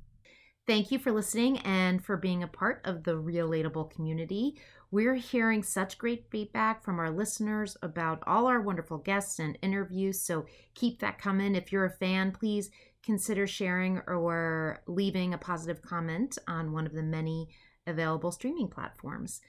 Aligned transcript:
Thank 0.67 0.91
you 0.91 0.99
for 0.99 1.13
listening 1.13 1.59
and 1.59 2.05
for 2.05 2.17
being 2.17 2.43
a 2.43 2.49
part 2.49 2.81
of 2.85 3.05
the 3.05 3.13
Relatable 3.13 3.93
community. 3.93 4.61
We're 4.91 5.15
hearing 5.15 5.63
such 5.63 5.97
great 5.97 6.27
feedback 6.31 6.85
from 6.85 6.99
our 6.99 7.11
listeners 7.11 7.79
about 7.83 8.23
all 8.27 8.47
our 8.47 8.61
wonderful 8.61 8.99
guests 8.99 9.39
and 9.39 9.57
interviews, 9.63 10.21
so 10.21 10.45
keep 10.75 11.01
that 11.01 11.19
coming. 11.19 11.55
If 11.55 11.73
you're 11.73 11.87
a 11.87 11.91
fan, 11.91 12.33
please 12.33 12.71
consider 13.03 13.47
sharing 13.47 13.99
or 14.07 14.83
leaving 14.87 15.35
a 15.35 15.39
positive 15.39 15.83
comment 15.83 16.39
on 16.47 16.73
one 16.73 16.87
of 16.87 16.93
the 16.93 17.03
many 17.03 17.49
available 17.87 18.31
streaming 18.31 18.69
platforms. 18.69 19.41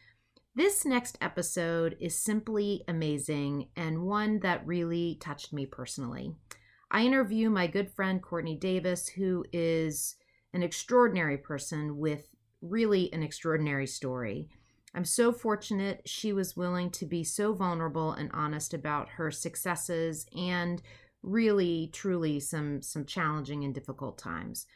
This 0.56 0.86
next 0.86 1.18
episode 1.22 1.98
is 2.00 2.24
simply 2.24 2.84
amazing 2.88 3.70
and 3.76 4.04
one 4.04 4.40
that 4.40 4.66
really 4.66 5.18
touched 5.20 5.52
me 5.52 5.66
personally. 5.66 6.36
I 6.92 7.06
interview 7.06 7.50
my 7.50 7.66
good 7.66 7.90
friend 7.90 8.22
Courtney 8.22 8.56
Davis, 8.56 9.08
who 9.08 9.46
is 9.52 10.16
an 10.54 10.62
extraordinary 10.62 11.38
person 11.38 11.98
with 11.98 12.28
really 12.62 13.12
an 13.14 13.24
extraordinary 13.24 13.88
story. 13.88 14.48
I'm 14.94 15.06
so 15.06 15.32
fortunate 15.32 16.04
she 16.06 16.34
was 16.34 16.56
willing 16.56 16.92
to 16.92 17.08
be 17.08 17.24
so 17.24 17.54
vulnerable 17.54 18.12
and 18.12 18.30
honest 18.32 18.76
about 18.76 19.10
her 19.10 19.32
successes 19.32 20.28
and 20.38 20.82
really 21.24 21.90
truly 21.94 22.40
some 22.40 22.82
some 22.82 23.06
challenging 23.06 23.64
and 23.64 23.74
difficult 23.74 24.18
times. 24.18 24.68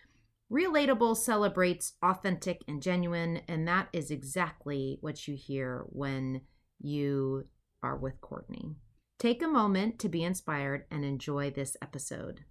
Relatable 0.51 1.17
celebrates 1.17 1.93
authentic 2.01 2.63
and 2.67 2.81
genuine 2.81 3.41
and 3.47 3.67
that 3.67 3.89
is 3.91 4.09
exactly 4.09 4.97
what 5.01 5.27
you 5.27 5.35
hear 5.35 5.85
when 5.89 6.41
you 6.79 7.45
are 7.83 7.97
with 7.97 8.21
Courtney. 8.21 8.75
Take 9.19 9.43
a 9.43 9.47
moment 9.47 9.99
to 9.99 10.09
be 10.09 10.23
inspired 10.23 10.85
and 10.89 11.03
enjoy 11.03 11.51
this 11.51 11.75
episode. 11.81 12.45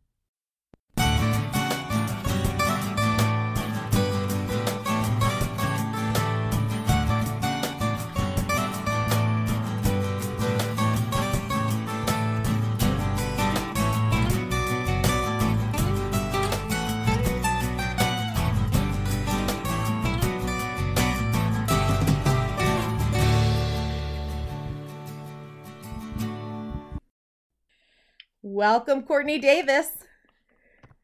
Welcome, 28.57 29.03
Courtney 29.03 29.39
Davis. 29.39 29.91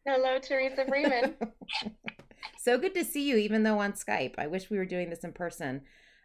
Hello, 0.06 0.38
Teresa 0.38 0.86
Freeman. 0.88 1.36
so 2.58 2.78
good 2.78 2.94
to 2.94 3.04
see 3.04 3.28
you, 3.28 3.36
even 3.36 3.62
though 3.62 3.78
on 3.78 3.92
Skype. 3.92 4.36
I 4.38 4.46
wish 4.46 4.70
we 4.70 4.78
were 4.78 4.86
doing 4.86 5.10
this 5.10 5.22
in 5.22 5.34
person. 5.34 5.82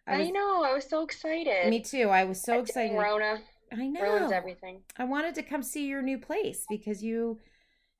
I, 0.08 0.20
was, 0.20 0.28
I 0.30 0.32
know. 0.32 0.64
I 0.64 0.74
was 0.74 0.90
so 0.90 1.04
excited. 1.04 1.70
Me 1.70 1.82
too. 1.82 2.08
I 2.08 2.24
was 2.24 2.42
so 2.42 2.54
I 2.54 2.60
excited. 2.60 2.98
Rona. 2.98 3.42
I 3.74 3.88
know. 3.90 4.04
Ruins 4.04 4.32
everything. 4.32 4.84
I 4.98 5.04
wanted 5.04 5.36
to 5.36 5.44
come 5.44 5.64
see 5.64 5.88
your 5.88 6.02
new 6.02 6.18
place 6.18 6.66
because 6.70 7.04
you 7.04 7.40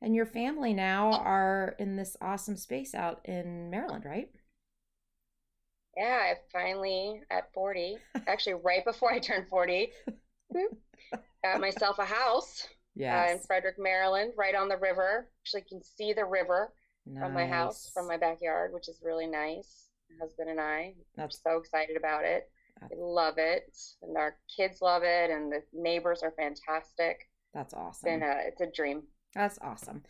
and 0.02 0.16
your 0.16 0.26
family 0.26 0.74
now 0.74 1.12
are 1.12 1.76
in 1.80 1.98
this 1.98 2.16
awesome 2.22 2.56
space 2.56 2.96
out 2.96 3.20
in 3.26 3.70
Maryland, 3.70 4.06
right? 4.06 4.30
Yeah, 5.98 6.32
I 6.32 6.36
finally 6.54 7.24
at 7.30 7.54
40, 7.54 7.98
actually 8.26 8.56
right 8.64 8.86
before 8.86 9.12
I 9.12 9.20
turned 9.20 9.50
40, 9.50 9.92
got 11.44 11.60
myself 11.60 12.00
a 12.00 12.06
house. 12.06 12.70
Yeah. 12.98 13.28
Uh, 13.28 13.34
in 13.34 13.40
Frederick, 13.40 13.76
Maryland, 13.78 14.34
right 14.38 14.56
on 14.56 14.70
the 14.70 14.78
river. 14.78 15.30
Actually, 15.42 15.62
you 15.70 15.78
can 15.78 15.84
see 15.84 16.14
the 16.14 16.26
river 16.26 16.74
nice. 17.06 17.24
from 17.24 17.34
my 17.34 17.46
house, 17.46 17.92
from 17.94 18.08
my 18.08 18.18
backyard, 18.18 18.74
which 18.74 18.90
is 18.90 19.00
really 19.04 19.28
nice. 19.28 19.90
My 20.10 20.26
husband 20.26 20.50
and 20.50 20.60
I 20.60 20.96
are 21.20 21.30
so 21.30 21.58
excited 21.58 21.96
about 21.96 22.26
it. 22.26 22.50
I 22.82 22.88
love 22.96 23.36
it, 23.38 23.76
and 24.02 24.18
our 24.18 24.38
kids 24.56 24.82
love 24.82 25.04
it, 25.04 25.30
and 25.32 25.52
the 25.52 25.62
neighbors 25.74 26.22
are 26.24 26.34
fantastic. 26.38 27.30
That's 27.54 27.74
awesome. 27.74 28.10
And 28.10 28.24
uh, 28.24 28.36
it's 28.46 28.62
a 28.62 28.68
dream. 28.68 29.04
That's 29.34 29.58
awesome. 29.62 30.04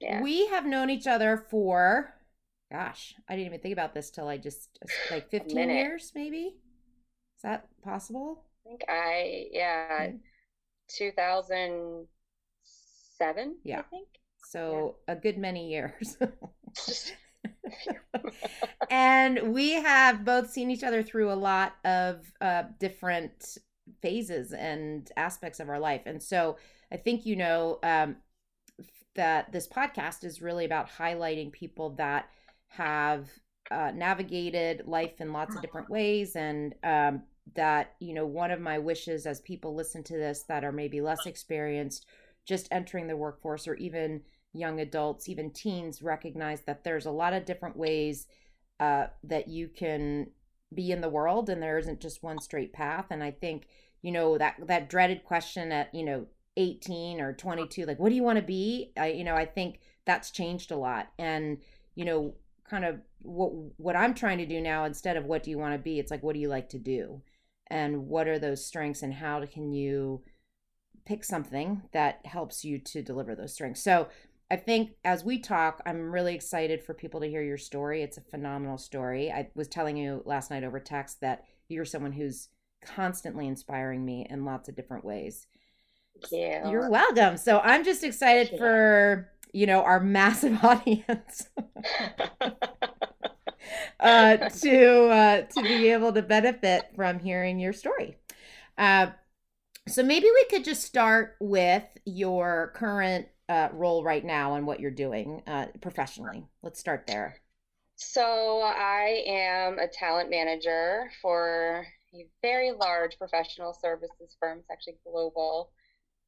Yeah. 0.00 0.22
We 0.22 0.46
have 0.48 0.66
known 0.66 0.90
each 0.90 1.06
other 1.06 1.46
for, 1.50 2.14
gosh, 2.72 3.14
I 3.28 3.34
didn't 3.34 3.46
even 3.46 3.60
think 3.60 3.74
about 3.74 3.94
this 3.94 4.10
till 4.10 4.28
I 4.28 4.38
just 4.38 4.78
like 5.10 5.30
15 5.30 5.70
years, 5.70 6.12
maybe. 6.14 6.56
Is 7.36 7.42
that 7.42 7.68
possible? 7.82 8.44
I 8.64 8.68
think 8.68 8.80
I, 8.88 9.46
yeah, 9.52 10.06
mm-hmm. 10.06 10.16
2000 10.88 12.06
seven, 13.20 13.56
yeah. 13.64 13.80
I 13.80 13.82
think. 13.82 14.08
So 14.48 14.96
yeah. 15.06 15.14
a 15.14 15.16
good 15.16 15.38
many 15.38 15.70
years. 15.70 16.16
and 18.90 19.54
we 19.54 19.72
have 19.72 20.24
both 20.24 20.50
seen 20.50 20.70
each 20.70 20.82
other 20.82 21.02
through 21.02 21.32
a 21.32 21.34
lot 21.34 21.74
of 21.84 22.32
uh, 22.40 22.64
different 22.78 23.58
phases 24.02 24.52
and 24.52 25.10
aspects 25.16 25.60
of 25.60 25.68
our 25.68 25.78
life. 25.78 26.02
And 26.06 26.22
so 26.22 26.56
I 26.92 26.96
think 26.96 27.26
you 27.26 27.36
know 27.36 27.78
um, 27.82 28.16
that 29.14 29.52
this 29.52 29.68
podcast 29.68 30.24
is 30.24 30.42
really 30.42 30.64
about 30.64 30.88
highlighting 30.90 31.52
people 31.52 31.90
that 31.96 32.28
have 32.68 33.28
uh, 33.70 33.92
navigated 33.94 34.86
life 34.86 35.20
in 35.20 35.32
lots 35.32 35.54
of 35.54 35.62
different 35.62 35.90
ways 35.90 36.34
and 36.34 36.74
um, 36.82 37.22
that 37.54 37.94
you 38.00 38.14
know 38.14 38.26
one 38.26 38.50
of 38.50 38.60
my 38.60 38.78
wishes 38.78 39.26
as 39.26 39.40
people 39.40 39.74
listen 39.74 40.02
to 40.02 40.14
this 40.14 40.42
that 40.48 40.64
are 40.64 40.72
maybe 40.72 41.00
less 41.00 41.26
experienced 41.26 42.06
just 42.46 42.68
entering 42.70 43.06
the 43.06 43.16
workforce 43.16 43.68
or 43.68 43.74
even 43.74 44.22
young 44.52 44.80
adults, 44.80 45.28
even 45.28 45.50
teens, 45.50 46.02
recognize 46.02 46.62
that 46.62 46.84
there's 46.84 47.06
a 47.06 47.10
lot 47.10 47.32
of 47.32 47.44
different 47.44 47.76
ways 47.76 48.26
uh, 48.80 49.06
that 49.22 49.48
you 49.48 49.68
can 49.68 50.28
be 50.74 50.90
in 50.90 51.00
the 51.00 51.08
world, 51.08 51.50
and 51.50 51.62
there 51.62 51.78
isn't 51.78 52.00
just 52.00 52.22
one 52.22 52.40
straight 52.40 52.72
path. 52.72 53.06
And 53.10 53.22
I 53.22 53.30
think 53.30 53.66
you 54.02 54.12
know 54.12 54.38
that 54.38 54.56
that 54.66 54.88
dreaded 54.88 55.24
question 55.24 55.72
at 55.72 55.94
you 55.94 56.04
know 56.04 56.26
18 56.56 57.20
or 57.20 57.32
22, 57.32 57.86
like 57.86 57.98
what 57.98 58.08
do 58.08 58.14
you 58.14 58.22
want 58.22 58.38
to 58.38 58.44
be? 58.44 58.92
I 58.96 59.08
you 59.08 59.24
know 59.24 59.34
I 59.34 59.44
think 59.44 59.80
that's 60.06 60.30
changed 60.30 60.70
a 60.70 60.76
lot, 60.76 61.10
and 61.18 61.58
you 61.94 62.04
know 62.04 62.34
kind 62.68 62.84
of 62.84 63.00
what 63.22 63.52
what 63.76 63.96
I'm 63.96 64.14
trying 64.14 64.38
to 64.38 64.46
do 64.46 64.60
now 64.60 64.84
instead 64.84 65.16
of 65.16 65.26
what 65.26 65.42
do 65.42 65.50
you 65.50 65.58
want 65.58 65.74
to 65.74 65.78
be, 65.78 65.98
it's 65.98 66.10
like 66.10 66.22
what 66.22 66.34
do 66.34 66.40
you 66.40 66.48
like 66.48 66.70
to 66.70 66.78
do, 66.78 67.22
and 67.68 68.06
what 68.06 68.28
are 68.28 68.38
those 68.38 68.64
strengths, 68.64 69.02
and 69.02 69.14
how 69.14 69.44
can 69.46 69.72
you 69.72 70.22
pick 71.04 71.24
something 71.24 71.82
that 71.92 72.20
helps 72.24 72.64
you 72.64 72.78
to 72.78 73.02
deliver 73.02 73.34
those 73.34 73.54
strengths. 73.54 73.82
So 73.82 74.08
I 74.50 74.56
think 74.56 74.92
as 75.04 75.24
we 75.24 75.38
talk, 75.38 75.80
I'm 75.86 76.10
really 76.10 76.34
excited 76.34 76.82
for 76.82 76.92
people 76.92 77.20
to 77.20 77.28
hear 77.28 77.42
your 77.42 77.58
story. 77.58 78.02
It's 78.02 78.18
a 78.18 78.22
phenomenal 78.22 78.78
story. 78.78 79.30
I 79.30 79.48
was 79.54 79.68
telling 79.68 79.96
you 79.96 80.22
last 80.24 80.50
night 80.50 80.64
over 80.64 80.80
text 80.80 81.20
that 81.20 81.44
you're 81.68 81.84
someone 81.84 82.12
who's 82.12 82.48
constantly 82.82 83.46
inspiring 83.46 84.04
me 84.04 84.26
in 84.28 84.44
lots 84.44 84.68
of 84.68 84.74
different 84.74 85.04
ways. 85.04 85.46
Thank 86.20 86.32
you. 86.32 86.70
You're 86.70 86.90
welcome. 86.90 87.36
So 87.36 87.60
I'm 87.60 87.84
just 87.84 88.02
excited 88.02 88.58
for, 88.58 89.30
you 89.52 89.66
know, 89.66 89.82
our 89.82 90.00
massive 90.00 90.64
audience. 90.64 91.48
uh, 94.00 94.36
to 94.36 95.06
uh, 95.08 95.42
to 95.42 95.62
be 95.62 95.88
able 95.90 96.12
to 96.12 96.22
benefit 96.22 96.90
from 96.96 97.20
hearing 97.20 97.60
your 97.60 97.72
story. 97.72 98.16
Uh, 98.76 99.08
so 99.88 100.02
maybe 100.02 100.26
we 100.32 100.44
could 100.50 100.64
just 100.64 100.82
start 100.82 101.36
with 101.40 101.84
your 102.04 102.72
current 102.74 103.28
uh, 103.48 103.68
role 103.72 104.04
right 104.04 104.24
now 104.24 104.54
and 104.54 104.66
what 104.66 104.80
you're 104.80 104.90
doing 104.90 105.42
uh, 105.46 105.66
professionally. 105.80 106.46
Let's 106.62 106.78
start 106.78 107.06
there. 107.06 107.36
So 107.96 108.62
I 108.62 109.24
am 109.26 109.78
a 109.78 109.88
talent 109.88 110.30
manager 110.30 111.10
for 111.20 111.86
a 112.14 112.26
very 112.42 112.72
large 112.72 113.18
professional 113.18 113.74
services 113.74 114.36
firm. 114.40 114.60
It's 114.60 114.70
actually 114.70 114.98
global. 115.04 115.70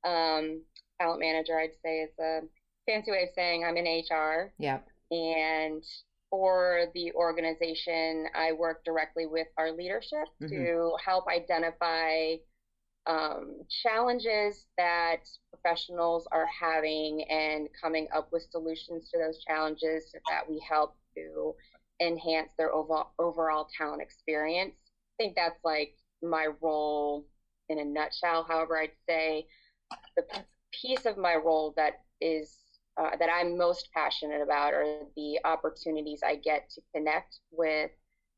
Um, 0.05 0.63
talent 1.01 1.21
manager, 1.21 1.59
I'd 1.59 1.77
say, 1.83 2.01
is 2.01 2.19
a 2.19 2.41
fancy 2.87 3.11
way 3.11 3.23
of 3.23 3.29
saying 3.35 3.65
I'm 3.65 3.77
in 3.77 3.85
HR. 3.85 4.53
Yeah. 4.59 4.81
And 5.11 5.83
for 6.29 6.87
the 6.95 7.13
organization, 7.13 8.27
I 8.35 8.53
work 8.53 8.85
directly 8.85 9.27
with 9.27 9.49
our 9.57 9.71
leadership 9.71 10.27
mm-hmm. 10.43 10.49
to 10.49 10.93
help 11.05 11.27
identify 11.29 12.35
um, 13.07 13.61
challenges 13.83 14.67
that 14.79 15.29
professionals 15.51 16.27
are 16.31 16.47
having 16.47 17.25
and 17.31 17.69
coming 17.81 18.09
up 18.15 18.29
with 18.33 18.47
solutions 18.51 19.11
to 19.11 19.19
those 19.19 19.43
challenges 19.45 20.11
so 20.13 20.19
that 20.29 20.49
we 20.49 20.63
help 20.69 20.97
to 21.17 21.55
enhance 22.01 22.53
their 22.57 22.73
overall, 22.73 23.13
overall 23.19 23.69
talent 23.77 24.03
experience. 24.03 24.75
I 24.75 25.23
think 25.23 25.37
that's 25.37 25.59
like 25.65 25.95
my 26.23 26.49
role 26.61 27.27
in 27.69 27.79
a 27.79 27.85
nutshell. 27.85 28.45
However, 28.49 28.79
I'd 28.79 28.91
say 29.09 29.47
the 30.17 30.25
piece 30.73 31.07
of 31.07 31.17
my 31.17 31.35
role 31.35 31.75
that 31.77 32.01
is 32.21 32.57
uh, 33.01 33.17
that 33.19 33.31
I'm 33.33 33.57
most 33.57 33.89
passionate 33.95 34.43
about 34.43 34.75
are 34.75 35.01
the 35.17 35.39
opportunities 35.45 36.21
I 36.25 36.37
get 36.37 36.69
to 36.71 36.83
connect 36.95 37.39
with 37.51 37.91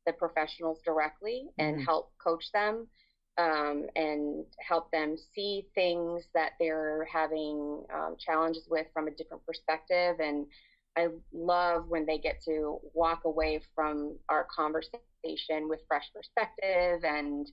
the 0.05 0.13
professionals 0.13 0.79
directly 0.85 1.47
and 1.57 1.75
mm-hmm. 1.75 1.85
help 1.85 2.11
coach 2.23 2.51
them 2.53 2.87
um, 3.37 3.85
and 3.95 4.45
help 4.59 4.91
them 4.91 5.15
see 5.33 5.67
things 5.75 6.23
that 6.33 6.51
they're 6.59 7.07
having 7.11 7.83
um, 7.93 8.15
challenges 8.19 8.63
with 8.69 8.87
from 8.93 9.07
a 9.07 9.11
different 9.11 9.45
perspective. 9.45 10.17
And 10.19 10.45
I 10.97 11.07
love 11.33 11.89
when 11.89 12.05
they 12.05 12.17
get 12.17 12.41
to 12.45 12.79
walk 12.93 13.25
away 13.25 13.61
from 13.73 14.17
our 14.29 14.47
conversation 14.55 15.67
with 15.67 15.81
fresh 15.87 16.05
perspective 16.13 17.03
and 17.03 17.47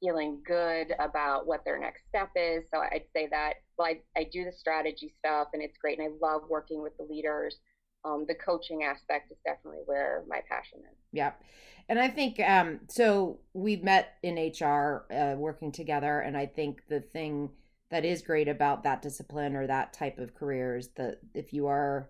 feeling 0.00 0.42
good 0.44 0.92
about 0.98 1.46
what 1.46 1.64
their 1.64 1.78
next 1.78 2.02
step 2.08 2.30
is. 2.34 2.64
So 2.74 2.80
I'd 2.80 3.04
say 3.14 3.28
that, 3.30 3.54
well, 3.78 3.88
I, 3.88 4.00
I 4.20 4.24
do 4.32 4.44
the 4.44 4.52
strategy 4.52 5.14
stuff 5.20 5.48
and 5.52 5.62
it's 5.62 5.78
great. 5.78 6.00
And 6.00 6.08
I 6.08 6.26
love 6.26 6.42
working 6.50 6.82
with 6.82 6.96
the 6.96 7.04
leaders. 7.04 7.56
Um, 8.04 8.24
the 8.26 8.34
coaching 8.34 8.82
aspect 8.82 9.30
is 9.30 9.38
definitely 9.44 9.82
where 9.86 10.24
my 10.28 10.40
passion 10.48 10.80
is. 10.80 10.98
Yep. 11.12 11.40
And 11.88 11.98
I 11.98 12.08
think 12.08 12.40
um, 12.40 12.80
so. 12.88 13.38
We've 13.54 13.82
met 13.82 14.14
in 14.22 14.36
HR 14.36 15.04
uh, 15.12 15.34
working 15.36 15.72
together, 15.72 16.20
and 16.20 16.36
I 16.36 16.46
think 16.46 16.82
the 16.88 17.00
thing 17.00 17.50
that 17.90 18.04
is 18.04 18.22
great 18.22 18.48
about 18.48 18.82
that 18.84 19.02
discipline 19.02 19.54
or 19.54 19.66
that 19.66 19.92
type 19.92 20.18
of 20.18 20.34
career 20.34 20.78
is 20.78 20.88
that 20.96 21.18
if 21.34 21.52
you 21.52 21.66
are 21.66 22.08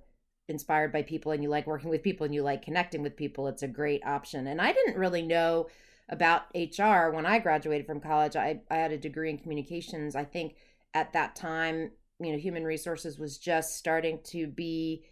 inspired 0.49 0.93
by 0.93 1.03
people 1.03 1.33
and 1.33 1.43
you 1.43 1.49
like 1.49 1.67
working 1.67 1.91
with 1.91 2.03
people 2.03 2.25
and 2.25 2.35
you 2.35 2.43
like 2.43 2.63
connecting 2.63 3.03
with 3.03 3.17
people, 3.17 3.49
it's 3.49 3.65
a 3.65 3.69
great 3.69 4.05
option. 4.07 4.47
And 4.47 4.61
I 4.61 4.73
didn't 4.73 4.97
really 4.97 5.23
know 5.23 5.67
about 6.09 6.43
HR 6.55 7.11
when 7.11 7.27
I 7.27 7.41
graduated 7.41 7.87
from 7.87 8.01
college. 8.01 8.37
I, 8.37 8.61
I 8.71 8.77
had 8.77 8.93
a 8.93 8.99
degree 8.99 9.31
in 9.31 9.39
communications. 9.39 10.15
I 10.15 10.25
think 10.25 10.55
at 10.95 11.13
that 11.15 11.35
time, 11.35 11.91
you 12.21 12.31
know, 12.31 12.39
human 12.39 12.65
resources 12.65 13.19
was 13.19 13.39
just 13.39 13.77
starting 13.77 14.21
to 14.27 14.47
be 14.47 15.05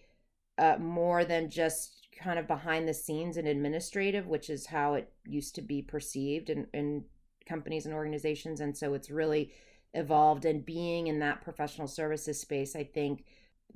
uh, 0.61 0.77
more 0.79 1.25
than 1.25 1.49
just 1.49 2.07
kind 2.17 2.39
of 2.39 2.47
behind 2.47 2.87
the 2.87 2.95
scenes 2.95 3.39
and 3.39 3.49
administrative, 3.49 4.27
which 4.27 4.51
is 4.51 4.67
how 4.67 4.95
it 4.95 5.11
used 5.27 5.55
to 5.55 5.63
be 5.63 5.81
perceived 5.81 6.51
in, 6.51 6.67
in 6.75 7.05
companies 7.47 7.87
and 7.87 7.95
organizations. 7.95 8.61
And 8.61 8.77
so 8.77 8.93
it's 8.93 9.11
really 9.11 9.53
evolved. 9.95 10.45
And 10.45 10.65
being 10.65 11.07
in 11.07 11.19
that 11.21 11.41
professional 11.41 11.89
services 11.89 12.39
space, 12.39 12.77
I 12.77 12.85
think 12.85 13.25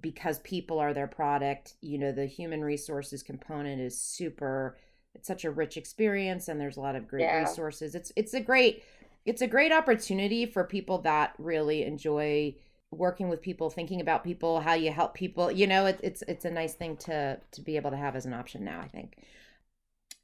because 0.01 0.41
people 0.41 0.79
are 0.79 0.93
their 0.93 1.07
product, 1.07 1.75
you 1.81 1.97
know, 1.97 2.13
the 2.13 2.27
human 2.27 2.63
resources 2.63 3.23
component 3.23 3.81
is 3.81 3.99
super 3.99 4.77
it's 5.15 5.29
such 5.29 5.45
a 5.45 5.51
rich 5.51 5.77
experience 5.77 6.49
and 6.49 6.61
there's 6.61 6.77
a 6.77 6.81
lot 6.81 6.97
of 6.97 7.09
great 7.09 7.23
yeah. 7.23 7.39
resources. 7.39 7.95
It's 7.95 8.13
it's 8.17 8.35
a 8.35 8.41
great 8.41 8.83
it's 9.25 9.43
a 9.43 9.47
great 9.47 9.73
opportunity 9.73 10.45
for 10.45 10.65
people 10.65 10.99
that 10.99 11.35
really 11.39 11.85
enjoy 11.85 12.57
working 12.95 13.29
with 13.29 13.43
people, 13.43 13.71
thinking 13.71 14.01
about 14.01 14.25
people, 14.25 14.61
how 14.61 14.75
you 14.75 14.91
help 14.93 15.15
people. 15.15 15.51
You 15.51 15.67
know, 15.67 15.87
it, 15.87 16.01
it's 16.03 16.23
it's 16.29 16.45
a 16.45 16.51
nice 16.51 16.75
thing 16.75 16.97
to 16.99 17.39
to 17.53 17.61
be 17.61 17.77
able 17.77 17.91
to 17.91 17.97
have 17.97 18.17
as 18.17 18.27
an 18.27 18.35
option 18.35 18.65
now. 18.65 18.81
I 18.81 18.89
think. 18.89 19.17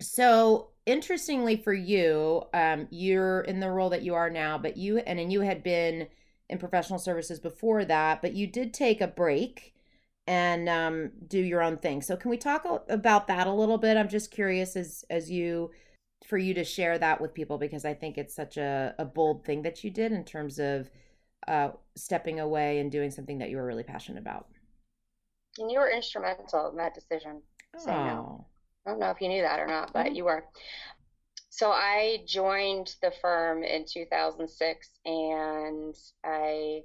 So 0.00 0.68
interestingly 0.86 1.56
for 1.56 1.74
you, 1.74 2.42
um, 2.54 2.88
you're 2.90 3.42
in 3.42 3.60
the 3.60 3.70
role 3.70 3.90
that 3.90 4.02
you 4.02 4.14
are 4.14 4.30
now, 4.30 4.58
but 4.58 4.76
you 4.76 4.98
and 4.98 5.20
and 5.20 5.32
you 5.32 5.42
had 5.42 5.62
been 5.62 6.08
in 6.48 6.58
professional 6.58 6.98
services 6.98 7.38
before 7.38 7.84
that, 7.84 8.22
but 8.22 8.34
you 8.34 8.46
did 8.46 8.74
take 8.74 9.00
a 9.00 9.06
break 9.06 9.74
and 10.26 10.68
um, 10.68 11.10
do 11.26 11.38
your 11.38 11.62
own 11.62 11.76
thing. 11.76 12.02
So 12.02 12.16
can 12.16 12.30
we 12.30 12.36
talk 12.36 12.64
about 12.88 13.26
that 13.28 13.46
a 13.46 13.52
little 13.52 13.78
bit? 13.78 13.96
I'm 13.96 14.08
just 14.08 14.30
curious 14.30 14.76
as 14.76 15.04
as 15.10 15.30
you 15.30 15.70
for 16.26 16.38
you 16.38 16.54
to 16.54 16.64
share 16.64 16.98
that 16.98 17.20
with 17.20 17.34
people 17.34 17.58
because 17.58 17.84
I 17.84 17.94
think 17.94 18.18
it's 18.18 18.34
such 18.34 18.56
a, 18.56 18.94
a 18.98 19.04
bold 19.04 19.44
thing 19.44 19.62
that 19.62 19.82
you 19.82 19.90
did 19.90 20.12
in 20.12 20.24
terms 20.24 20.58
of 20.58 20.90
uh, 21.50 21.72
stepping 21.96 22.38
away 22.38 22.78
and 22.78 22.92
doing 22.92 23.10
something 23.10 23.38
that 23.38 23.50
you 23.50 23.56
were 23.56 23.66
really 23.66 23.82
passionate 23.82 24.20
about. 24.20 24.46
And 25.58 25.70
you 25.70 25.80
were 25.80 25.90
instrumental 25.90 26.70
in 26.70 26.76
that 26.76 26.94
decision. 26.94 27.42
Oh. 27.76 27.86
no. 27.86 28.46
I 28.86 28.90
don't 28.90 29.00
know 29.00 29.10
if 29.10 29.20
you 29.20 29.28
knew 29.28 29.42
that 29.42 29.58
or 29.58 29.66
not, 29.66 29.92
but 29.92 30.06
mm-hmm. 30.06 30.14
you 30.14 30.24
were. 30.24 30.44
So 31.50 31.70
I 31.70 32.22
joined 32.26 32.94
the 33.02 33.12
firm 33.20 33.64
in 33.64 33.84
2006 33.84 34.88
and 35.04 35.94
I 36.24 36.82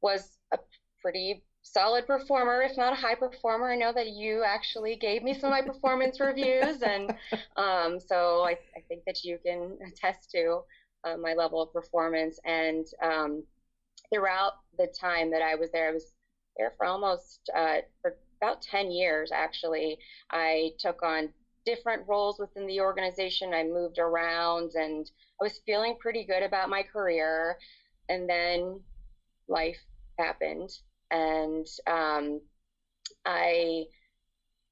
was 0.00 0.38
a 0.52 0.58
pretty 1.02 1.42
solid 1.62 2.06
performer, 2.06 2.62
if 2.62 2.76
not 2.76 2.92
a 2.92 2.96
high 2.96 3.16
performer. 3.16 3.70
I 3.70 3.76
know 3.76 3.92
that 3.92 4.08
you 4.08 4.44
actually 4.46 4.96
gave 4.96 5.22
me 5.22 5.34
some 5.34 5.52
of 5.52 5.58
my 5.58 5.60
performance 5.60 6.20
reviews, 6.20 6.82
and 6.82 7.10
um, 7.56 7.98
so 8.00 8.42
I, 8.44 8.52
I, 8.76 8.80
think 8.88 9.02
that 9.06 9.24
you 9.24 9.38
can 9.44 9.76
attest 9.86 10.30
to 10.30 10.60
uh, 11.04 11.16
my 11.16 11.34
level 11.34 11.60
of 11.60 11.72
performance. 11.72 12.38
And 12.46 12.86
um, 13.02 13.42
throughout 14.12 14.52
the 14.78 14.86
time 14.86 15.30
that 15.30 15.42
I 15.42 15.54
was 15.54 15.70
there, 15.72 15.88
I 15.88 15.92
was 15.92 16.12
there 16.56 16.72
for 16.76 16.86
almost 16.86 17.50
uh, 17.54 17.78
for 18.02 18.16
about 18.40 18.62
10 18.62 18.90
years 18.90 19.30
actually. 19.32 19.98
I 20.30 20.70
took 20.78 21.02
on 21.02 21.30
different 21.64 22.06
roles 22.08 22.38
within 22.38 22.66
the 22.66 22.80
organization. 22.80 23.52
I 23.52 23.64
moved 23.64 23.98
around 23.98 24.72
and 24.74 25.10
I 25.40 25.44
was 25.44 25.60
feeling 25.66 25.96
pretty 26.00 26.24
good 26.24 26.42
about 26.42 26.70
my 26.70 26.82
career. 26.82 27.58
And 28.08 28.28
then 28.28 28.80
life 29.48 29.78
happened. 30.18 30.70
And 31.10 31.66
um, 31.86 32.40
I 33.26 33.84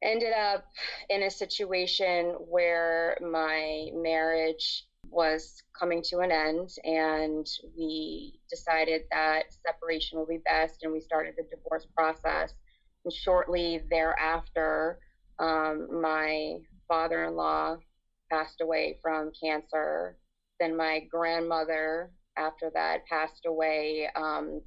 ended 0.02 0.32
up 0.32 0.64
in 1.08 1.22
a 1.22 1.30
situation 1.30 2.36
where 2.48 3.18
my 3.20 3.90
marriage 3.94 4.86
was 5.10 5.62
coming 5.78 6.02
to 6.02 6.18
an 6.18 6.30
end 6.30 6.70
and 6.84 7.46
we 7.76 8.40
decided 8.50 9.02
that 9.10 9.44
separation 9.66 10.18
would 10.18 10.28
be 10.28 10.40
best 10.44 10.82
and 10.82 10.92
we 10.92 11.00
started 11.00 11.34
the 11.36 11.44
divorce 11.54 11.86
process. 11.96 12.52
And 13.04 13.12
shortly 13.12 13.82
thereafter 13.90 14.98
um, 15.38 16.00
my 16.00 16.56
father-in-law 16.88 17.76
passed 18.30 18.60
away 18.60 18.98
from 19.02 19.32
cancer. 19.40 20.16
Then 20.58 20.76
my 20.76 21.00
grandmother 21.10 22.10
after 22.36 22.70
that 22.74 23.06
passed 23.06 23.46
away 23.46 24.08
um, 24.14 24.60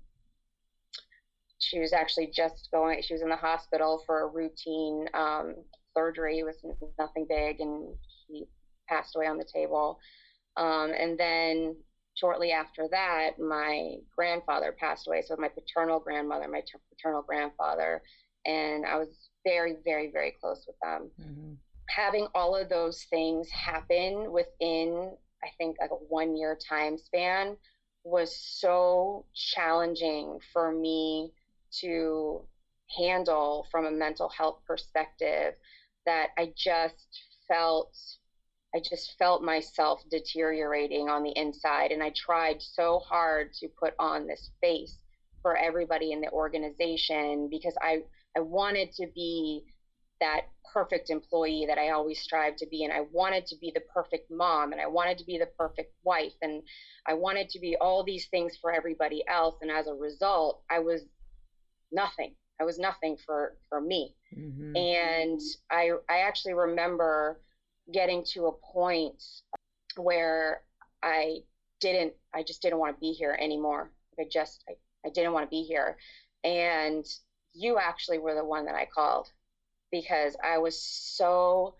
she 1.59 1.79
was 1.79 1.93
actually 1.93 2.27
just 2.33 2.69
going 2.71 3.01
she 3.01 3.13
was 3.13 3.21
in 3.21 3.29
the 3.29 3.35
hospital 3.35 4.01
for 4.05 4.21
a 4.21 4.27
routine 4.27 5.07
um, 5.13 5.55
surgery. 5.95 6.39
It 6.39 6.45
was 6.45 6.55
nothing 6.97 7.25
big 7.29 7.59
and 7.59 7.93
she 8.27 8.45
passed 8.87 9.15
away 9.15 9.27
on 9.27 9.37
the 9.37 9.45
table 9.45 9.99
um, 10.59 10.91
and 10.91 11.17
then 11.17 11.75
shortly 12.15 12.51
after 12.51 12.87
that, 12.91 13.39
my 13.39 13.95
grandfather 14.15 14.75
passed 14.77 15.07
away. 15.07 15.23
So 15.25 15.35
my 15.37 15.47
paternal 15.47 15.99
grandmother, 15.99 16.47
my 16.49 16.61
paternal 16.89 17.21
grandfather, 17.21 18.03
and 18.45 18.85
I 18.85 18.97
was 18.97 19.07
very, 19.45 19.77
very, 19.85 20.11
very 20.11 20.35
close 20.39 20.65
with 20.67 20.75
them. 20.83 21.09
Mm-hmm. 21.19 21.53
Having 21.89 22.27
all 22.35 22.55
of 22.55 22.69
those 22.69 23.03
things 23.03 23.49
happen 23.49 24.31
within, 24.31 25.11
I 25.43 25.47
think, 25.57 25.77
like 25.79 25.91
a 25.91 25.95
one 25.95 26.35
year 26.35 26.57
time 26.69 26.97
span 26.97 27.55
was 28.03 28.35
so 28.37 29.25
challenging 29.33 30.39
for 30.51 30.73
me 30.73 31.31
to 31.79 32.41
handle 32.97 33.65
from 33.71 33.85
a 33.85 33.91
mental 33.91 34.29
health 34.29 34.59
perspective 34.67 35.53
that 36.05 36.29
I 36.37 36.51
just 36.55 37.07
felt 37.47 37.95
I 38.75 38.79
just 38.79 39.17
felt 39.17 39.43
myself 39.43 40.03
deteriorating 40.11 41.09
on 41.09 41.23
the 41.23 41.33
inside. 41.35 41.91
And 41.91 42.03
I 42.03 42.11
tried 42.15 42.61
so 42.61 42.99
hard 42.99 43.53
to 43.53 43.67
put 43.67 43.93
on 43.97 44.27
this 44.27 44.51
face 44.61 44.97
for 45.41 45.57
everybody 45.57 46.11
in 46.11 46.21
the 46.21 46.29
organization 46.31 47.47
because 47.49 47.75
I, 47.81 48.03
I 48.37 48.41
wanted 48.41 48.91
to 48.93 49.07
be 49.15 49.63
that 50.21 50.41
perfect 50.71 51.09
employee 51.09 51.65
that 51.67 51.77
I 51.77 51.91
always 51.91 52.19
strive 52.19 52.57
to 52.57 52.67
be. 52.67 52.83
And 52.83 52.93
I 52.93 53.01
wanted 53.11 53.47
to 53.47 53.55
be 53.57 53.71
the 53.73 53.81
perfect 53.93 54.29
mom 54.29 54.71
and 54.71 54.81
I 54.81 54.87
wanted 54.87 55.17
to 55.19 55.25
be 55.25 55.39
the 55.39 55.49
perfect 55.57 55.93
wife. 56.03 56.33
And 56.41 56.61
I 57.07 57.13
wanted 57.13 57.49
to 57.49 57.59
be 57.59 57.75
all 57.79 58.03
these 58.03 58.27
things 58.27 58.57
for 58.61 58.71
everybody 58.71 59.23
else. 59.27 59.55
And 59.61 59.71
as 59.71 59.87
a 59.87 59.93
result, 59.93 60.61
I 60.69 60.79
was 60.79 61.01
nothing. 61.91 62.35
I 62.61 62.65
was 62.65 62.77
nothing 62.77 63.17
for, 63.25 63.55
for 63.69 63.81
me. 63.81 64.13
Mm-hmm. 64.37 64.75
And 64.75 65.41
I, 65.71 65.91
I 66.09 66.19
actually 66.19 66.53
remember 66.53 67.39
getting 67.91 68.23
to 68.33 68.47
a 68.47 68.51
point 68.51 69.21
where 69.95 70.61
I 71.03 71.39
didn't, 71.79 72.13
I 72.33 72.43
just 72.43 72.61
didn't 72.61 72.79
want 72.79 72.95
to 72.95 72.99
be 72.99 73.11
here 73.11 73.37
anymore. 73.39 73.91
I 74.19 74.23
just, 74.29 74.63
I, 74.69 74.73
I 75.07 75.11
didn't 75.11 75.33
want 75.33 75.45
to 75.45 75.49
be 75.49 75.63
here. 75.63 75.97
And 76.43 77.05
you 77.53 77.77
actually 77.79 78.19
were 78.19 78.35
the 78.35 78.45
one 78.45 78.65
that 78.65 78.75
I 78.75 78.85
called 78.85 79.29
because 79.91 80.35
I 80.43 80.57
was 80.57 80.79
so, 80.81 81.75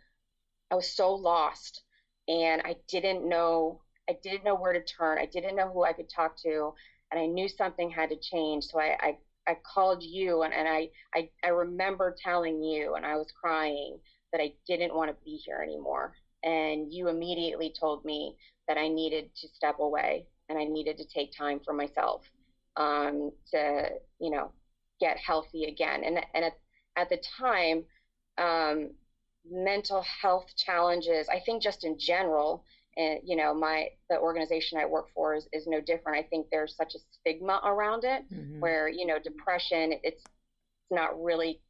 I 0.71 0.75
was 0.75 0.91
so 0.91 1.13
lost 1.13 1.83
and 2.27 2.61
I 2.63 2.75
didn't 2.87 3.27
know, 3.27 3.81
I 4.09 4.17
didn't 4.23 4.43
know 4.43 4.55
where 4.55 4.73
to 4.73 4.83
turn. 4.83 5.19
I 5.19 5.25
didn't 5.25 5.55
know 5.55 5.69
who 5.71 5.83
I 5.83 5.93
could 5.93 6.09
talk 6.09 6.37
to 6.43 6.73
and 7.11 7.19
I 7.19 7.25
knew 7.25 7.47
something 7.47 7.89
had 7.89 8.09
to 8.09 8.17
change. 8.17 8.65
So 8.65 8.79
I, 8.79 8.97
I, 8.99 9.17
I 9.47 9.57
called 9.63 10.03
you 10.03 10.43
and, 10.43 10.53
and 10.53 10.67
I, 10.67 10.89
I, 11.13 11.29
I 11.43 11.49
remember 11.49 12.15
telling 12.23 12.63
you 12.63 12.95
and 12.95 13.05
I 13.05 13.15
was 13.15 13.31
crying 13.31 13.99
that 14.31 14.41
I 14.41 14.53
didn't 14.67 14.95
want 14.95 15.09
to 15.09 15.25
be 15.25 15.35
here 15.37 15.61
anymore. 15.61 16.13
And 16.43 16.91
you 16.93 17.07
immediately 17.07 17.73
told 17.77 18.05
me 18.05 18.35
that 18.67 18.77
I 18.77 18.87
needed 18.87 19.35
to 19.35 19.47
step 19.49 19.79
away 19.79 20.25
and 20.47 20.57
I 20.57 20.63
needed 20.63 20.97
to 20.97 21.05
take 21.05 21.35
time 21.35 21.59
for 21.63 21.73
myself 21.73 22.21
um, 22.77 23.31
to, 23.51 23.89
you 24.19 24.31
know, 24.31 24.51
get 24.99 25.17
healthy 25.17 25.65
again. 25.65 26.03
And 26.03 26.19
and 26.33 26.45
at, 26.45 26.53
at 26.95 27.09
the 27.09 27.21
time, 27.39 27.83
um, 28.37 28.91
mental 29.49 30.03
health 30.21 30.47
challenges, 30.57 31.27
I 31.29 31.39
think 31.45 31.63
just 31.63 31.83
in 31.83 31.97
general, 31.97 32.63
and 32.97 33.19
you 33.23 33.35
know, 33.35 33.53
my 33.53 33.87
the 34.09 34.17
organization 34.17 34.77
I 34.79 34.85
work 34.85 35.07
for 35.13 35.35
is, 35.35 35.47
is 35.53 35.67
no 35.67 35.81
different. 35.81 36.17
I 36.17 36.27
think 36.29 36.47
there's 36.51 36.75
such 36.75 36.95
a 36.95 36.99
stigma 37.11 37.61
around 37.63 38.03
it 38.03 38.23
mm-hmm. 38.31 38.59
where, 38.59 38.89
you 38.89 39.05
know, 39.05 39.19
depression, 39.19 39.93
it's 40.03 40.23
it's 40.89 40.91
not 40.91 41.21
really, 41.21 41.61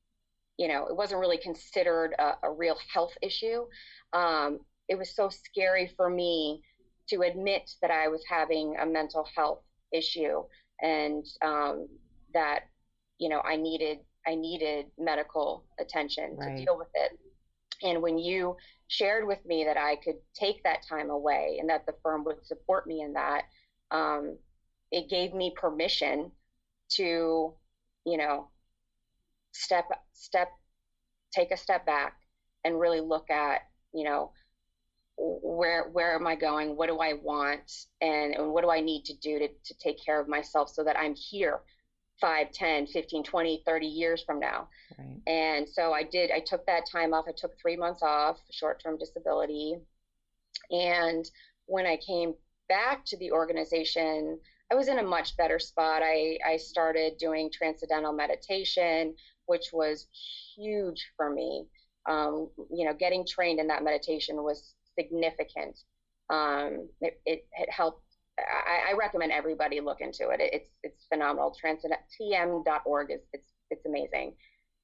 you 0.60 0.68
know, 0.68 0.86
it 0.88 0.96
wasn't 0.96 1.22
really 1.22 1.38
considered 1.38 2.14
a, 2.20 2.34
a 2.44 2.52
real 2.52 2.78
health 2.94 3.14
issue. 3.24 3.64
Um, 4.12 4.60
it 4.90 4.98
was 4.98 5.16
so 5.16 5.30
scary 5.30 5.90
for 5.96 6.10
me 6.10 6.62
to 7.08 7.22
admit 7.22 7.72
that 7.82 7.92
I 7.92 8.10
was 8.10 8.22
having 8.30 8.76
a 8.78 8.86
mental 8.86 9.26
health 9.36 9.62
issue 9.94 10.44
and 10.82 11.26
um, 11.42 11.88
that 12.34 12.66
you 13.20 13.30
know 13.30 13.40
I 13.40 13.56
needed 13.56 14.00
I 14.28 14.36
needed 14.36 14.88
medical 15.00 15.64
attention 15.80 16.36
right. 16.36 16.58
to 16.58 16.66
deal 16.66 16.78
with 16.78 16.90
it. 16.94 17.18
And 17.82 18.02
when 18.02 18.18
you 18.18 18.58
shared 18.90 19.26
with 19.26 19.44
me 19.46 19.64
that 19.64 19.78
I 19.78 19.96
could 19.96 20.18
take 20.34 20.62
that 20.64 20.86
time 20.88 21.10
away 21.10 21.58
and 21.62 21.70
that 21.70 21.86
the 21.86 21.96
firm 22.04 22.26
would 22.26 22.46
support 22.46 22.86
me 22.86 23.02
in 23.02 23.14
that, 23.14 23.44
um, 23.92 24.38
it 24.92 25.10
gave 25.10 25.34
me 25.34 25.54
permission 25.56 26.32
to, 26.90 27.54
you 28.06 28.18
know, 28.18 28.50
step 29.52 29.86
step 30.14 30.50
take 31.32 31.52
a 31.52 31.58
step 31.58 31.86
back 31.86 32.16
and 32.66 32.80
really 32.80 33.02
look 33.02 33.30
at, 33.30 33.62
you 33.94 34.04
know, 34.04 34.32
where 35.18 35.90
where 35.90 36.16
am 36.16 36.28
I 36.28 36.36
going? 36.36 36.76
What 36.78 36.88
do 36.88 36.98
I 36.98 37.14
want? 37.14 37.72
And, 38.02 38.34
and 38.36 38.52
what 38.52 38.64
do 38.64 38.70
I 38.70 38.80
need 38.80 39.06
to 39.06 39.14
do 39.18 39.40
to, 39.40 39.48
to 39.48 39.74
take 39.78 40.04
care 40.04 40.20
of 40.20 40.28
myself 40.28 40.70
so 40.70 40.84
that 40.84 40.98
I'm 40.98 41.14
here 41.16 41.60
5, 42.22 42.52
10, 42.52 42.88
15, 42.88 43.24
20, 43.24 43.64
30 43.66 43.88
years 43.88 44.24
from 44.24 44.40
now. 44.40 44.68
Right. 44.98 45.22
And 45.28 45.68
so 45.68 45.94
I 45.94 46.04
did, 46.04 46.32
I 46.32 46.40
took 46.40 46.66
that 46.66 46.84
time 46.92 47.14
off. 47.14 47.26
I 47.28 47.34
took 47.36 47.60
three 47.60 47.78
months 47.78 48.02
off, 48.04 48.38
short 48.52 48.82
term 48.82 48.98
disability. 48.98 49.76
And 50.72 51.30
when 51.66 51.86
I 51.86 51.98
came 51.98 52.34
back 52.68 53.06
to 53.06 53.18
the 53.18 53.32
organization, 53.32 54.40
I 54.72 54.76
was 54.76 54.88
in 54.88 55.00
a 55.00 55.04
much 55.04 55.36
better 55.36 55.60
spot. 55.60 56.02
I, 56.04 56.38
I 56.46 56.58
started 56.58 57.18
doing 57.18 57.50
transcendental 57.52 58.14
meditation, 58.14 59.16
which 59.50 59.74
was 59.74 60.08
huge 60.56 61.12
for 61.18 61.32
me. 61.32 61.66
Um, 62.08 62.50
you 62.72 62.86
know, 62.86 62.94
getting 62.94 63.26
trained 63.26 63.60
in 63.60 63.68
that 63.68 63.84
meditation 63.84 64.44
was 64.44 64.76
significant. 64.98 65.78
Um, 66.30 66.88
it, 67.02 67.20
it, 67.26 67.46
it, 67.58 67.70
helped. 67.72 68.04
I, 68.38 68.92
I, 68.92 68.94
recommend 68.94 69.32
everybody 69.32 69.82
look 69.82 70.00
into 70.02 70.30
it. 70.30 70.40
it 70.40 70.54
it's 70.54 70.70
it's 70.84 71.06
phenomenal. 71.12 71.56
Transcendent 71.60 72.02
tm.org 72.22 73.12
is 73.12 73.22
it's 73.34 73.50
it's 73.72 73.86
amazing. 73.86 74.36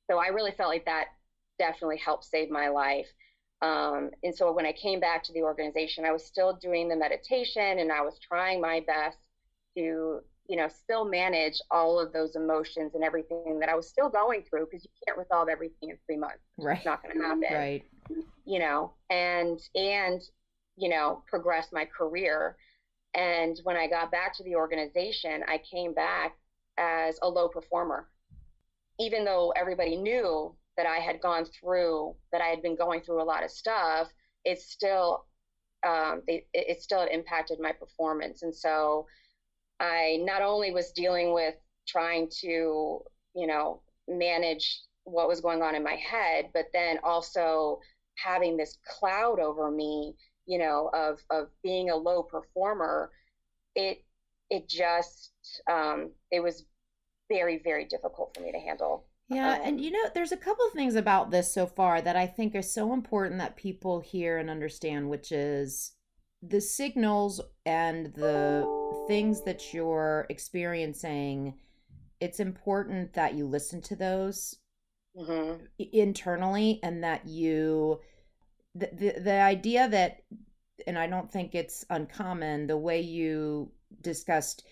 So 0.09 0.17
I 0.17 0.27
really 0.27 0.51
felt 0.51 0.69
like 0.69 0.85
that 0.85 1.05
definitely 1.59 1.97
helped 1.97 2.25
save 2.25 2.49
my 2.49 2.69
life. 2.69 3.07
Um, 3.61 4.09
and 4.23 4.35
so 4.35 4.51
when 4.51 4.65
I 4.65 4.73
came 4.73 4.99
back 4.99 5.23
to 5.23 5.33
the 5.33 5.43
organization, 5.43 6.05
I 6.05 6.11
was 6.11 6.25
still 6.25 6.57
doing 6.61 6.89
the 6.89 6.95
meditation 6.95 7.79
and 7.79 7.91
I 7.91 8.01
was 8.01 8.19
trying 8.19 8.59
my 8.59 8.83
best 8.85 9.17
to 9.77 10.21
you 10.47 10.57
know 10.57 10.67
still 10.67 11.05
manage 11.05 11.59
all 11.71 11.99
of 11.99 12.13
those 12.13 12.35
emotions 12.35 12.93
and 12.95 13.03
everything 13.03 13.59
that 13.59 13.69
I 13.69 13.75
was 13.75 13.87
still 13.87 14.09
going 14.09 14.43
through 14.43 14.65
because 14.65 14.83
you 14.83 14.91
can't 15.05 15.17
resolve 15.17 15.49
everything 15.49 15.89
in 15.89 15.97
three 16.05 16.17
months. 16.17 16.43
Right. 16.57 16.77
It's 16.77 16.85
not 16.85 17.01
going 17.03 17.17
to 17.17 17.23
happen. 17.23 17.43
Right 17.51 17.83
you 18.45 18.59
know, 18.59 18.93
and 19.09 19.59
and 19.75 20.21
you 20.77 20.89
know, 20.89 21.23
progress 21.27 21.69
my 21.71 21.85
career. 21.85 22.57
And 23.13 23.57
when 23.63 23.77
I 23.77 23.87
got 23.87 24.11
back 24.11 24.35
to 24.35 24.43
the 24.43 24.55
organization, 24.55 25.43
I 25.47 25.59
came 25.59 25.93
back 25.93 26.35
as 26.77 27.17
a 27.21 27.29
low 27.29 27.47
performer. 27.47 28.09
Even 28.99 29.23
though 29.23 29.53
everybody 29.55 29.95
knew 29.95 30.53
that 30.75 30.85
I 30.85 30.97
had 30.97 31.21
gone 31.21 31.45
through, 31.45 32.13
that 32.33 32.41
I 32.41 32.47
had 32.47 32.61
been 32.61 32.75
going 32.75 33.01
through 33.01 33.21
a 33.21 33.23
lot 33.23 33.43
of 33.43 33.51
stuff, 33.51 34.09
it's 34.43 34.69
still, 34.69 35.25
um, 35.87 36.23
it, 36.27 36.45
it 36.53 36.81
still 36.81 37.07
impacted 37.09 37.59
my 37.61 37.71
performance. 37.71 38.41
And 38.43 38.53
so 38.53 39.07
I 39.79 40.19
not 40.21 40.41
only 40.41 40.71
was 40.71 40.91
dealing 40.91 41.33
with 41.33 41.55
trying 41.87 42.29
to, 42.41 43.01
you 43.35 43.47
know, 43.47 43.81
manage 44.07 44.81
what 45.03 45.27
was 45.27 45.41
going 45.41 45.61
on 45.61 45.75
in 45.75 45.83
my 45.83 45.95
head, 45.95 46.49
but 46.53 46.65
then 46.73 46.97
also 47.03 47.79
having 48.15 48.57
this 48.57 48.77
cloud 48.87 49.39
over 49.39 49.69
me, 49.69 50.15
you 50.45 50.57
know, 50.57 50.89
of 50.93 51.19
of 51.29 51.49
being 51.63 51.89
a 51.89 51.95
low 51.95 52.23
performer, 52.23 53.11
it 53.75 54.03
it 54.49 54.67
just 54.67 55.31
um, 55.69 56.11
it 56.31 56.41
was 56.41 56.65
very 57.29 57.61
very 57.63 57.85
difficult 57.85 58.33
for 58.35 58.41
me 58.41 58.51
to 58.51 58.59
handle. 58.59 59.05
Yeah, 59.27 59.53
um, 59.53 59.61
and 59.63 59.81
you 59.81 59.91
know, 59.91 60.09
there's 60.13 60.31
a 60.31 60.37
couple 60.37 60.65
of 60.67 60.73
things 60.73 60.95
about 60.95 61.31
this 61.31 61.53
so 61.53 61.65
far 61.65 62.01
that 62.01 62.15
I 62.15 62.27
think 62.27 62.55
are 62.55 62.61
so 62.61 62.93
important 62.93 63.39
that 63.39 63.55
people 63.55 63.99
hear 63.99 64.37
and 64.37 64.49
understand, 64.49 65.09
which 65.09 65.31
is 65.31 65.93
the 66.41 66.61
signals 66.61 67.41
and 67.65 68.13
the 68.13 68.63
things 69.07 69.41
that 69.43 69.73
you're 69.73 70.25
experiencing. 70.29 71.55
It's 72.19 72.39
important 72.39 73.13
that 73.13 73.35
you 73.35 73.45
listen 73.45 73.81
to 73.83 73.95
those 73.95 74.55
mm-hmm. 75.17 75.63
internally 75.77 76.79
and 76.83 77.03
that 77.03 77.27
you 77.27 77.99
the, 78.73 78.89
the 78.93 79.19
the 79.19 79.41
idea 79.41 79.87
that 79.89 80.23
and 80.87 80.97
I 80.97 81.07
don't 81.07 81.31
think 81.31 81.55
it's 81.55 81.85
uncommon 81.89 82.67
the 82.67 82.77
way 82.77 83.01
you 83.01 83.71
discussed 84.01 84.65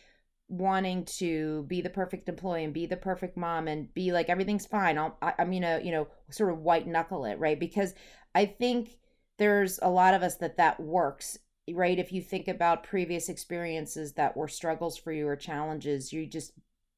wanting 0.50 1.06
to 1.06 1.64
be 1.64 1.82
the 1.82 1.90
perfect 1.90 2.30
employee 2.30 2.64
and 2.64 2.74
be 2.74 2.86
the 2.86 2.98
perfect 2.98 3.38
mom 3.38 3.68
and 3.68 3.92
be 3.94 4.12
like 4.12 4.30
everything's 4.30 4.66
fine 4.66 4.98
I'll, 4.98 5.18
I, 5.22 5.34
i'm 5.40 5.52
gonna 5.52 5.80
you 5.82 5.92
know 5.92 6.08
sort 6.30 6.52
of 6.52 6.60
white 6.60 6.86
knuckle 6.86 7.26
it 7.26 7.40
right 7.40 7.60
because 7.60 7.96
i 8.36 8.46
think 8.46 8.98
there's 9.40 9.80
a 9.82 9.90
lot 9.90 10.14
of 10.14 10.22
us 10.22 10.36
that 10.38 10.58
that 10.58 10.80
works 10.80 11.40
right 11.72 12.00
if 12.00 12.12
you 12.12 12.22
think 12.22 12.48
about 12.48 12.84
previous 12.84 13.30
experiences 13.30 14.14
that 14.14 14.36
were 14.36 14.48
struggles 14.48 14.98
for 14.98 15.12
you 15.12 15.28
or 15.28 15.36
challenges 15.36 16.12
you 16.12 16.26
just 16.26 16.52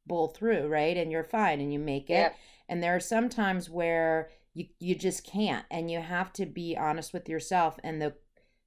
bull 0.07 0.27
through 0.29 0.67
right 0.67 0.97
and 0.97 1.11
you're 1.11 1.23
fine 1.23 1.59
and 1.59 1.71
you 1.71 1.79
make 1.79 2.09
it 2.09 2.13
yeah. 2.13 2.33
And 2.67 2.81
there 2.81 2.95
are 2.95 2.99
some 2.99 3.29
times 3.29 3.69
where 3.69 4.29
you 4.53 4.67
you 4.79 4.95
just 4.95 5.23
can't 5.23 5.65
and 5.69 5.91
you 5.91 5.99
have 5.99 6.33
to 6.33 6.45
be 6.45 6.77
honest 6.77 7.13
with 7.13 7.29
yourself 7.29 7.77
and 7.83 8.01
the 8.01 8.13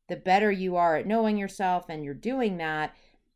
the 0.09 0.17
better 0.17 0.51
you 0.51 0.77
are 0.77 0.97
at 0.97 1.07
knowing 1.07 1.37
yourself 1.37 1.87
and 1.89 2.05
you're 2.05 2.15
doing 2.15 2.59
that 2.59 2.95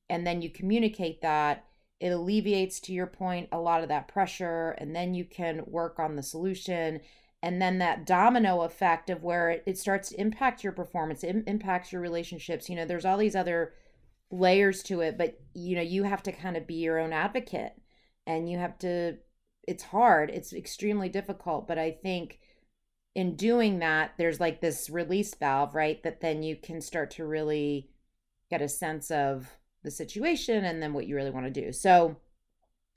and 0.09 0.27
then 0.27 0.43
you 0.43 0.51
communicate 0.51 1.21
that 1.23 1.65
it 2.01 2.09
alleviates 2.09 2.81
to 2.81 2.93
your 2.93 3.07
point 3.07 3.49
a 3.53 3.59
lot 3.59 3.83
of 3.83 3.89
that 3.89 4.09
pressure 4.09 4.71
and 4.79 4.95
then 4.95 5.15
you 5.15 5.25
can 5.25 5.63
work 5.67 5.99
on 5.99 6.17
the 6.17 6.23
solution 6.23 7.01
and 7.43 7.61
then 7.61 7.79
that 7.79 8.07
domino 8.07 8.63
effect 8.63 9.11
of 9.11 9.23
where 9.23 9.51
it, 9.51 9.63
it 9.67 9.79
starts 9.79 10.11
to 10.11 10.21
impact 10.21 10.63
your 10.63 10.73
performance 10.73 11.25
it 11.25 11.43
impacts 11.47 11.93
your 11.93 12.01
relationships 12.01 12.69
you 12.69 12.77
know 12.77 12.85
there's 12.85 13.05
all 13.05 13.19
these 13.19 13.37
other 13.37 13.73
layers 14.31 14.83
to 14.83 15.01
it 15.01 15.19
but 15.19 15.39
you 15.55 15.77
know 15.77 15.83
you 15.83 16.05
have 16.05 16.23
to 16.23 16.33
kind 16.33 16.57
of 16.57 16.67
be 16.67 16.75
your 16.75 16.99
own 16.99 17.13
advocate 17.13 17.75
and 18.27 18.51
you 18.51 18.59
have 18.59 18.79
to 18.79 19.17
it's 19.69 19.85
hard 19.85 20.31
it's 20.31 20.53
extremely 20.53 21.09
difficult 21.09 21.69
but 21.69 21.79
i 21.79 21.91
think 21.91 22.39
in 23.15 23.37
doing 23.37 23.79
that 23.81 24.13
there's 24.17 24.41
like 24.41 24.61
this 24.61 24.89
release 24.89 25.35
valve 25.35 25.75
right 25.75 26.03
that 26.03 26.21
then 26.21 26.43
you 26.43 26.57
can 26.57 26.81
start 26.81 27.11
to 27.11 27.27
really 27.27 27.91
get 28.51 28.63
a 28.63 28.69
sense 28.69 29.11
of 29.11 29.51
the 29.83 29.91
situation 29.91 30.65
and 30.65 30.83
then 30.83 30.93
what 30.93 31.07
you 31.07 31.17
really 31.17 31.31
want 31.31 31.47
to 31.47 31.61
do. 31.63 31.73
So 31.73 32.17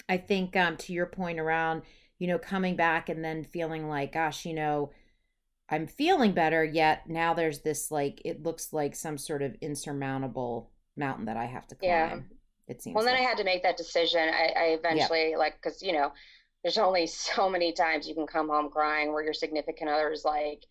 i 0.08 0.18
think 0.18 0.56
um 0.56 0.78
to 0.78 0.94
your 0.94 1.08
point 1.08 1.40
around 1.40 1.82
you 2.20 2.28
know 2.28 2.38
coming 2.38 2.76
back 2.76 3.10
and 3.10 3.24
then 3.24 3.44
feeling 3.44 3.88
like 3.88 4.14
gosh 4.14 4.46
you 4.46 4.54
know 4.54 4.92
i'm 5.70 5.88
feeling 5.88 6.32
better 6.32 6.64
yet 6.64 7.10
now 7.10 7.34
there's 7.34 7.60
this 7.60 7.92
like 7.92 8.22
it 8.24 8.44
looks 8.44 8.72
like 8.72 8.96
some 8.96 9.18
sort 9.18 9.42
of 9.42 9.56
insurmountable 9.62 10.72
mountain 10.96 11.26
that 11.26 11.38
i 11.38 11.46
have 11.46 11.68
to 11.68 11.76
climb 11.76 11.90
yeah. 11.90 12.20
it 12.68 12.82
seems 12.82 12.96
well 12.96 13.04
then 13.04 13.14
like. 13.14 13.24
i 13.24 13.26
had 13.26 13.38
to 13.38 13.44
make 13.44 13.64
that 13.64 13.78
decision 13.78 14.30
i, 14.30 14.54
I 14.58 14.64
eventually 14.80 15.32
yeah. 15.32 15.38
like 15.38 15.56
because 15.62 15.82
you 15.82 15.92
know 15.92 16.12
there's 16.66 16.80
only 16.80 17.06
so 17.08 17.48
many 17.48 17.72
times 17.72 18.10
you 18.10 18.16
can 18.16 18.28
come 18.28 18.50
home 18.50 18.70
crying 18.70 19.14
where 19.14 19.24
your 19.24 19.34
significant 19.34 19.90
other 19.90 20.12
is 20.12 20.26
like, 20.26 20.64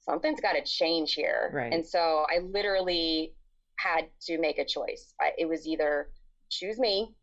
something's 0.00 0.40
got 0.40 0.52
to 0.52 0.64
change 0.64 1.14
here. 1.14 1.50
Right. 1.54 1.72
And 1.72 1.86
so 1.86 2.26
I 2.28 2.40
literally 2.40 3.32
had 3.76 4.08
to 4.22 4.38
make 4.38 4.58
a 4.58 4.64
choice. 4.64 5.14
I, 5.20 5.30
it 5.38 5.48
was 5.48 5.66
either 5.66 6.10
choose 6.50 6.78
me 6.78 7.14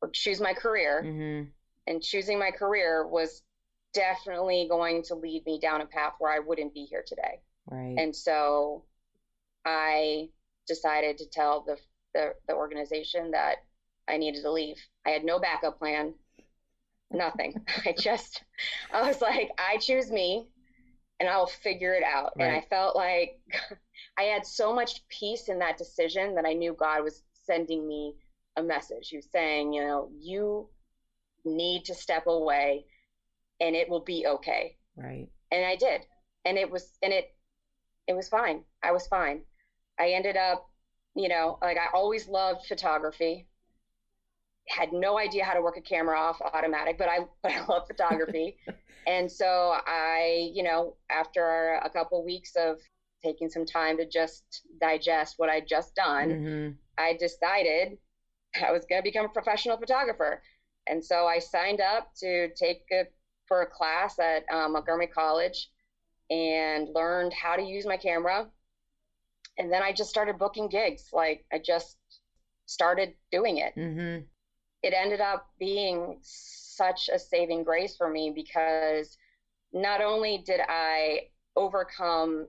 or 0.00 0.10
choose 0.12 0.40
my 0.40 0.54
career. 0.54 1.02
Mm-hmm. 1.04 1.50
And 1.88 2.02
choosing 2.02 2.38
my 2.38 2.50
career 2.50 3.06
was 3.06 3.42
definitely 3.94 4.66
going 4.68 5.02
to 5.04 5.14
lead 5.14 5.44
me 5.46 5.58
down 5.58 5.80
a 5.80 5.86
path 5.86 6.12
where 6.18 6.30
I 6.30 6.38
wouldn't 6.38 6.74
be 6.74 6.84
here 6.84 7.02
today. 7.06 7.40
Right. 7.66 7.96
And 7.98 8.14
so 8.14 8.84
I 9.64 10.28
decided 10.66 11.18
to 11.18 11.26
tell 11.26 11.64
the, 11.66 11.78
the, 12.14 12.34
the 12.46 12.54
organization 12.54 13.30
that 13.30 13.56
I 14.06 14.18
needed 14.18 14.42
to 14.42 14.52
leave. 14.52 14.76
I 15.06 15.10
had 15.10 15.24
no 15.24 15.38
backup 15.38 15.78
plan 15.78 16.12
nothing. 17.10 17.54
I 17.86 17.94
just, 17.98 18.42
I 18.92 19.06
was 19.06 19.20
like, 19.20 19.50
I 19.58 19.78
choose 19.78 20.10
me 20.10 20.46
and 21.20 21.28
I'll 21.28 21.46
figure 21.46 21.94
it 21.94 22.02
out. 22.02 22.32
Right. 22.36 22.46
And 22.46 22.56
I 22.56 22.60
felt 22.68 22.96
like 22.96 23.40
I 24.18 24.24
had 24.24 24.46
so 24.46 24.74
much 24.74 25.06
peace 25.08 25.48
in 25.48 25.58
that 25.60 25.78
decision 25.78 26.34
that 26.34 26.44
I 26.44 26.52
knew 26.52 26.74
God 26.78 27.02
was 27.02 27.22
sending 27.32 27.86
me 27.86 28.14
a 28.56 28.62
message. 28.62 29.08
He 29.08 29.16
was 29.16 29.28
saying, 29.30 29.72
you 29.72 29.82
know, 29.82 30.10
you 30.18 30.68
need 31.56 31.84
to 31.86 31.94
step 31.94 32.26
away 32.26 32.84
and 33.60 33.74
it 33.74 33.88
will 33.88 34.04
be 34.04 34.26
okay. 34.26 34.76
Right. 34.96 35.28
And 35.50 35.64
I 35.64 35.76
did. 35.76 36.02
And 36.44 36.56
it 36.56 36.70
was 36.70 36.96
and 37.02 37.12
it 37.12 37.34
it 38.06 38.14
was 38.14 38.28
fine. 38.28 38.64
I 38.82 38.92
was 38.92 39.06
fine. 39.06 39.42
I 39.98 40.10
ended 40.10 40.36
up, 40.36 40.68
you 41.14 41.28
know, 41.28 41.58
like 41.60 41.76
I 41.76 41.94
always 41.94 42.28
loved 42.28 42.66
photography. 42.66 43.46
Had 44.68 44.92
no 44.92 45.18
idea 45.18 45.44
how 45.44 45.54
to 45.54 45.62
work 45.62 45.76
a 45.76 45.80
camera 45.80 46.18
off 46.18 46.40
automatic, 46.40 46.98
but 46.98 47.08
I 47.08 47.20
but 47.42 47.52
I 47.52 47.64
love 47.66 47.86
photography. 47.86 48.56
and 49.06 49.30
so 49.30 49.74
I, 49.86 50.50
you 50.54 50.62
know, 50.62 50.96
after 51.10 51.80
a 51.82 51.90
couple 51.90 52.24
weeks 52.24 52.52
of 52.56 52.78
taking 53.24 53.48
some 53.48 53.66
time 53.66 53.96
to 53.96 54.08
just 54.08 54.62
digest 54.80 55.34
what 55.38 55.48
I'd 55.48 55.66
just 55.66 55.94
done, 55.94 56.28
mm-hmm. 56.28 56.70
I 56.98 57.16
decided 57.18 57.98
I 58.66 58.72
was 58.72 58.84
going 58.88 59.00
to 59.00 59.04
become 59.04 59.26
a 59.26 59.30
professional 59.30 59.76
photographer. 59.76 60.42
And 60.88 61.04
so 61.04 61.26
I 61.26 61.38
signed 61.38 61.80
up 61.80 62.14
to 62.20 62.48
take 62.54 62.82
a, 62.92 63.04
for 63.46 63.62
a 63.62 63.66
class 63.66 64.18
at 64.18 64.44
um, 64.52 64.72
Montgomery 64.72 65.06
College 65.06 65.68
and 66.30 66.88
learned 66.94 67.32
how 67.32 67.56
to 67.56 67.62
use 67.62 67.86
my 67.86 67.96
camera. 67.96 68.48
And 69.58 69.72
then 69.72 69.82
I 69.82 69.92
just 69.92 70.10
started 70.10 70.38
booking 70.38 70.68
gigs. 70.68 71.08
Like 71.12 71.44
I 71.52 71.58
just 71.58 71.96
started 72.66 73.14
doing 73.32 73.58
it. 73.58 73.74
Mm-hmm. 73.76 74.24
It 74.82 74.94
ended 74.94 75.20
up 75.20 75.48
being 75.58 76.18
such 76.22 77.08
a 77.12 77.18
saving 77.18 77.64
grace 77.64 77.96
for 77.96 78.08
me 78.08 78.32
because 78.34 79.16
not 79.72 80.00
only 80.00 80.42
did 80.46 80.60
I 80.68 81.28
overcome 81.56 82.46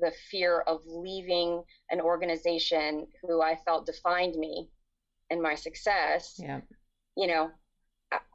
the 0.00 0.12
fear 0.30 0.60
of 0.66 0.80
leaving 0.86 1.62
an 1.90 2.00
organization 2.00 3.06
who 3.22 3.40
I 3.40 3.56
felt 3.64 3.86
defined 3.86 4.34
me 4.34 4.68
and 5.30 5.40
my 5.40 5.54
success, 5.54 6.34
yeah. 6.38 6.60
You 7.16 7.26
know, 7.26 7.50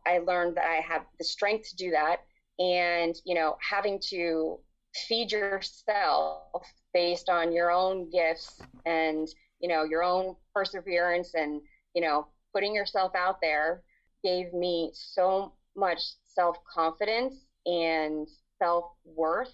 I, 0.05 0.19
learned 0.19 0.57
that 0.57 0.65
I 0.65 0.81
have 0.81 1.03
the 1.17 1.23
strength 1.23 1.69
to 1.69 1.75
do 1.75 1.91
that. 1.91 2.17
And, 2.59 3.15
you 3.25 3.35
know, 3.35 3.55
having 3.61 3.99
to 4.09 4.59
feed 5.07 5.31
yourself 5.31 6.63
based 6.93 7.29
on 7.29 7.53
your 7.53 7.71
own 7.71 8.09
gifts 8.09 8.61
and, 8.85 9.27
you 9.59 9.69
know, 9.69 9.83
your 9.83 10.03
own 10.03 10.35
perseverance 10.53 11.33
and, 11.35 11.61
you 11.93 12.01
know, 12.01 12.27
putting 12.53 12.73
yourself 12.73 13.13
out 13.15 13.39
there 13.41 13.83
gave 14.23 14.53
me 14.53 14.91
so 14.93 15.53
much 15.75 16.01
self 16.25 16.57
confidence 16.65 17.35
and 17.65 18.27
self 18.57 18.85
worth 19.05 19.53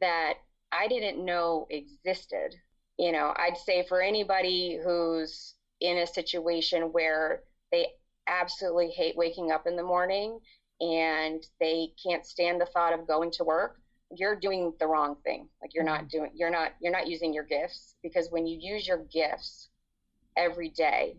that 0.00 0.34
I 0.72 0.88
didn't 0.88 1.24
know 1.24 1.66
existed. 1.70 2.54
You 2.98 3.12
know, 3.12 3.34
I'd 3.36 3.58
say 3.58 3.84
for 3.88 4.00
anybody 4.00 4.78
who's 4.82 5.54
in 5.80 5.98
a 5.98 6.06
situation 6.06 6.92
where 6.92 7.42
they 7.72 7.88
absolutely 8.26 8.90
hate 8.90 9.16
waking 9.16 9.50
up 9.50 9.66
in 9.66 9.76
the 9.76 9.82
morning 9.82 10.38
and 10.80 11.44
they 11.60 11.92
can't 12.02 12.26
stand 12.26 12.60
the 12.60 12.66
thought 12.66 12.92
of 12.92 13.06
going 13.06 13.30
to 13.32 13.44
work, 13.44 13.76
you're 14.14 14.36
doing 14.36 14.72
the 14.78 14.86
wrong 14.86 15.16
thing. 15.24 15.48
Like 15.60 15.74
you're 15.74 15.84
not 15.84 16.00
mm-hmm. 16.00 16.18
doing 16.18 16.30
you're 16.34 16.50
not 16.50 16.72
you're 16.80 16.92
not 16.92 17.06
using 17.06 17.32
your 17.32 17.44
gifts 17.44 17.94
because 18.02 18.28
when 18.30 18.46
you 18.46 18.58
use 18.60 18.86
your 18.86 19.04
gifts 19.12 19.68
every 20.36 20.68
day, 20.68 21.16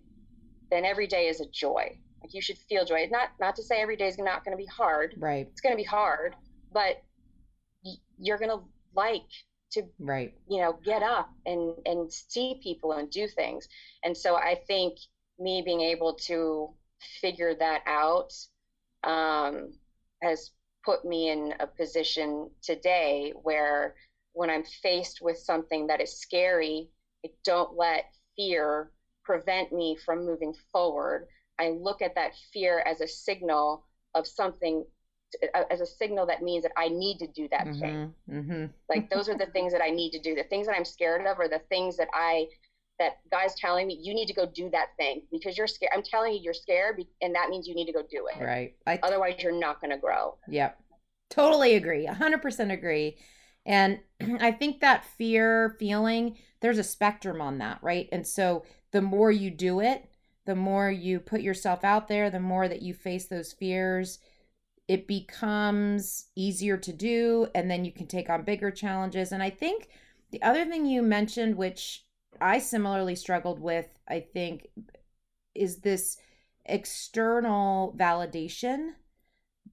then 0.69 0.85
every 0.85 1.07
day 1.07 1.27
is 1.27 1.41
a 1.41 1.47
joy. 1.47 1.97
Like 2.21 2.33
you 2.33 2.41
should 2.41 2.57
feel 2.57 2.85
joy. 2.85 3.07
Not 3.11 3.29
not 3.39 3.55
to 3.57 3.63
say 3.63 3.81
every 3.81 3.97
day 3.97 4.07
is 4.07 4.17
not 4.17 4.45
going 4.45 4.55
to 4.55 4.61
be 4.61 4.69
hard. 4.69 5.15
Right. 5.17 5.47
It's 5.51 5.61
going 5.61 5.73
to 5.73 5.77
be 5.77 5.83
hard, 5.83 6.35
but 6.71 7.03
you're 8.17 8.37
going 8.37 8.51
to 8.51 8.61
like 8.95 9.29
to 9.69 9.83
right 9.99 10.33
you 10.47 10.61
know 10.61 10.79
get 10.83 11.03
up 11.03 11.29
and 11.45 11.73
and 11.85 12.11
see 12.11 12.59
people 12.63 12.93
and 12.93 13.11
do 13.11 13.27
things 13.27 13.67
and 14.03 14.15
so 14.15 14.35
i 14.35 14.55
think 14.67 14.97
me 15.39 15.61
being 15.63 15.81
able 15.81 16.13
to 16.13 16.69
figure 17.21 17.55
that 17.55 17.81
out 17.85 18.33
um, 19.03 19.73
has 20.21 20.51
put 20.85 21.05
me 21.05 21.29
in 21.29 21.53
a 21.59 21.67
position 21.67 22.49
today 22.61 23.33
where 23.43 23.95
when 24.33 24.49
i'm 24.49 24.63
faced 24.63 25.19
with 25.21 25.37
something 25.37 25.87
that 25.87 26.01
is 26.01 26.19
scary 26.19 26.89
i 27.25 27.29
don't 27.43 27.75
let 27.75 28.05
fear 28.35 28.91
prevent 29.23 29.71
me 29.73 29.97
from 30.05 30.25
moving 30.25 30.53
forward 30.71 31.27
i 31.59 31.69
look 31.69 32.01
at 32.01 32.15
that 32.15 32.31
fear 32.53 32.83
as 32.87 33.01
a 33.01 33.07
signal 33.07 33.83
of 34.15 34.25
something 34.25 34.85
as 35.69 35.81
a 35.81 35.85
signal 35.85 36.25
that 36.25 36.41
means 36.41 36.63
that 36.63 36.71
I 36.77 36.87
need 36.87 37.17
to 37.19 37.27
do 37.27 37.47
that 37.49 37.67
mm-hmm, 37.67 37.79
thing. 37.79 38.13
Mm-hmm. 38.31 38.65
Like 38.89 39.09
those 39.09 39.27
are 39.29 39.37
the 39.37 39.47
things 39.47 39.73
that 39.73 39.83
I 39.83 39.89
need 39.89 40.11
to 40.11 40.19
do. 40.19 40.35
The 40.35 40.43
things 40.43 40.67
that 40.67 40.75
I'm 40.75 40.85
scared 40.85 41.25
of 41.25 41.39
are 41.39 41.49
the 41.49 41.61
things 41.69 41.97
that 41.97 42.07
I 42.13 42.47
that 42.99 43.17
guys 43.31 43.53
telling 43.55 43.87
me 43.87 43.99
you 44.01 44.13
need 44.13 44.27
to 44.27 44.33
go 44.33 44.45
do 44.45 44.69
that 44.71 44.87
thing 44.97 45.21
because 45.31 45.57
you're 45.57 45.67
scared. 45.67 45.91
I'm 45.95 46.03
telling 46.03 46.33
you 46.33 46.39
you're 46.41 46.53
scared, 46.53 47.01
and 47.21 47.35
that 47.35 47.49
means 47.49 47.67
you 47.67 47.75
need 47.75 47.85
to 47.85 47.93
go 47.93 48.03
do 48.09 48.27
it. 48.33 48.43
Right. 48.43 48.75
Otherwise, 49.03 49.35
you're 49.39 49.57
not 49.57 49.81
going 49.81 49.91
to 49.91 49.97
grow. 49.97 50.35
Yep. 50.47 50.79
Totally 51.29 51.75
agree. 51.75 52.07
100% 52.07 52.71
agree. 52.71 53.17
And 53.65 53.99
I 54.39 54.51
think 54.51 54.79
that 54.79 55.05
fear 55.17 55.75
feeling, 55.79 56.37
there's 56.61 56.79
a 56.79 56.83
spectrum 56.83 57.41
on 57.41 57.57
that, 57.59 57.79
right? 57.81 58.07
And 58.11 58.25
so 58.25 58.63
the 58.91 59.01
more 59.01 59.31
you 59.31 59.51
do 59.51 59.79
it, 59.79 60.09
the 60.45 60.55
more 60.55 60.89
you 60.89 61.19
put 61.19 61.41
yourself 61.41 61.83
out 61.83 62.07
there, 62.07 62.29
the 62.29 62.39
more 62.39 62.67
that 62.67 62.81
you 62.81 62.93
face 62.93 63.25
those 63.25 63.53
fears 63.53 64.19
it 64.87 65.07
becomes 65.07 66.27
easier 66.35 66.77
to 66.77 66.93
do 66.93 67.47
and 67.53 67.69
then 67.69 67.83
you 67.83 67.91
can 67.91 68.07
take 68.07 68.29
on 68.29 68.43
bigger 68.43 68.71
challenges 68.71 69.31
and 69.31 69.43
i 69.43 69.49
think 69.49 69.89
the 70.31 70.41
other 70.41 70.65
thing 70.65 70.85
you 70.85 71.01
mentioned 71.01 71.55
which 71.55 72.05
i 72.41 72.59
similarly 72.59 73.15
struggled 73.15 73.59
with 73.59 73.87
i 74.07 74.19
think 74.19 74.67
is 75.55 75.77
this 75.77 76.17
external 76.65 77.95
validation 77.97 78.91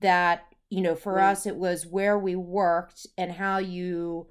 that 0.00 0.44
you 0.70 0.80
know 0.80 0.94
for 0.94 1.14
mm. 1.14 1.22
us 1.22 1.46
it 1.46 1.56
was 1.56 1.86
where 1.86 2.18
we 2.18 2.34
worked 2.34 3.06
and 3.18 3.32
how 3.32 3.58
you 3.58 4.26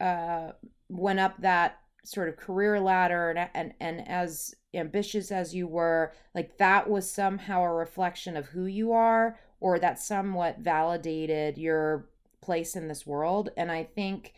uh 0.00 0.52
went 0.88 1.18
up 1.18 1.34
that 1.40 1.78
sort 2.04 2.28
of 2.28 2.36
career 2.36 2.80
ladder 2.80 3.30
and 3.30 3.50
and, 3.54 3.74
and 3.80 4.08
as 4.08 4.54
ambitious 4.74 5.30
as 5.30 5.54
you 5.54 5.66
were 5.66 6.12
like 6.34 6.56
that 6.58 6.88
was 6.88 7.10
somehow 7.10 7.62
a 7.62 7.72
reflection 7.72 8.36
of 8.36 8.46
who 8.46 8.66
you 8.66 8.92
are 8.92 9.38
or 9.60 9.78
that 9.78 9.98
somewhat 9.98 10.58
validated 10.58 11.58
your 11.58 12.08
place 12.40 12.76
in 12.76 12.88
this 12.88 13.06
world 13.06 13.50
and 13.56 13.70
i 13.70 13.82
think 13.82 14.34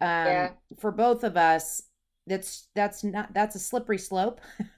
um, 0.00 0.08
yeah. 0.08 0.50
for 0.78 0.92
both 0.92 1.24
of 1.24 1.36
us 1.36 1.82
that's 2.28 2.68
that's 2.74 3.02
not 3.04 3.32
that's 3.34 3.56
a 3.56 3.60
slippery 3.60 3.98
slope. 3.98 4.40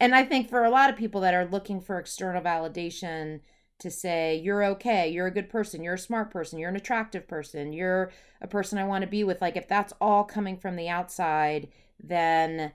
And 0.00 0.14
i 0.14 0.24
think 0.24 0.48
for 0.48 0.64
a 0.64 0.70
lot 0.70 0.88
of 0.90 0.96
people 0.96 1.20
that 1.20 1.34
are 1.34 1.44
looking 1.44 1.80
for 1.80 1.98
external 1.98 2.42
validation 2.42 3.40
to 3.82 3.90
say 3.90 4.36
you're 4.36 4.64
okay. 4.64 5.08
You're 5.08 5.26
a 5.26 5.32
good 5.32 5.50
person. 5.50 5.82
You're 5.82 5.94
a 5.94 5.98
smart 5.98 6.30
person. 6.30 6.58
You're 6.58 6.70
an 6.70 6.76
attractive 6.76 7.26
person. 7.28 7.72
You're 7.72 8.12
a 8.40 8.46
person 8.46 8.78
i 8.78 8.84
want 8.84 9.02
to 9.02 9.08
be 9.08 9.24
with. 9.24 9.40
Like 9.40 9.56
if 9.56 9.68
that's 9.68 9.92
all 10.00 10.24
coming 10.24 10.56
from 10.56 10.76
the 10.76 10.88
outside 10.88 11.68
then 12.02 12.72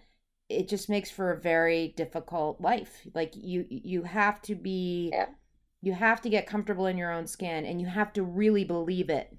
it 0.50 0.70
just 0.70 0.88
makes 0.88 1.12
for 1.12 1.32
a 1.32 1.40
very 1.40 1.90
difficult 1.98 2.62
life. 2.62 3.06
Like 3.14 3.34
you 3.36 3.66
you 3.70 4.04
have 4.04 4.42
to 4.44 4.56
be 4.56 5.10
yeah. 5.14 5.28
you 5.82 5.94
have 5.94 6.22
to 6.22 6.30
get 6.30 6.48
comfortable 6.48 6.86
in 6.86 6.98
your 6.98 7.12
own 7.12 7.28
skin 7.28 7.66
and 7.66 7.82
you 7.82 7.88
have 7.88 8.14
to 8.14 8.24
really 8.24 8.64
believe 8.64 9.10
it. 9.10 9.36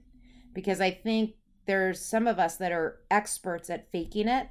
Because 0.54 0.80
I 0.80 0.90
think 0.90 1.34
there's 1.66 2.00
some 2.00 2.26
of 2.26 2.38
us 2.38 2.56
that 2.56 2.72
are 2.72 3.00
experts 3.10 3.70
at 3.70 3.90
faking 3.92 4.28
it 4.28 4.48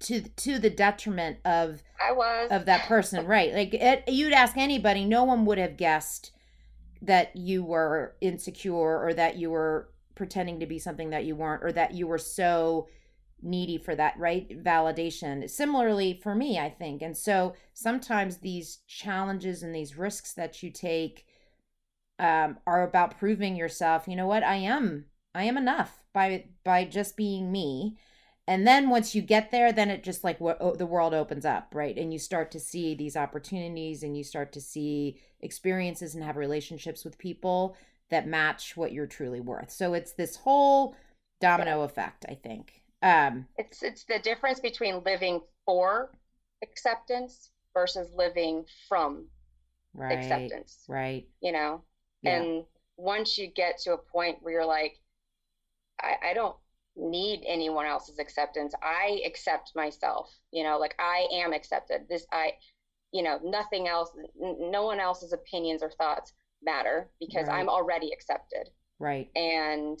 to 0.00 0.20
to 0.20 0.58
the 0.58 0.70
detriment 0.70 1.38
of 1.44 1.82
I 2.00 2.12
was. 2.12 2.50
of 2.50 2.66
that 2.66 2.86
person, 2.86 3.26
right? 3.26 3.52
Like 3.52 3.74
it, 3.74 4.04
you'd 4.08 4.32
ask 4.32 4.56
anybody, 4.56 5.04
no 5.04 5.24
one 5.24 5.44
would 5.46 5.58
have 5.58 5.76
guessed 5.76 6.32
that 7.02 7.34
you 7.36 7.64
were 7.64 8.16
insecure 8.20 9.02
or 9.04 9.14
that 9.14 9.36
you 9.36 9.50
were 9.50 9.90
pretending 10.14 10.60
to 10.60 10.66
be 10.66 10.78
something 10.78 11.10
that 11.10 11.24
you 11.24 11.36
weren't 11.36 11.62
or 11.62 11.70
that 11.72 11.94
you 11.94 12.06
were 12.06 12.18
so 12.18 12.88
needy 13.40 13.78
for 13.78 13.94
that 13.94 14.18
right 14.18 14.62
validation. 14.64 15.48
Similarly 15.48 16.18
for 16.22 16.34
me 16.34 16.58
i 16.58 16.68
think. 16.68 17.02
And 17.02 17.16
so 17.16 17.54
sometimes 17.72 18.38
these 18.38 18.78
challenges 18.88 19.62
and 19.62 19.74
these 19.74 19.96
risks 19.96 20.32
that 20.34 20.62
you 20.62 20.70
take 20.70 21.24
um, 22.18 22.58
are 22.66 22.82
about 22.82 23.16
proving 23.16 23.54
yourself 23.54 24.08
you 24.08 24.16
know 24.16 24.26
what? 24.26 24.42
I 24.42 24.56
am 24.56 25.06
i 25.34 25.44
am 25.44 25.56
enough 25.56 26.02
by 26.12 26.46
by 26.64 26.84
just 26.84 27.16
being 27.16 27.52
me 27.52 27.96
and 28.48 28.66
then 28.66 28.90
once 28.90 29.14
you 29.14 29.22
get 29.22 29.50
there 29.50 29.72
then 29.72 29.90
it 29.90 30.02
just 30.02 30.24
like 30.24 30.40
what 30.40 30.78
the 30.78 30.86
world 30.86 31.14
opens 31.14 31.44
up 31.44 31.68
right 31.72 31.96
and 31.96 32.12
you 32.12 32.18
start 32.18 32.50
to 32.50 32.58
see 32.58 32.94
these 32.94 33.16
opportunities 33.16 34.02
and 34.02 34.16
you 34.16 34.24
start 34.24 34.52
to 34.52 34.60
see 34.60 35.20
experiences 35.40 36.14
and 36.14 36.24
have 36.24 36.36
relationships 36.36 37.04
with 37.04 37.18
people 37.18 37.76
that 38.10 38.26
match 38.26 38.76
what 38.76 38.92
you're 38.92 39.06
truly 39.06 39.40
worth 39.40 39.70
so 39.70 39.94
it's 39.94 40.12
this 40.12 40.34
whole 40.36 40.96
domino 41.40 41.82
effect 41.82 42.24
i 42.28 42.34
think 42.34 42.82
um, 43.00 43.46
it's 43.56 43.84
it's 43.84 44.02
the 44.04 44.18
difference 44.18 44.58
between 44.58 45.04
living 45.04 45.40
for 45.64 46.10
acceptance 46.64 47.50
versus 47.72 48.08
living 48.16 48.64
from 48.88 49.26
right, 49.94 50.18
acceptance. 50.18 50.84
Right. 50.88 51.28
You 51.40 51.52
know, 51.52 51.82
yeah. 52.22 52.40
and 52.40 52.64
once 52.96 53.38
you 53.38 53.46
get 53.46 53.78
to 53.84 53.92
a 53.92 53.98
point 53.98 54.38
where 54.40 54.54
you're 54.54 54.66
like, 54.66 54.98
I, 56.00 56.30
I 56.30 56.34
don't 56.34 56.56
need 56.98 57.44
anyone 57.46 57.86
else's 57.86 58.18
acceptance. 58.18 58.74
I 58.82 59.22
accept 59.24 59.72
myself. 59.74 60.30
You 60.52 60.64
know, 60.64 60.78
like 60.78 60.94
I 60.98 61.28
am 61.32 61.52
accepted. 61.52 62.06
This 62.08 62.26
I 62.32 62.52
you 63.12 63.22
know, 63.22 63.38
nothing 63.42 63.88
else, 63.88 64.10
n- 64.42 64.70
no 64.70 64.84
one 64.84 65.00
else's 65.00 65.32
opinions 65.32 65.82
or 65.82 65.90
thoughts 65.90 66.32
matter 66.62 67.08
because 67.20 67.48
right. 67.48 67.60
I'm 67.60 67.68
already 67.68 68.10
accepted. 68.12 68.68
Right. 68.98 69.30
And 69.36 69.98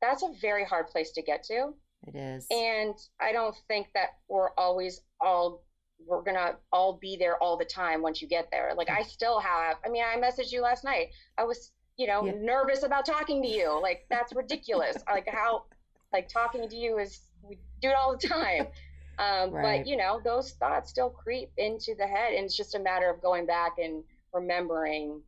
that's 0.00 0.22
a 0.22 0.32
very 0.40 0.64
hard 0.64 0.88
place 0.88 1.12
to 1.12 1.22
get 1.22 1.42
to. 1.44 1.72
It 2.06 2.14
is. 2.14 2.46
And 2.50 2.94
I 3.20 3.32
don't 3.32 3.54
think 3.68 3.88
that 3.94 4.10
we're 4.28 4.50
always 4.56 5.00
all 5.20 5.64
we're 6.06 6.22
gonna 6.22 6.56
all 6.72 6.98
be 7.00 7.16
there 7.16 7.42
all 7.42 7.56
the 7.56 7.64
time 7.64 8.02
once 8.02 8.20
you 8.20 8.28
get 8.28 8.48
there. 8.52 8.72
Like 8.76 8.90
I 8.90 9.02
still 9.02 9.40
have 9.40 9.76
I 9.84 9.88
mean, 9.88 10.04
I 10.04 10.18
messaged 10.20 10.52
you 10.52 10.62
last 10.62 10.84
night. 10.84 11.08
I 11.36 11.44
was, 11.44 11.72
you 11.96 12.06
know, 12.06 12.24
yeah. 12.24 12.32
nervous 12.38 12.84
about 12.84 13.06
talking 13.06 13.42
to 13.42 13.48
you. 13.48 13.80
Like 13.82 14.06
that's 14.08 14.34
ridiculous. 14.34 14.96
like 15.10 15.26
how 15.28 15.64
like 16.12 16.28
talking 16.28 16.68
to 16.68 16.76
you 16.76 16.98
is 16.98 17.20
we 17.42 17.58
do 17.80 17.88
it 17.88 17.94
all 17.94 18.16
the 18.16 18.28
time. 18.28 18.68
Um, 19.18 19.50
right. 19.50 19.78
But 19.78 19.86
you 19.86 19.96
know, 19.96 20.20
those 20.22 20.52
thoughts 20.52 20.90
still 20.90 21.08
creep 21.08 21.50
into 21.56 21.94
the 21.96 22.06
head, 22.06 22.34
and 22.34 22.44
it's 22.44 22.54
just 22.54 22.74
a 22.74 22.78
matter 22.78 23.08
of 23.08 23.22
going 23.22 23.46
back 23.46 23.78
and 23.82 24.04
remembering, 24.30 25.22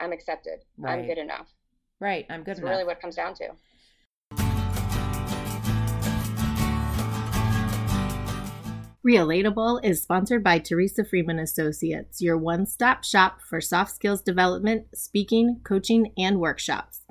I'm 0.00 0.10
accepted. 0.10 0.60
Right. 0.78 1.00
I'm 1.00 1.06
good 1.06 1.18
enough. 1.18 1.52
Right. 2.00 2.24
I'm 2.30 2.40
good 2.40 2.52
That's 2.52 2.60
enough. 2.60 2.70
Really, 2.70 2.84
what 2.84 3.02
comes 3.02 3.16
down 3.16 3.34
to. 3.34 3.50
Relatable 9.06 9.84
is 9.84 10.02
sponsored 10.02 10.42
by 10.42 10.58
Teresa 10.58 11.04
Freeman 11.04 11.38
Associates, 11.38 12.22
your 12.22 12.38
one 12.38 12.64
stop 12.64 13.04
shop 13.04 13.42
for 13.42 13.60
soft 13.60 13.90
skills 13.90 14.22
development, 14.22 14.86
speaking, 14.94 15.60
coaching, 15.62 16.14
and 16.16 16.40
workshops. 16.40 17.02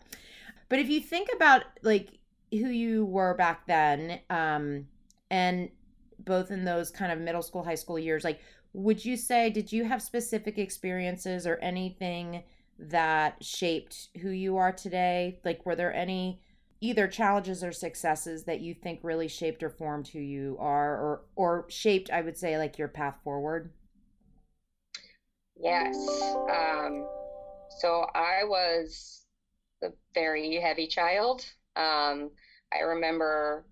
But 0.68 0.80
if 0.80 0.88
you 0.88 1.00
think 1.00 1.28
about 1.34 1.62
like 1.82 2.08
who 2.50 2.66
you 2.68 3.04
were 3.04 3.34
back 3.34 3.66
then, 3.66 4.18
um, 4.30 4.86
and 5.30 5.70
both 6.18 6.50
in 6.50 6.64
those 6.64 6.90
kind 6.90 7.12
of 7.12 7.20
middle 7.20 7.42
school, 7.42 7.62
high 7.62 7.76
school 7.76 7.98
years, 7.98 8.24
like, 8.24 8.40
would 8.72 9.04
you 9.04 9.16
say 9.16 9.48
did 9.48 9.70
you 9.70 9.84
have 9.84 10.02
specific 10.02 10.58
experiences 10.58 11.46
or 11.46 11.56
anything? 11.58 12.42
That 12.90 13.42
shaped 13.42 14.08
who 14.20 14.30
you 14.30 14.56
are 14.56 14.72
today? 14.72 15.38
Like, 15.44 15.64
were 15.64 15.76
there 15.76 15.94
any 15.94 16.40
either 16.80 17.06
challenges 17.06 17.62
or 17.62 17.70
successes 17.70 18.44
that 18.44 18.60
you 18.60 18.74
think 18.74 19.00
really 19.02 19.28
shaped 19.28 19.62
or 19.62 19.70
formed 19.70 20.08
who 20.08 20.18
you 20.18 20.56
are, 20.58 20.94
or 20.94 21.22
or 21.36 21.66
shaped, 21.68 22.10
I 22.10 22.22
would 22.22 22.36
say, 22.36 22.58
like 22.58 22.78
your 22.78 22.88
path 22.88 23.16
forward? 23.22 23.72
Yes. 25.56 25.96
Um, 26.50 27.06
so 27.80 28.06
I 28.14 28.42
was 28.44 29.22
a 29.82 29.88
very 30.14 30.56
heavy 30.56 30.86
child. 30.86 31.44
Um, 31.76 32.30
I 32.72 32.80
remember 32.80 33.64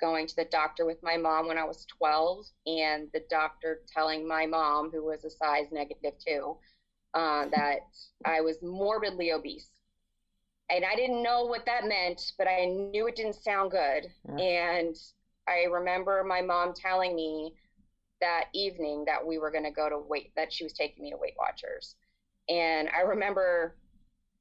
going 0.00 0.26
to 0.26 0.36
the 0.36 0.46
doctor 0.46 0.84
with 0.84 1.00
my 1.02 1.16
mom 1.16 1.46
when 1.46 1.58
I 1.58 1.64
was 1.64 1.86
12, 1.96 2.44
and 2.66 3.08
the 3.14 3.22
doctor 3.30 3.82
telling 3.94 4.26
my 4.26 4.46
mom, 4.46 4.90
who 4.90 5.04
was 5.04 5.24
a 5.24 5.30
size 5.30 5.66
negative 5.70 6.14
two, 6.26 6.56
uh, 7.14 7.46
that 7.54 7.80
I 8.24 8.40
was 8.40 8.56
morbidly 8.62 9.32
obese. 9.32 9.68
And 10.70 10.84
I 10.84 10.94
didn't 10.94 11.22
know 11.22 11.44
what 11.44 11.66
that 11.66 11.86
meant, 11.86 12.32
but 12.38 12.46
I 12.46 12.64
knew 12.64 13.06
it 13.06 13.16
didn't 13.16 13.34
sound 13.34 13.70
good. 13.72 14.06
And 14.38 14.96
I 15.46 15.64
remember 15.70 16.24
my 16.24 16.40
mom 16.40 16.72
telling 16.72 17.14
me 17.14 17.54
that 18.20 18.44
evening 18.54 19.04
that 19.06 19.26
we 19.26 19.36
were 19.38 19.50
going 19.50 19.64
to 19.64 19.70
go 19.70 19.88
to 19.88 19.98
weight, 19.98 20.32
that 20.36 20.52
she 20.52 20.64
was 20.64 20.72
taking 20.72 21.02
me 21.02 21.10
to 21.10 21.16
Weight 21.16 21.34
Watchers. 21.38 21.96
And 22.48 22.88
I 22.96 23.00
remember 23.00 23.76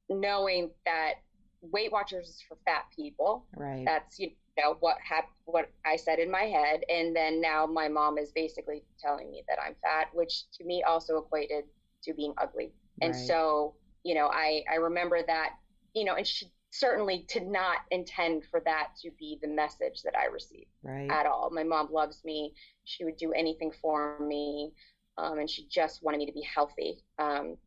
knowing 0.10 0.70
that 0.86 1.16
Weight 1.62 1.92
Watchers 1.92 2.30
is 2.30 2.44
for 2.48 2.58
fat 2.66 2.86
people. 2.96 3.46
Right. 3.56 3.84
That's, 3.86 4.20
you 4.20 4.32
know, 4.58 4.78
what 4.80 4.98
happened, 5.04 5.34
what 5.46 5.70
I 5.86 5.96
said 5.96 6.20
in 6.20 6.32
my 6.32 6.44
head. 6.44 6.84
And 6.90 7.16
then 7.16 7.42
now 7.42 7.66
my 7.66 7.88
mom 7.88 8.18
is 8.18 8.32
basically 8.32 8.84
telling 9.00 9.32
me 9.32 9.44
that 9.50 9.60
I'm 9.62 9.76
fat, 9.84 10.08
which 10.14 10.50
to 10.58 10.64
me 10.64 10.84
also 10.84 11.18
equated 11.18 11.66
to 12.04 12.14
being 12.14 12.34
ugly. 12.38 12.72
And 13.02 13.14
right. 13.14 13.28
so, 13.28 13.76
you 14.04 14.16
know, 14.16 14.28
I, 14.28 14.64
I 14.72 14.76
remember 14.76 15.20
that, 15.26 15.52
you 15.94 16.06
know, 16.06 16.16
and 16.16 16.26
she 16.26 16.52
certainly 16.72 17.26
did 17.28 17.46
not 17.46 17.80
intend 17.92 18.44
for 18.50 18.62
that 18.62 18.90
to 19.02 19.12
be 19.20 19.38
the 19.42 19.48
message 19.48 20.02
that 20.04 20.14
I 20.18 20.26
received 20.26 20.72
right. 20.84 21.10
at 21.12 21.26
all. 21.26 21.50
My 21.52 21.64
mom 21.64 21.90
loves 21.92 22.24
me. 22.24 22.54
She 22.86 23.04
would 23.04 23.18
do 23.18 23.34
anything 23.34 23.72
for 23.82 24.18
me. 24.20 24.72
Um, 25.18 25.40
and 25.40 25.50
she 25.50 25.68
just 25.70 26.02
wanted 26.02 26.20
me 26.20 26.26
to 26.26 26.32
be 26.32 26.42
healthy. 26.42 27.00
Um, 27.20 27.58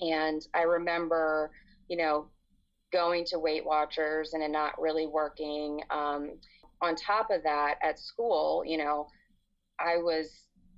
and 0.00 0.42
I 0.54 0.62
remember, 0.62 1.52
you 1.88 1.96
know, 1.96 2.28
going 2.92 3.24
to 3.26 3.38
Weight 3.38 3.64
Watchers 3.64 4.32
and 4.34 4.42
it 4.42 4.50
not 4.50 4.80
really 4.80 5.06
working. 5.06 5.80
Um, 5.90 6.32
on 6.80 6.96
top 6.96 7.30
of 7.30 7.42
that, 7.44 7.76
at 7.82 7.98
school, 7.98 8.64
you 8.66 8.78
know, 8.78 9.08
I 9.78 9.96
was 9.98 10.30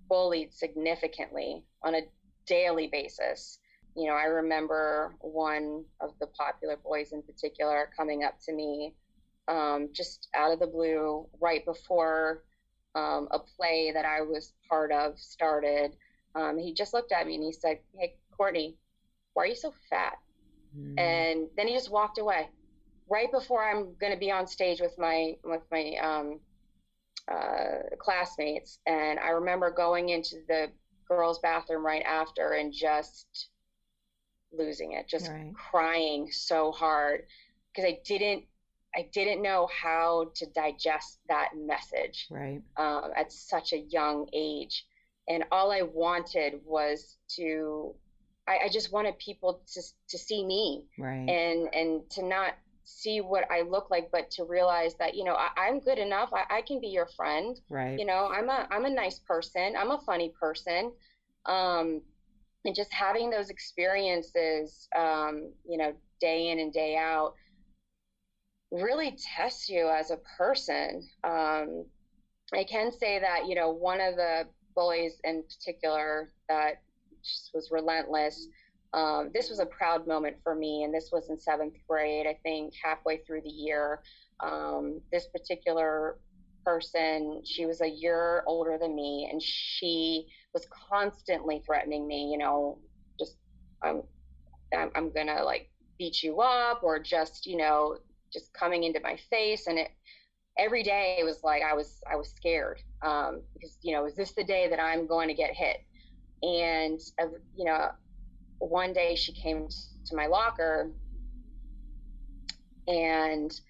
bullied 0.09 0.53
significantly 0.53 1.65
on 1.83 1.95
a 1.95 2.01
daily 2.47 2.89
basis. 2.89 3.59
You 3.97 4.09
know, 4.09 4.15
I 4.15 4.25
remember 4.25 5.15
one 5.21 5.85
of 6.01 6.11
the 6.21 6.27
popular 6.29 6.77
boys 6.77 7.13
in 7.13 7.23
particular 7.23 7.91
coming 7.97 8.25
up 8.25 8.39
to 8.47 8.53
me 8.53 8.95
um, 9.49 9.89
just 9.93 10.29
out 10.35 10.53
of 10.53 10.61
the 10.61 10.67
blue 10.67 11.27
right 11.41 11.65
before 11.65 12.45
um, 12.95 13.29
a 13.31 13.39
play 13.39 13.91
that 13.93 14.05
I 14.05 14.21
was 14.23 14.53
part 14.69 14.93
of 14.93 15.19
started. 15.19 15.97
Um, 16.35 16.59
he 16.59 16.73
just 16.73 16.95
looked 16.95 17.13
at 17.13 17.27
me 17.27 17.35
and 17.35 17.45
he 17.45 17.53
said, 17.53 17.79
Hey, 17.99 18.15
Courtney, 18.37 18.77
why 19.35 19.45
are 19.45 19.47
you 19.47 19.57
so 19.57 19.75
fat? 19.89 20.19
Mm. 20.77 20.99
And 20.99 21.49
then 21.57 21.69
he 21.69 21.75
just 21.75 21.91
walked 21.91 22.19
away 22.19 22.49
right 23.09 23.31
before 23.33 23.69
I'm 23.69 23.95
going 24.01 24.13
to 24.13 24.19
be 24.19 24.31
on 24.31 24.47
stage 24.47 24.81
with 24.81 24.97
my, 24.99 25.35
with 25.45 25.63
my, 25.73 25.95
um, 26.01 26.41
uh, 27.31 27.97
classmates. 27.99 28.79
And 28.87 29.19
I 29.19 29.31
remember 29.31 29.71
going 29.71 30.11
into 30.11 30.37
the 30.49 30.71
girls' 31.11 31.41
bathroom 31.41 31.85
right 31.85 32.05
after 32.05 32.53
and 32.53 32.73
just 32.73 33.49
losing 34.53 34.93
it, 34.93 35.09
just 35.09 35.29
right. 35.29 35.53
crying 35.55 36.31
so 36.31 36.71
hard 36.71 37.25
because 37.75 37.89
I 37.89 37.99
didn't 38.05 38.45
I 38.95 39.09
didn't 39.13 39.43
know 39.43 39.69
how 39.73 40.33
to 40.35 40.47
digest 40.47 41.21
that 41.29 41.51
message 41.57 42.27
right. 42.31 42.61
um, 42.77 43.11
at 43.17 43.31
such 43.31 43.73
a 43.73 43.79
young 43.79 44.29
age, 44.33 44.87
and 45.29 45.45
all 45.53 45.73
I 45.73 45.83
wanted 45.83 46.61
was 46.65 47.17
to 47.37 47.95
I, 48.47 48.67
I 48.67 48.69
just 48.69 48.93
wanted 48.93 49.19
people 49.19 49.63
to 49.75 49.83
to 50.11 50.19
see 50.19 50.45
me 50.45 50.85
right. 50.97 51.29
and 51.29 51.75
and 51.75 52.11
to 52.11 52.25
not 52.25 52.55
see 52.85 53.21
what 53.21 53.45
I 53.51 53.63
look 53.63 53.91
like, 53.91 54.11
but 54.11 54.31
to 54.33 54.45
realize 54.45 54.95
that 54.99 55.15
you 55.15 55.25
know 55.25 55.35
I, 55.35 55.69
am 55.69 55.81
good 55.81 55.99
enough. 55.99 56.31
I, 56.33 56.59
I, 56.59 56.63
can 56.63 56.81
be 56.81 56.89
your 56.89 57.09
friend. 57.17 57.59
Right. 57.69 57.99
You 57.99 58.05
know, 58.05 58.31
I'm 58.33 58.49
a 58.49 58.67
I'm 58.71 58.85
a 58.85 58.91
nice 58.91 59.19
person. 59.19 59.75
I'm 59.79 59.91
a 59.91 60.01
funny 60.07 60.33
person. 60.41 60.93
Um, 61.47 62.03
and 62.65 62.75
just 62.75 62.93
having 62.93 63.31
those 63.31 63.49
experiences, 63.49 64.87
um, 64.97 65.53
you 65.67 65.79
know, 65.79 65.95
day 66.21 66.51
in 66.51 66.59
and 66.59 66.73
day 66.73 66.97
out, 66.97 67.35
really 68.71 69.17
tests 69.37 69.69
you 69.69 69.89
as 69.89 70.11
a 70.11 70.19
person. 70.37 71.09
Um, 71.25 71.87
I 72.55 72.65
can 72.65 72.93
say 72.93 73.19
that 73.19 73.47
you 73.47 73.55
know 73.55 73.71
one 73.71 74.01
of 74.01 74.17
the 74.17 74.47
bullies 74.75 75.21
in 75.25 75.43
particular 75.43 76.31
that 76.49 76.83
was 77.53 77.69
relentless 77.71 78.49
um, 78.93 79.31
this 79.33 79.49
was 79.49 79.61
a 79.61 79.67
proud 79.67 80.07
moment 80.07 80.37
for 80.43 80.55
me, 80.55 80.83
and 80.83 80.93
this 80.93 81.11
was 81.13 81.29
in 81.29 81.39
seventh 81.39 81.75
grade, 81.89 82.27
I 82.27 82.39
think, 82.43 82.75
halfway 82.83 83.19
through 83.19 83.43
the 83.43 83.51
year. 83.51 84.01
Um, 84.41 85.01
this 85.13 85.27
particular 85.27 86.19
person, 86.65 87.43
she 87.45 87.67
was 87.67 87.81
a 87.81 87.89
year 87.89 88.43
older 88.47 88.79
than 88.79 88.95
me, 88.97 89.29
and 89.31 89.41
she 89.41 90.27
was 90.53 90.67
constantly 90.91 91.63
threatening 91.65 92.07
me, 92.07 92.31
you 92.33 92.39
know, 92.39 92.79
just, 93.19 93.37
I'm, 93.83 94.03
I'm, 94.73 95.13
gonna 95.13 95.45
like 95.45 95.71
beat 95.99 96.23
you 96.23 96.41
up, 96.41 96.83
or 96.83 96.99
just, 96.99 97.47
you 97.47 97.57
know, 97.57 97.97
just 98.33 98.53
coming 98.53 98.85
into 98.85 99.01
my 99.01 99.17
face. 99.31 99.69
And 99.69 99.79
it, 99.79 99.89
every 100.59 100.83
day 100.83 101.17
it 101.21 101.25
was 101.25 101.45
like 101.45 101.63
I 101.63 101.75
was, 101.75 102.01
I 102.11 102.17
was 102.17 102.31
scared 102.31 102.81
um, 103.03 103.43
because, 103.55 103.79
you 103.83 103.95
know, 103.95 104.07
is 104.07 104.17
this 104.17 104.33
the 104.33 104.45
day 104.45 104.69
that 104.69 104.81
I'm 104.81 105.07
going 105.07 105.29
to 105.29 105.35
get 105.35 105.55
hit? 105.55 105.79
and 106.43 107.01
uh, 107.21 107.27
you 107.57 107.65
know, 107.65 107.91
one 108.61 108.93
day 108.93 109.15
she 109.17 109.33
came 109.33 109.69
to 110.07 110.17
my 110.17 110.27
locker, 110.27 110.91
and 112.87 113.61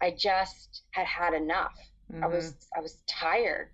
I 0.00 0.14
just 0.16 0.82
had 0.92 1.06
had 1.06 1.34
enough. 1.34 1.74
Mm-hmm. 2.12 2.24
I 2.24 2.26
was 2.26 2.52
mm-hmm. 2.52 2.78
I 2.78 2.82
was 2.82 2.96
tired, 3.08 3.70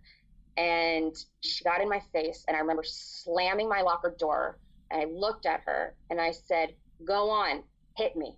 and 0.56 1.16
she 1.40 1.64
got 1.64 1.80
in 1.80 1.88
my 1.88 2.00
face, 2.12 2.44
and 2.48 2.56
I 2.56 2.60
remember 2.60 2.84
slamming 2.84 3.68
my 3.68 3.82
locker 3.82 4.14
door, 4.18 4.58
and 4.90 5.00
I 5.00 5.04
looked 5.06 5.46
at 5.46 5.60
her, 5.66 5.94
and 6.10 6.20
I 6.20 6.32
said, 6.32 6.74
"Go 7.04 7.30
on, 7.30 7.62
hit 7.96 8.16
me, 8.16 8.36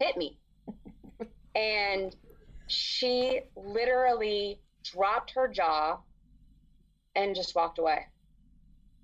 hit 0.00 0.16
me," 0.16 0.38
and 1.54 2.14
she 2.66 3.40
literally 3.56 4.60
dropped 4.82 5.32
her 5.32 5.48
jaw 5.48 5.98
and 7.16 7.34
just 7.34 7.54
walked 7.54 7.78
away 7.78 8.06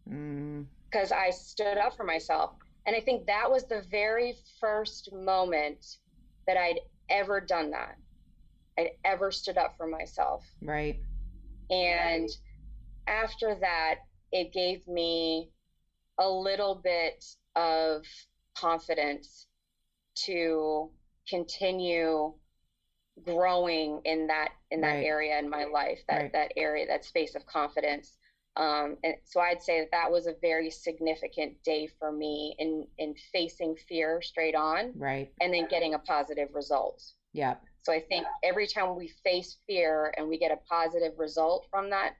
because 0.04 1.10
mm. 1.10 1.16
I 1.16 1.30
stood 1.30 1.78
up 1.78 1.96
for 1.96 2.04
myself. 2.04 2.52
And 2.86 2.96
I 2.96 3.00
think 3.00 3.26
that 3.26 3.50
was 3.50 3.64
the 3.64 3.82
very 3.90 4.34
first 4.60 5.12
moment 5.12 5.98
that 6.46 6.56
I'd 6.56 6.80
ever 7.08 7.40
done 7.40 7.70
that. 7.70 7.96
I'd 8.78 8.90
ever 9.04 9.30
stood 9.30 9.58
up 9.58 9.76
for 9.76 9.86
myself. 9.86 10.44
Right. 10.62 11.00
And 11.70 12.28
after 13.06 13.56
that, 13.60 13.96
it 14.32 14.52
gave 14.52 14.86
me 14.88 15.50
a 16.18 16.28
little 16.28 16.80
bit 16.82 17.24
of 17.56 18.04
confidence 18.56 19.46
to 20.26 20.90
continue 21.28 22.32
growing 23.24 24.00
in 24.04 24.26
that 24.26 24.50
in 24.70 24.80
that 24.80 24.94
right. 24.94 25.04
area 25.04 25.38
in 25.38 25.48
my 25.48 25.64
life 25.64 25.98
that 26.08 26.22
right. 26.22 26.32
that 26.32 26.52
area 26.56 26.86
that 26.86 27.04
space 27.04 27.34
of 27.34 27.44
confidence 27.44 28.16
um, 28.56 28.96
and 29.04 29.14
so 29.24 29.40
I'd 29.40 29.62
say 29.62 29.80
that 29.80 29.90
that 29.92 30.10
was 30.10 30.26
a 30.26 30.34
very 30.40 30.70
significant 30.70 31.62
day 31.62 31.88
for 31.98 32.10
me 32.12 32.54
in 32.58 32.86
in 32.98 33.14
facing 33.32 33.76
fear 33.88 34.20
straight 34.22 34.54
on, 34.54 34.92
right, 34.96 35.30
and 35.40 35.54
then 35.54 35.68
getting 35.68 35.94
a 35.94 35.98
positive 35.98 36.48
result. 36.54 37.02
Yeah. 37.32 37.54
So 37.82 37.92
I 37.92 38.00
think 38.00 38.26
every 38.42 38.66
time 38.66 38.96
we 38.96 39.08
face 39.24 39.56
fear 39.66 40.12
and 40.16 40.28
we 40.28 40.38
get 40.38 40.50
a 40.50 40.58
positive 40.68 41.12
result 41.18 41.66
from 41.70 41.88
that, 41.90 42.14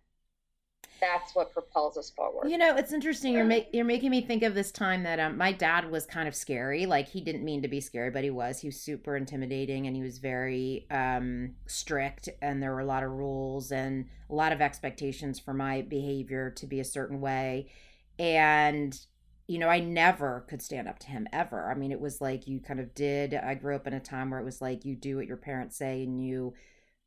that's 1.01 1.35
what 1.35 1.53
propels 1.53 1.97
us 1.97 2.11
forward. 2.11 2.49
You 2.49 2.59
know, 2.59 2.77
it's 2.77 2.93
interesting. 2.93 3.33
You're 3.35 3.45
make, 3.45 3.69
you're 3.73 3.85
making 3.85 4.11
me 4.11 4.21
think 4.21 4.43
of 4.43 4.55
this 4.55 4.71
time 4.71 5.03
that 5.05 5.19
um, 5.19 5.37
my 5.37 5.53
dad 5.53 5.91
was 5.91 6.07
kind 6.07 6.29
of 6.29 6.35
scary. 6.35 6.87
Like 6.87 7.09
he 7.09 7.21
didn't 7.21 7.45
mean 7.45 7.63
to 7.63 7.69
be 7.69 7.81
scary, 7.81 8.11
but 8.11 8.25
he 8.25 8.31
was. 8.31 8.61
He 8.61 8.69
was 8.69 8.81
super 8.81 9.17
intimidating, 9.17 9.87
and 9.87 9.97
he 9.97 10.03
was 10.03 10.19
very 10.19 10.87
um, 10.91 11.55
strict. 11.67 12.29
And 12.43 12.63
there 12.63 12.73
were 12.73 12.81
a 12.81 12.85
lot 12.85 13.03
of 13.03 13.11
rules 13.11 13.73
and 13.73 14.07
a 14.29 14.35
lot 14.35 14.53
of 14.53 14.61
expectations 14.61 15.39
for 15.39 15.55
my 15.55 15.83
behavior 15.83 16.51
to 16.51 16.67
be 16.67 16.81
a 16.81 16.85
certain 16.85 17.21
way. 17.21 17.71
And 18.19 18.99
you 19.47 19.59
know, 19.59 19.69
I 19.69 19.81
never 19.81 20.45
could 20.49 20.63
stand 20.63 20.87
up 20.87 21.01
to 21.01 21.09
him 21.09 21.27
ever. 21.33 21.69
I 21.69 21.75
mean, 21.75 21.91
it 21.91 22.01
was 22.01 22.21
like 22.21 22.47
you 22.47 22.61
kind 22.61 22.79
of 22.79 22.95
did. 22.95 23.35
I 23.35 23.55
grew 23.55 23.75
up 23.75 23.89
in 23.89 23.95
a 23.95 23.99
time 23.99 24.31
where 24.31 24.39
it 24.39 24.45
was 24.45 24.61
like 24.61 24.85
you 24.85 24.95
do 24.95 25.17
what 25.17 25.27
your 25.27 25.37
parents 25.37 25.77
say, 25.77 26.05
and 26.05 26.25
you 26.25 26.55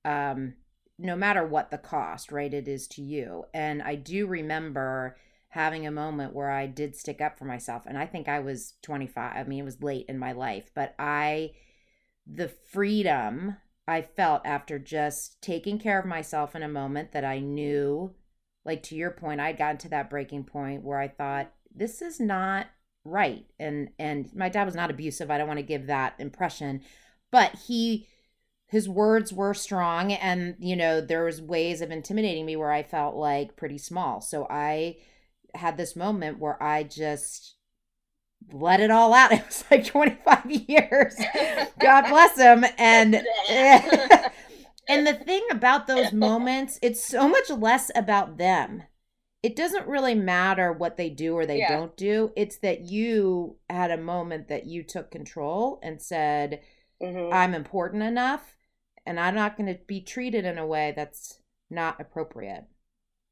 um 0.05 0.53
no 1.03 1.15
matter 1.17 1.45
what 1.45 1.69
the 1.69 1.77
cost, 1.77 2.31
right, 2.31 2.53
it 2.53 2.67
is 2.67 2.87
to 2.87 3.01
you. 3.01 3.43
And 3.53 3.81
I 3.83 3.95
do 3.95 4.25
remember 4.25 5.17
having 5.49 5.85
a 5.85 5.91
moment 5.91 6.33
where 6.33 6.49
I 6.49 6.65
did 6.65 6.95
stick 6.95 7.21
up 7.21 7.37
for 7.37 7.45
myself. 7.45 7.83
And 7.85 7.97
I 7.97 8.05
think 8.05 8.27
I 8.27 8.39
was 8.39 8.73
25. 8.81 9.35
I 9.35 9.43
mean, 9.43 9.59
it 9.59 9.65
was 9.65 9.83
late 9.83 10.05
in 10.07 10.17
my 10.17 10.31
life, 10.31 10.71
but 10.73 10.95
I, 10.97 11.51
the 12.25 12.47
freedom 12.47 13.57
I 13.85 14.01
felt 14.01 14.45
after 14.45 14.79
just 14.79 15.41
taking 15.41 15.77
care 15.77 15.99
of 15.99 16.05
myself 16.05 16.55
in 16.55 16.63
a 16.63 16.69
moment 16.69 17.11
that 17.11 17.25
I 17.25 17.39
knew, 17.39 18.15
like 18.63 18.81
to 18.83 18.95
your 18.95 19.11
point, 19.11 19.41
I'd 19.41 19.57
gotten 19.57 19.77
to 19.79 19.89
that 19.89 20.09
breaking 20.09 20.45
point 20.45 20.83
where 20.83 20.99
I 20.99 21.09
thought, 21.09 21.51
this 21.75 22.01
is 22.01 22.19
not 22.19 22.67
right. 23.03 23.45
And, 23.59 23.89
and 23.99 24.33
my 24.33 24.47
dad 24.47 24.63
was 24.63 24.75
not 24.75 24.89
abusive. 24.89 25.29
I 25.29 25.37
don't 25.37 25.47
want 25.47 25.59
to 25.59 25.63
give 25.63 25.87
that 25.87 26.15
impression, 26.17 26.81
but 27.29 27.55
he, 27.67 28.07
his 28.73 28.89
words 28.89 29.31
were 29.31 29.53
strong 29.53 30.11
and 30.11 30.55
you 30.57 30.75
know 30.75 30.99
there 30.99 31.25
was 31.25 31.39
ways 31.39 31.79
of 31.79 31.91
intimidating 31.91 32.43
me 32.43 32.55
where 32.55 32.71
i 32.71 32.81
felt 32.81 33.15
like 33.15 33.55
pretty 33.55 33.77
small. 33.77 34.19
So 34.19 34.47
i 34.49 34.97
had 35.53 35.77
this 35.77 35.95
moment 35.95 36.39
where 36.39 36.61
i 36.61 36.81
just 36.81 37.53
let 38.51 38.79
it 38.79 38.89
all 38.89 39.13
out. 39.13 39.31
It 39.31 39.45
was 39.45 39.63
like 39.69 39.85
25 39.85 40.51
years. 40.67 41.15
God 41.79 42.09
bless 42.09 42.35
him. 42.35 42.65
And 42.79 43.23
and 44.89 45.05
the 45.05 45.21
thing 45.23 45.43
about 45.51 45.85
those 45.85 46.11
moments 46.11 46.79
it's 46.81 47.03
so 47.03 47.29
much 47.29 47.51
less 47.51 47.91
about 47.95 48.39
them. 48.39 48.81
It 49.43 49.55
doesn't 49.55 49.87
really 49.87 50.15
matter 50.15 50.73
what 50.73 50.97
they 50.97 51.11
do 51.11 51.35
or 51.35 51.45
they 51.45 51.59
yeah. 51.59 51.77
don't 51.77 51.95
do. 51.95 52.31
It's 52.35 52.57
that 52.57 52.81
you 52.81 53.57
had 53.69 53.91
a 53.91 53.97
moment 53.97 54.47
that 54.47 54.65
you 54.65 54.81
took 54.81 55.11
control 55.11 55.79
and 55.83 56.01
said 56.01 56.61
mm-hmm. 57.03 57.33
i'm 57.33 57.53
important 57.53 58.03
enough 58.03 58.55
and 59.05 59.19
I'm 59.19 59.35
not 59.35 59.57
going 59.57 59.73
to 59.73 59.79
be 59.85 60.01
treated 60.01 60.45
in 60.45 60.57
a 60.57 60.65
way 60.65 60.93
that's 60.95 61.39
not 61.69 61.99
appropriate. 61.99 62.65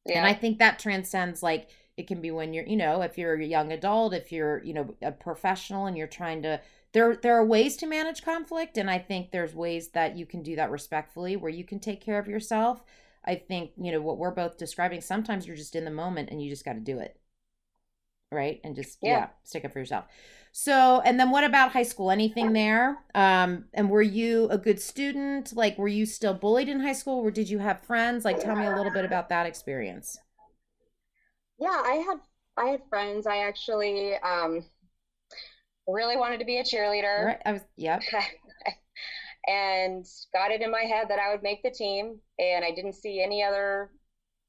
Yeah. 0.06 0.20
And 0.20 0.28
I 0.28 0.34
think 0.34 0.60
that 0.60 0.80
transcends 0.80 1.44
like 1.44 1.70
it 1.98 2.08
can 2.08 2.22
be 2.22 2.32
when 2.32 2.54
you're, 2.54 2.66
you 2.66 2.78
know, 2.78 3.02
if 3.02 3.18
you're 3.18 3.36
a 3.36 3.46
young 3.46 3.72
adult, 3.72 4.14
if 4.14 4.32
you're, 4.32 4.64
you 4.64 4.74
know, 4.74 4.96
a 5.02 5.12
professional 5.12 5.86
and 5.86 5.98
you're 5.98 6.08
trying 6.08 6.42
to 6.44 6.60
there 6.94 7.16
there 7.16 7.38
are 7.38 7.46
ways 7.46 7.78
to 7.78 7.86
manage 7.86 8.24
conflict 8.24 8.78
and 8.78 8.90
I 8.90 9.00
think 9.00 9.32
there's 9.32 9.56
ways 9.56 9.90
that 9.90 10.18
you 10.18 10.26
can 10.26 10.44
do 10.44 10.56
that 10.58 10.72
respectfully 10.72 11.36
where 11.36 11.52
you 11.52 11.64
can 11.64 11.80
take 11.80 12.02
care 12.02 12.20
of 12.20 12.28
yourself. 12.28 12.84
I 13.24 13.36
think, 13.36 13.72
you 13.78 13.92
know, 13.92 14.02
what 14.02 14.18
we're 14.18 14.32
both 14.32 14.58
describing, 14.58 15.02
sometimes 15.02 15.46
you're 15.46 15.56
just 15.56 15.76
in 15.76 15.86
the 15.86 15.92
moment 15.92 16.30
and 16.32 16.42
you 16.42 16.50
just 16.50 16.66
got 16.66 16.74
to 16.74 16.80
do 16.80 17.00
it. 17.00 17.18
Right? 18.32 18.60
And 18.64 18.76
just 18.76 18.98
yeah. 19.02 19.10
yeah, 19.10 19.28
stick 19.44 19.66
up 19.66 19.74
for 19.74 19.80
yourself. 19.80 20.06
So, 20.54 21.02
and 21.06 21.20
then 21.20 21.32
what 21.32 21.44
about 21.44 21.72
high 21.72 21.84
school? 21.84 22.12
Anything 22.12 22.52
there? 22.54 22.98
Um, 23.16 23.66
and 23.74 23.90
were 23.90 24.02
you 24.02 24.50
a 24.50 24.58
good 24.58 24.82
student? 24.82 25.54
Like, 25.56 25.78
were 25.78 25.88
you 25.88 26.06
still 26.06 26.34
bullied 26.34 26.68
in 26.68 26.82
high 26.82 26.94
school, 26.94 27.20
or 27.20 27.32
did 27.32 27.50
you 27.50 27.60
have 27.60 27.84
friends? 27.84 28.26
Like, 28.26 28.40
tell 28.40 28.56
me 28.56 28.66
a 28.66 28.76
little 28.76 28.92
bit 28.92 29.06
about 29.06 29.30
that 29.30 29.46
experience. 29.46 30.18
Yeah, 31.58 31.70
I 31.70 32.04
had 32.06 32.18
I 32.58 32.70
had 32.72 32.82
friends. 32.90 33.28
I 33.28 33.48
actually 33.48 34.16
um, 34.24 34.66
really 35.88 36.18
wanted 36.18 36.40
to 36.40 36.46
be 36.46 36.58
a 36.58 36.64
cheerleader. 36.64 37.26
Right. 37.26 37.42
I 37.46 37.54
was. 37.54 37.62
Yep. 37.78 38.02
and 39.48 40.06
got 40.34 40.52
it 40.52 40.62
in 40.62 40.70
my 40.70 40.82
head 40.82 41.08
that 41.10 41.20
I 41.20 41.32
would 41.32 41.44
make 41.44 41.64
the 41.64 41.72
team, 41.72 42.20
and 42.40 42.66
I 42.66 42.72
didn't 42.72 42.94
see 42.94 43.24
any 43.24 43.42
other 43.42 43.92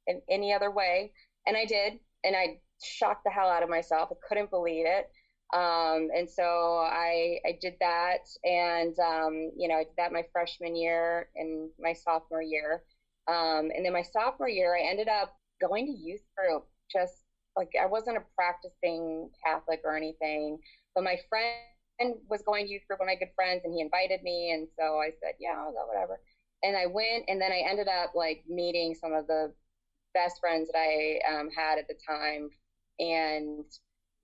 in 0.09 0.21
any 0.29 0.53
other 0.53 0.71
way, 0.73 1.13
and 1.47 1.57
I 1.57 1.65
did, 1.65 2.01
and 2.25 2.35
I 2.35 2.61
shocked 2.83 3.23
the 3.25 3.31
hell 3.31 3.49
out 3.49 3.63
of 3.63 3.69
myself. 3.69 4.09
I 4.11 4.17
couldn't 4.29 4.51
believe 4.51 4.85
it. 4.87 5.09
Um, 5.53 6.09
and 6.17 6.29
so 6.29 6.43
I, 6.43 7.39
I 7.47 7.59
did 7.61 7.75
that. 7.81 8.27
And, 8.45 8.99
um, 8.99 9.53
you 9.57 9.69
know, 9.69 9.77
I 9.77 9.85
did 9.85 9.97
that 9.99 10.13
my 10.13 10.25
freshman 10.33 10.75
year 10.75 11.29
and 11.37 11.71
my 11.79 11.93
sophomore 11.93 12.43
year. 12.43 12.83
Um, 13.29 13.71
and 13.75 13.85
then 13.85 13.93
my 13.93 14.03
sophomore 14.03 14.49
year, 14.49 14.77
I 14.77 14.89
ended 14.89 15.09
up 15.09 15.37
going 15.61 15.87
to 15.87 15.93
youth 15.93 16.23
group, 16.37 16.67
just 16.91 17.25
like 17.57 17.71
I 17.81 17.87
wasn't 17.87 18.17
a 18.17 18.23
practicing 18.35 19.31
Catholic 19.45 19.81
or 19.85 19.97
anything, 19.97 20.59
but 20.95 21.05
my 21.05 21.17
friend 21.29 22.15
was 22.29 22.43
going 22.43 22.67
to 22.67 22.73
youth 22.73 22.83
group, 22.89 23.01
one 23.01 23.09
of 23.09 23.13
my 23.13 23.19
good 23.19 23.35
friends, 23.35 23.63
and 23.65 23.75
he 23.75 23.81
invited 23.81 24.23
me. 24.23 24.53
And 24.53 24.69
so 24.79 24.99
I 24.99 25.11
said, 25.21 25.35
yeah, 25.39 25.55
I'll 25.57 25.73
go, 25.73 25.87
whatever. 25.87 26.21
And 26.63 26.77
I 26.77 26.87
went, 26.87 27.25
and 27.29 27.41
then 27.41 27.53
I 27.53 27.63
ended 27.69 27.89
up 27.89 28.13
like 28.15 28.45
meeting 28.49 28.95
some 28.95 29.13
of 29.13 29.27
the 29.27 29.53
best 30.15 30.41
friends 30.41 30.69
that 30.73 30.79
I 30.79 31.21
um, 31.33 31.51
had 31.55 31.79
at 31.79 31.89
the 31.89 31.95
time. 32.07 32.51
And 32.99 33.65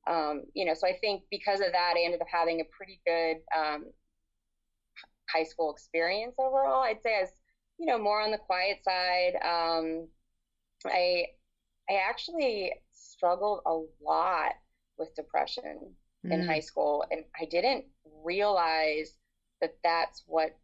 um, 0.08 0.44
you 0.54 0.64
know, 0.64 0.74
so 0.74 0.86
I 0.86 0.96
think 1.00 1.24
because 1.30 1.60
of 1.60 1.72
that, 1.72 1.94
I 1.96 2.04
ended 2.04 2.20
up 2.20 2.28
having 2.30 2.60
a 2.60 2.64
pretty 2.64 3.00
good 3.06 3.36
um, 3.56 3.86
high 5.28 5.44
school 5.44 5.70
experience 5.72 6.34
overall. 6.38 6.82
I'd 6.82 7.02
say 7.02 7.16
I 7.18 7.22
was, 7.22 7.30
you 7.78 7.86
know, 7.86 7.98
more 7.98 8.20
on 8.20 8.30
the 8.30 8.38
quiet 8.38 8.78
side. 8.82 9.34
Um, 9.42 10.08
I 10.86 11.26
I 11.90 11.96
actually 12.08 12.72
struggled 12.92 13.60
a 13.66 13.80
lot 14.02 14.52
with 14.98 15.14
depression 15.14 15.94
mm. 16.26 16.32
in 16.32 16.46
high 16.46 16.60
school, 16.60 17.04
and 17.10 17.24
I 17.38 17.44
didn't 17.44 17.84
realize 18.24 19.12
that 19.60 19.76
that's 19.84 20.22
what 20.26 20.56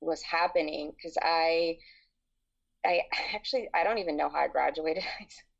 was 0.00 0.22
happening 0.22 0.92
because 0.96 1.16
I 1.20 1.78
I 2.84 3.02
actually 3.34 3.68
I 3.74 3.84
don't 3.84 3.98
even 3.98 4.16
know 4.16 4.28
how 4.28 4.38
I 4.38 4.48
graduated 4.48 5.04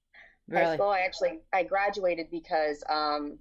really? 0.48 0.64
high 0.64 0.76
school. 0.76 0.90
I 0.90 1.00
actually 1.00 1.40
I 1.52 1.62
graduated 1.62 2.30
because 2.30 2.82
um, 2.88 3.38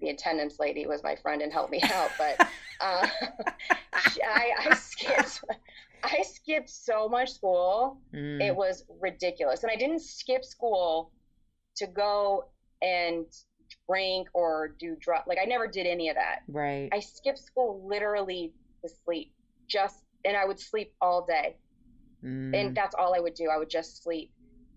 the 0.00 0.08
attendance 0.08 0.58
lady 0.58 0.86
was 0.86 1.02
my 1.02 1.16
friend 1.16 1.42
and 1.42 1.52
helped 1.52 1.70
me 1.70 1.82
out. 1.92 2.10
But 2.18 2.40
uh, 2.80 3.06
I, 3.92 4.50
I 4.70 4.74
skipped 4.74 5.44
I 6.04 6.22
skipped 6.22 6.70
so 6.70 7.08
much 7.08 7.30
school. 7.30 7.98
Mm. 8.14 8.40
It 8.40 8.54
was 8.54 8.84
ridiculous, 9.00 9.62
and 9.62 9.70
I 9.70 9.76
didn't 9.76 10.00
skip 10.00 10.44
school 10.44 11.12
to 11.76 11.86
go 11.86 12.46
and 12.82 13.26
drink 13.88 14.28
or 14.34 14.74
do 14.78 14.96
drug. 15.00 15.22
Like 15.26 15.38
I 15.40 15.44
never 15.44 15.66
did 15.66 15.86
any 15.86 16.08
of 16.08 16.16
that. 16.16 16.40
Right. 16.48 16.88
I 16.92 17.00
skipped 17.00 17.38
school 17.38 17.86
literally 17.88 18.52
to 18.82 18.90
sleep. 19.04 19.32
Just 19.68 20.02
and 20.24 20.36
I 20.36 20.44
would 20.44 20.60
sleep 20.60 20.92
all 21.00 21.24
day. 21.24 21.56
Mm. 22.24 22.54
And 22.54 22.76
that's 22.76 22.94
all 22.94 23.14
I 23.14 23.20
would 23.20 23.34
do. 23.34 23.48
I 23.52 23.58
would 23.58 23.70
just 23.70 24.02
sleep. 24.02 24.32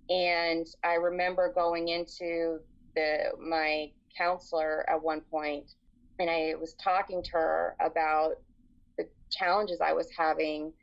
And 0.10 0.68
I 0.84 0.96
remember 0.96 1.52
going 1.54 1.88
into 1.88 2.60
the 2.96 3.32
my 3.40 3.92
counselor 4.18 4.88
at 4.90 5.02
one 5.02 5.22
point, 5.22 5.72
and 6.20 6.30
I 6.30 6.54
was 6.60 6.76
talking 6.76 7.24
to 7.24 7.32
her 7.32 7.76
about 7.82 8.36
the 8.98 9.08
challenges 9.32 9.82
I 9.82 9.94
was 9.94 10.10
having 10.16 10.74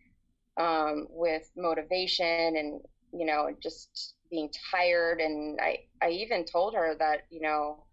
um, 0.59 1.07
with 1.09 1.51
motivation 1.57 2.57
and 2.57 2.81
you 3.13 3.27
know 3.27 3.49
just 3.63 4.15
being 4.31 4.51
tired. 4.73 5.21
And 5.21 5.59
I 5.61 5.79
I 6.03 6.11
even 6.11 6.45
told 6.45 6.75
her 6.75 6.97
that 6.99 7.23
you 7.31 7.41
know 7.41 7.85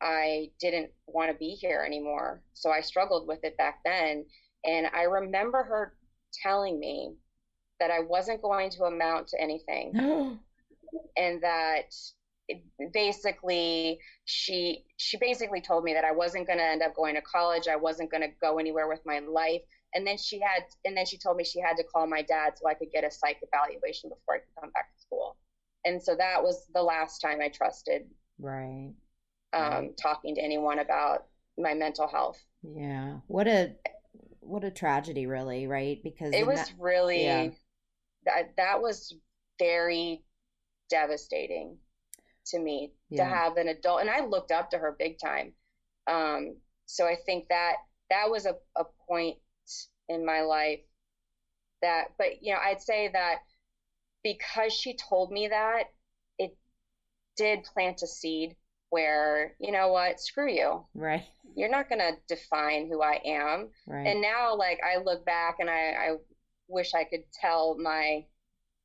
I 0.00 0.50
didn't 0.60 0.90
want 1.06 1.30
to 1.30 1.36
be 1.36 1.50
here 1.50 1.84
anymore. 1.86 2.42
So 2.54 2.70
I 2.70 2.80
struggled 2.80 3.28
with 3.28 3.44
it 3.44 3.56
back 3.58 3.80
then. 3.84 4.24
And 4.64 4.86
I 4.94 5.02
remember 5.02 5.62
her 5.62 5.94
telling 6.42 6.80
me 6.80 7.14
that 7.80 7.90
I 7.90 8.00
wasn't 8.00 8.40
going 8.40 8.70
to 8.70 8.84
amount 8.84 9.28
to 9.28 9.40
anything 9.40 10.38
and 11.16 11.42
that 11.42 11.92
basically 12.92 13.98
she 14.24 14.84
she 14.96 15.16
basically 15.18 15.60
told 15.60 15.84
me 15.84 15.94
that 15.94 16.04
I 16.04 16.12
wasn't 16.12 16.46
going 16.46 16.58
to 16.58 16.64
end 16.64 16.82
up 16.82 16.94
going 16.94 17.14
to 17.14 17.22
college 17.22 17.68
I 17.68 17.76
wasn't 17.76 18.10
going 18.10 18.22
to 18.22 18.28
go 18.40 18.58
anywhere 18.58 18.88
with 18.88 19.00
my 19.06 19.20
life. 19.20 19.62
And 19.94 20.06
then 20.06 20.18
she 20.18 20.40
had 20.40 20.64
and 20.84 20.96
then 20.96 21.06
she 21.06 21.18
told 21.18 21.36
me 21.36 21.44
she 21.44 21.60
had 21.60 21.76
to 21.76 21.84
call 21.84 22.06
my 22.06 22.22
dad 22.22 22.54
so 22.56 22.68
I 22.68 22.74
could 22.74 22.90
get 22.92 23.04
a 23.04 23.10
psych 23.10 23.38
evaluation 23.42 24.10
before 24.10 24.36
I 24.36 24.38
could 24.38 24.60
come 24.60 24.70
back 24.70 24.92
to 24.94 25.00
school. 25.00 25.36
And 25.84 26.02
so 26.02 26.14
that 26.16 26.42
was 26.42 26.66
the 26.74 26.82
last 26.82 27.20
time 27.20 27.40
I 27.42 27.48
trusted 27.48 28.02
right. 28.38 28.92
um, 29.52 29.62
right. 29.62 29.96
talking 29.96 30.34
to 30.34 30.40
anyone 30.40 30.78
about 30.78 31.26
my 31.58 31.74
mental 31.74 32.08
health. 32.08 32.42
Yeah. 32.62 33.18
What 33.26 33.46
a 33.46 33.74
what 34.40 34.64
a 34.64 34.70
tragedy 34.70 35.26
really 35.26 35.66
right? 35.66 36.00
Because 36.02 36.34
it 36.34 36.46
was 36.46 36.58
that, 36.58 36.72
really 36.78 37.24
yeah. 37.24 37.48
that 38.26 38.56
that 38.56 38.82
was 38.82 39.14
very 39.58 40.22
devastating 40.90 41.78
to 42.46 42.58
me 42.58 42.92
Yeah. 43.08 43.24
to 43.24 43.34
have 43.34 43.56
an 43.56 43.68
adult 43.68 44.00
and 44.00 44.10
I 44.10 44.24
looked 44.24 44.52
up 44.52 44.70
to 44.70 44.78
her 44.78 44.94
big 44.98 45.18
time. 45.18 45.54
Um, 46.06 46.56
so 46.86 47.06
I 47.06 47.16
think 47.24 47.48
that 47.48 47.76
that 48.10 48.30
was 48.30 48.46
a, 48.46 48.54
a 48.76 48.84
point 49.08 49.38
in 50.08 50.24
my 50.26 50.42
life 50.42 50.80
that 51.80 52.08
but 52.18 52.42
you 52.42 52.52
know 52.52 52.60
I'd 52.62 52.82
say 52.82 53.08
that 53.12 53.36
because 54.22 54.72
she 54.72 54.96
told 54.96 55.30
me 55.32 55.48
that 55.48 55.84
it 56.38 56.56
did 57.36 57.64
plant 57.64 58.02
a 58.02 58.06
seed 58.06 58.56
where 58.90 59.54
you 59.58 59.72
know 59.72 59.88
what 59.88 60.20
screw 60.20 60.50
you. 60.50 60.84
Right. 60.94 61.24
You're 61.56 61.70
not 61.70 61.88
to 62.00 62.16
define 62.28 62.88
who 62.88 63.02
I 63.02 63.20
am. 63.24 63.70
Right. 63.86 64.06
And 64.06 64.20
now 64.22 64.54
like 64.56 64.80
I 64.84 65.02
look 65.02 65.24
back 65.24 65.56
and 65.60 65.70
I, 65.70 65.90
I 65.90 66.16
wish 66.68 66.94
I 66.94 67.04
could 67.04 67.24
tell 67.32 67.76
my 67.78 68.24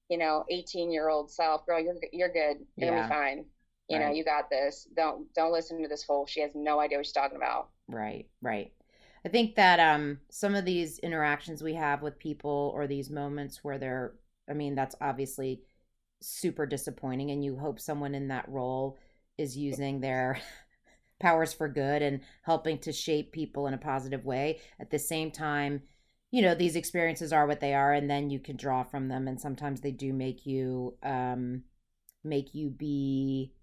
you 0.09 0.17
know 0.17 0.45
18 0.49 0.91
year 0.91 1.09
old 1.09 1.31
self 1.31 1.65
girl 1.65 1.79
you're 1.79 1.95
you're 2.11 2.31
good 2.33 2.57
you're 2.77 2.93
Yeah. 2.93 3.03
be 3.03 3.07
fine 3.07 3.45
you 3.87 3.99
know 3.99 4.09
you 4.09 4.23
got 4.23 4.49
this 4.49 4.87
don't 4.95 5.33
don't 5.33 5.51
listen 5.51 5.81
to 5.81 5.87
this 5.87 6.03
fool 6.03 6.25
she 6.27 6.41
has 6.41 6.51
no 6.55 6.79
idea 6.79 6.97
what 6.97 7.05
she's 7.05 7.13
talking 7.13 7.37
about 7.37 7.69
Right, 7.87 8.27
right. 8.41 8.71
I 9.25 9.29
think 9.29 9.55
that 9.55 9.79
um 9.79 10.19
some 10.29 10.55
of 10.55 10.65
these 10.65 10.99
interactions 10.99 11.61
we 11.61 11.73
have 11.73 12.01
with 12.01 12.19
people 12.19 12.71
or 12.73 12.87
these 12.87 13.09
moments 13.09 13.63
where 13.63 13.77
they're 13.77 14.13
I 14.49 14.53
mean 14.53 14.75
that's 14.75 14.95
obviously 15.01 15.61
super 16.21 16.65
disappointing 16.65 17.31
and 17.31 17.43
you 17.43 17.57
hope 17.57 17.79
someone 17.79 18.15
in 18.15 18.29
that 18.29 18.49
role 18.49 18.97
is 19.37 19.57
using 19.57 20.01
their 20.01 20.41
powers 21.19 21.53
for 21.53 21.67
good 21.69 22.01
and 22.01 22.21
helping 22.43 22.79
to 22.79 22.93
shape 22.93 23.31
people 23.33 23.67
in 23.67 23.73
a 23.73 23.77
positive 23.77 24.25
way. 24.25 24.59
At 24.79 24.91
the 24.91 24.99
same 24.99 25.31
time, 25.31 25.83
you 26.31 26.41
know, 26.41 26.53
these 26.53 26.75
experiences 26.75 27.33
are 27.33 27.47
what 27.47 27.59
they 27.59 27.73
are 27.73 27.93
and 27.93 28.09
then 28.09 28.29
you 28.29 28.39
can 28.39 28.55
draw 28.55 28.83
from 28.83 29.07
them 29.07 29.27
and 29.27 29.39
sometimes 29.39 29.81
they 29.81 29.91
do 29.91 30.13
make 30.13 30.45
you 30.45 30.95
um 31.03 31.63
make 32.23 32.53
you 32.53 32.69
be 32.69 33.53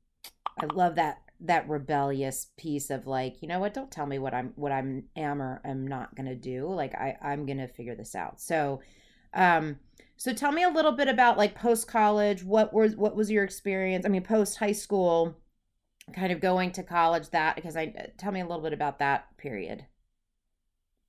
I 0.61 0.67
love 0.67 0.97
that 0.97 1.19
that 1.41 1.69
rebellious 1.69 2.47
piece 2.57 2.89
of 2.91 3.07
like, 3.07 3.43
you 3.43 3.49
know 3.49 3.59
what, 3.61 3.75
don't 3.75 3.91
tell 3.91 4.07
me 4.07 4.19
what 4.19 4.35
I'm 4.35 4.53
what 4.57 4.73
I'm 4.73 5.05
am 5.17 5.43
or 5.43 5.61
am 5.65 5.87
not 5.87 6.15
gonna 6.17 6.35
do. 6.35 6.67
Like 6.69 6.95
I, 6.95 7.17
I'm 7.23 7.47
gonna 7.47 7.69
figure 7.69 7.95
this 7.95 8.15
out. 8.15 8.41
So 8.41 8.81
um 9.35 9.79
so 10.17 10.33
tell 10.33 10.53
me 10.53 10.63
a 10.63 10.71
little 10.71 10.93
bit 10.93 11.09
about 11.09 11.37
like 11.39 11.55
post 11.55 11.87
college, 11.89 12.43
what 12.43 12.73
was 12.73 12.97
what 12.97 13.15
was 13.17 13.31
your 13.31 13.45
experience? 13.45 14.07
I 14.07 14.09
mean 14.09 14.23
post 14.23 14.57
high 14.59 14.73
school, 14.73 15.37
kind 16.15 16.33
of 16.33 16.41
going 16.41 16.73
to 16.73 16.83
college 16.83 17.31
that 17.31 17.57
because 17.57 17.77
I 17.77 18.13
tell 18.19 18.33
me 18.33 18.41
a 18.41 18.47
little 18.47 18.63
bit 18.63 18.73
about 18.73 18.99
that 19.01 19.37
period. 19.37 19.87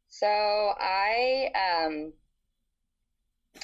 So 0.10 0.74
I 0.80 1.50
um 1.56 2.14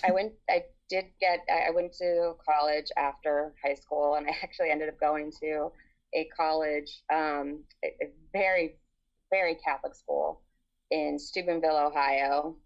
I 0.03 0.11
went 0.11 0.33
I 0.49 0.63
did 0.89 1.05
get 1.19 1.39
I 1.49 1.67
I 1.67 1.71
went 1.71 1.93
to 1.93 2.33
college 2.47 2.87
after 2.97 3.53
high 3.63 3.73
school 3.75 4.15
and 4.15 4.27
I 4.27 4.31
actually 4.43 4.69
ended 4.69 4.89
up 4.89 4.99
going 4.99 5.31
to 5.41 5.69
a 6.13 6.25
college 6.35 7.01
um 7.11 7.63
a, 7.83 7.87
a 8.01 8.07
very 8.33 8.75
very 9.31 9.55
Catholic 9.55 9.95
school 9.95 10.41
in 10.91 11.17
Steubenville, 11.19 11.77
Ohio. 11.77 12.57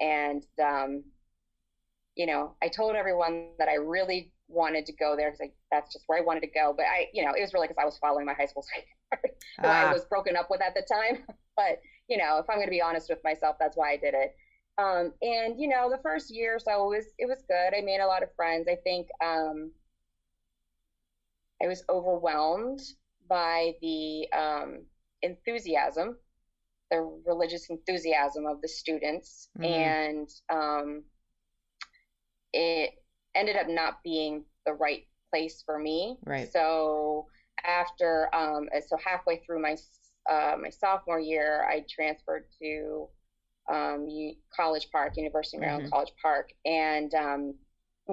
And 0.00 0.42
um 0.62 1.04
you 2.16 2.26
know 2.26 2.54
I 2.62 2.68
told 2.68 2.96
everyone 2.96 3.34
that 3.58 3.68
I 3.68 3.74
really 3.74 4.08
wanted 4.48 4.86
to 4.86 4.92
go 4.92 5.16
there 5.16 5.30
because 5.32 5.52
that's 5.52 5.74
just 5.74 5.86
where 5.90 6.02
I 6.02 6.06
wanted 6.08 6.28
to 6.28 6.34
go. 6.36 6.74
But 6.76 6.86
I 6.86 7.06
you 7.12 7.24
know 7.24 7.32
it 7.36 7.40
was 7.40 7.52
really 7.54 7.66
because 7.68 7.80
I 7.80 7.84
was 7.84 7.96
following 7.98 8.26
my 8.26 8.34
high 8.34 8.46
school 8.46 8.62
sweetheart 8.62 9.36
who 9.62 9.70
I 9.70 9.84
Ah, 9.84 9.92
was 9.92 10.04
broken 10.06 10.36
up 10.36 10.48
with 10.50 10.60
at 10.62 10.74
the 10.74 10.82
time. 10.90 11.24
But 11.56 11.78
you 12.08 12.16
know 12.16 12.38
if 12.38 12.48
I'm 12.48 12.56
going 12.56 12.66
to 12.66 12.70
be 12.70 12.82
honest 12.82 13.08
with 13.08 13.22
myself 13.24 13.56
that's 13.58 13.76
why 13.76 13.92
I 13.92 13.96
did 13.96 14.14
it. 14.14 14.34
Um, 14.76 15.12
and 15.22 15.58
you 15.60 15.68
know 15.68 15.88
the 15.90 16.02
first 16.02 16.34
year 16.34 16.56
or 16.56 16.58
so 16.58 16.84
it 16.92 16.96
was 16.96 17.04
it 17.18 17.26
was 17.26 17.42
good. 17.48 17.76
I 17.76 17.80
made 17.80 18.00
a 18.00 18.06
lot 18.06 18.22
of 18.22 18.34
friends. 18.34 18.66
I 18.68 18.76
think 18.76 19.08
um, 19.24 19.70
i 21.62 21.66
was 21.68 21.84
overwhelmed 21.88 22.80
by 23.28 23.72
the 23.80 24.28
um, 24.32 24.84
enthusiasm 25.22 26.16
the 26.90 27.00
religious 27.26 27.70
enthusiasm 27.70 28.46
of 28.46 28.60
the 28.60 28.68
students. 28.68 29.48
Mhm. 29.58 29.64
and 29.64 30.28
um, 30.50 31.04
it 32.52 32.90
ended 33.34 33.56
up 33.56 33.68
not 33.68 34.02
being 34.04 34.44
the 34.66 34.74
right 34.74 35.06
place 35.30 35.62
for 35.64 35.78
me. 35.78 36.18
Right. 36.24 36.50
so 36.52 37.26
after 37.64 38.28
um, 38.34 38.68
so 38.86 38.96
halfway 39.04 39.38
through 39.38 39.60
my 39.62 39.76
uh, 40.30 40.56
my 40.60 40.70
sophomore 40.70 41.20
year 41.20 41.64
i 41.68 41.84
transferred 41.88 42.44
to 42.62 43.08
um, 43.72 44.08
U- 44.08 44.34
College 44.54 44.88
Park, 44.92 45.16
University 45.16 45.56
of 45.56 45.62
Maryland 45.62 45.84
Mhm. 45.84 45.90
College 45.90 46.12
Park, 46.22 46.50
and 46.64 47.14
um, 47.14 47.54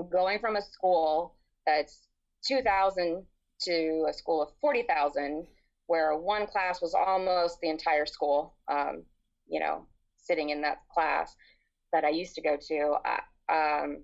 going 0.09 0.39
from 0.39 0.55
a 0.55 0.61
school 0.61 1.35
that's 1.65 2.07
2,000 2.45 3.23
to 3.63 4.05
a 4.09 4.13
school 4.13 4.41
of 4.41 4.49
40,000, 4.61 5.47
where 5.87 6.15
one 6.15 6.47
class 6.47 6.81
was 6.81 6.93
almost 6.93 7.59
the 7.61 7.69
entire 7.69 8.05
school, 8.05 8.55
um, 8.67 9.03
you 9.47 9.59
know, 9.59 9.87
sitting 10.17 10.49
in 10.49 10.61
that 10.61 10.77
class 10.93 11.35
that 11.93 12.05
I 12.05 12.09
used 12.09 12.35
to 12.35 12.41
go 12.41 12.57
to, 12.69 12.95
I, 13.05 13.81
um, 13.83 14.03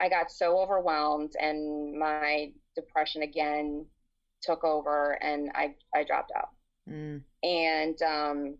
I 0.00 0.08
got 0.08 0.30
so 0.30 0.58
overwhelmed 0.60 1.32
and 1.40 1.98
my 1.98 2.52
depression 2.74 3.22
again 3.22 3.86
took 4.42 4.64
over 4.64 5.12
and 5.22 5.50
I, 5.54 5.74
I 5.94 6.04
dropped 6.04 6.32
out 6.36 6.50
mm, 6.88 7.22
and 7.42 8.02
um, 8.02 8.56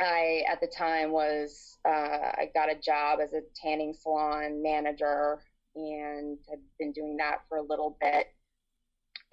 I 0.00 0.44
at 0.50 0.60
the 0.60 0.66
time 0.66 1.10
was 1.10 1.78
uh, 1.86 1.90
I 1.90 2.50
got 2.54 2.70
a 2.70 2.78
job 2.78 3.18
as 3.22 3.32
a 3.32 3.40
tanning 3.60 3.94
salon 3.94 4.62
manager 4.62 5.40
and 5.74 6.38
had 6.48 6.60
been 6.78 6.92
doing 6.92 7.16
that 7.18 7.38
for 7.48 7.58
a 7.58 7.62
little 7.62 7.96
bit. 8.00 8.28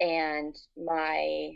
And 0.00 0.54
my 0.76 1.52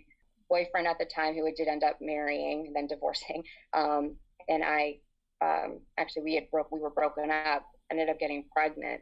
boyfriend 0.48 0.86
at 0.86 0.98
the 0.98 1.04
time, 1.04 1.34
who 1.34 1.46
I 1.46 1.52
did 1.56 1.68
end 1.68 1.84
up 1.84 1.98
marrying 2.00 2.66
and 2.66 2.76
then 2.76 2.86
divorcing, 2.86 3.44
um, 3.72 4.16
and 4.48 4.62
I 4.64 4.98
um, 5.42 5.80
actually 5.98 6.22
we 6.22 6.34
had 6.34 6.50
broke 6.50 6.70
we 6.70 6.80
were 6.80 6.90
broken 6.90 7.30
up. 7.30 7.64
Ended 7.90 8.08
up 8.08 8.20
getting 8.20 8.44
pregnant. 8.52 9.00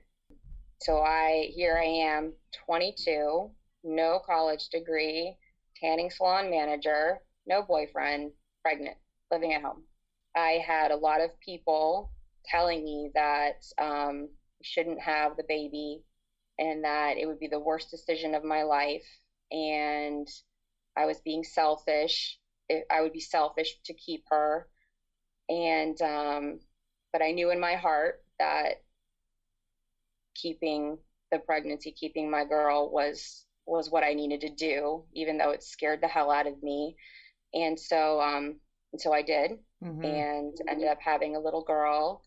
So 0.80 1.00
I 1.00 1.50
here 1.54 1.78
I 1.78 1.84
am, 1.84 2.32
22, 2.66 3.50
no 3.84 4.20
college 4.24 4.68
degree, 4.70 5.36
tanning 5.76 6.10
salon 6.10 6.50
manager, 6.50 7.20
no 7.48 7.62
boyfriend, 7.62 8.32
pregnant, 8.62 8.96
living 9.32 9.54
at 9.54 9.62
home. 9.62 9.82
I 10.36 10.62
had 10.64 10.90
a 10.90 10.96
lot 10.96 11.20
of 11.20 11.38
people 11.40 12.12
telling 12.44 12.84
me 12.84 13.10
that 13.14 13.64
um, 13.80 14.28
I 14.30 14.62
shouldn't 14.62 15.00
have 15.00 15.36
the 15.36 15.44
baby 15.48 16.02
and 16.58 16.84
that 16.84 17.16
it 17.16 17.26
would 17.26 17.40
be 17.40 17.48
the 17.48 17.58
worst 17.58 17.90
decision 17.90 18.34
of 18.34 18.44
my 18.44 18.62
life. 18.62 19.06
And 19.50 20.28
I 20.96 21.06
was 21.06 21.20
being 21.20 21.44
selfish. 21.44 22.38
I 22.90 23.00
would 23.00 23.12
be 23.12 23.20
selfish 23.20 23.78
to 23.84 23.94
keep 23.94 24.24
her. 24.30 24.68
And, 25.48 26.00
um, 26.02 26.60
but 27.12 27.22
I 27.22 27.30
knew 27.30 27.50
in 27.50 27.60
my 27.60 27.76
heart 27.76 28.22
that 28.38 28.82
keeping 30.34 30.98
the 31.32 31.38
pregnancy, 31.38 31.92
keeping 31.92 32.30
my 32.30 32.44
girl 32.44 32.90
was 32.90 33.44
was 33.66 33.90
what 33.90 34.02
I 34.02 34.14
needed 34.14 34.40
to 34.40 34.48
do, 34.48 35.04
even 35.12 35.36
though 35.36 35.50
it 35.50 35.62
scared 35.62 36.00
the 36.00 36.08
hell 36.08 36.30
out 36.30 36.46
of 36.46 36.62
me. 36.62 36.96
And 37.54 37.78
so, 37.78 38.20
um, 38.20 38.56
and 38.92 39.00
so 39.00 39.12
I 39.12 39.22
did, 39.22 39.58
mhm. 39.82 40.04
and 40.04 40.56
ended 40.68 40.88
up 40.88 40.98
having 41.00 41.36
a 41.36 41.40
little 41.40 41.62
girl, 41.62 42.22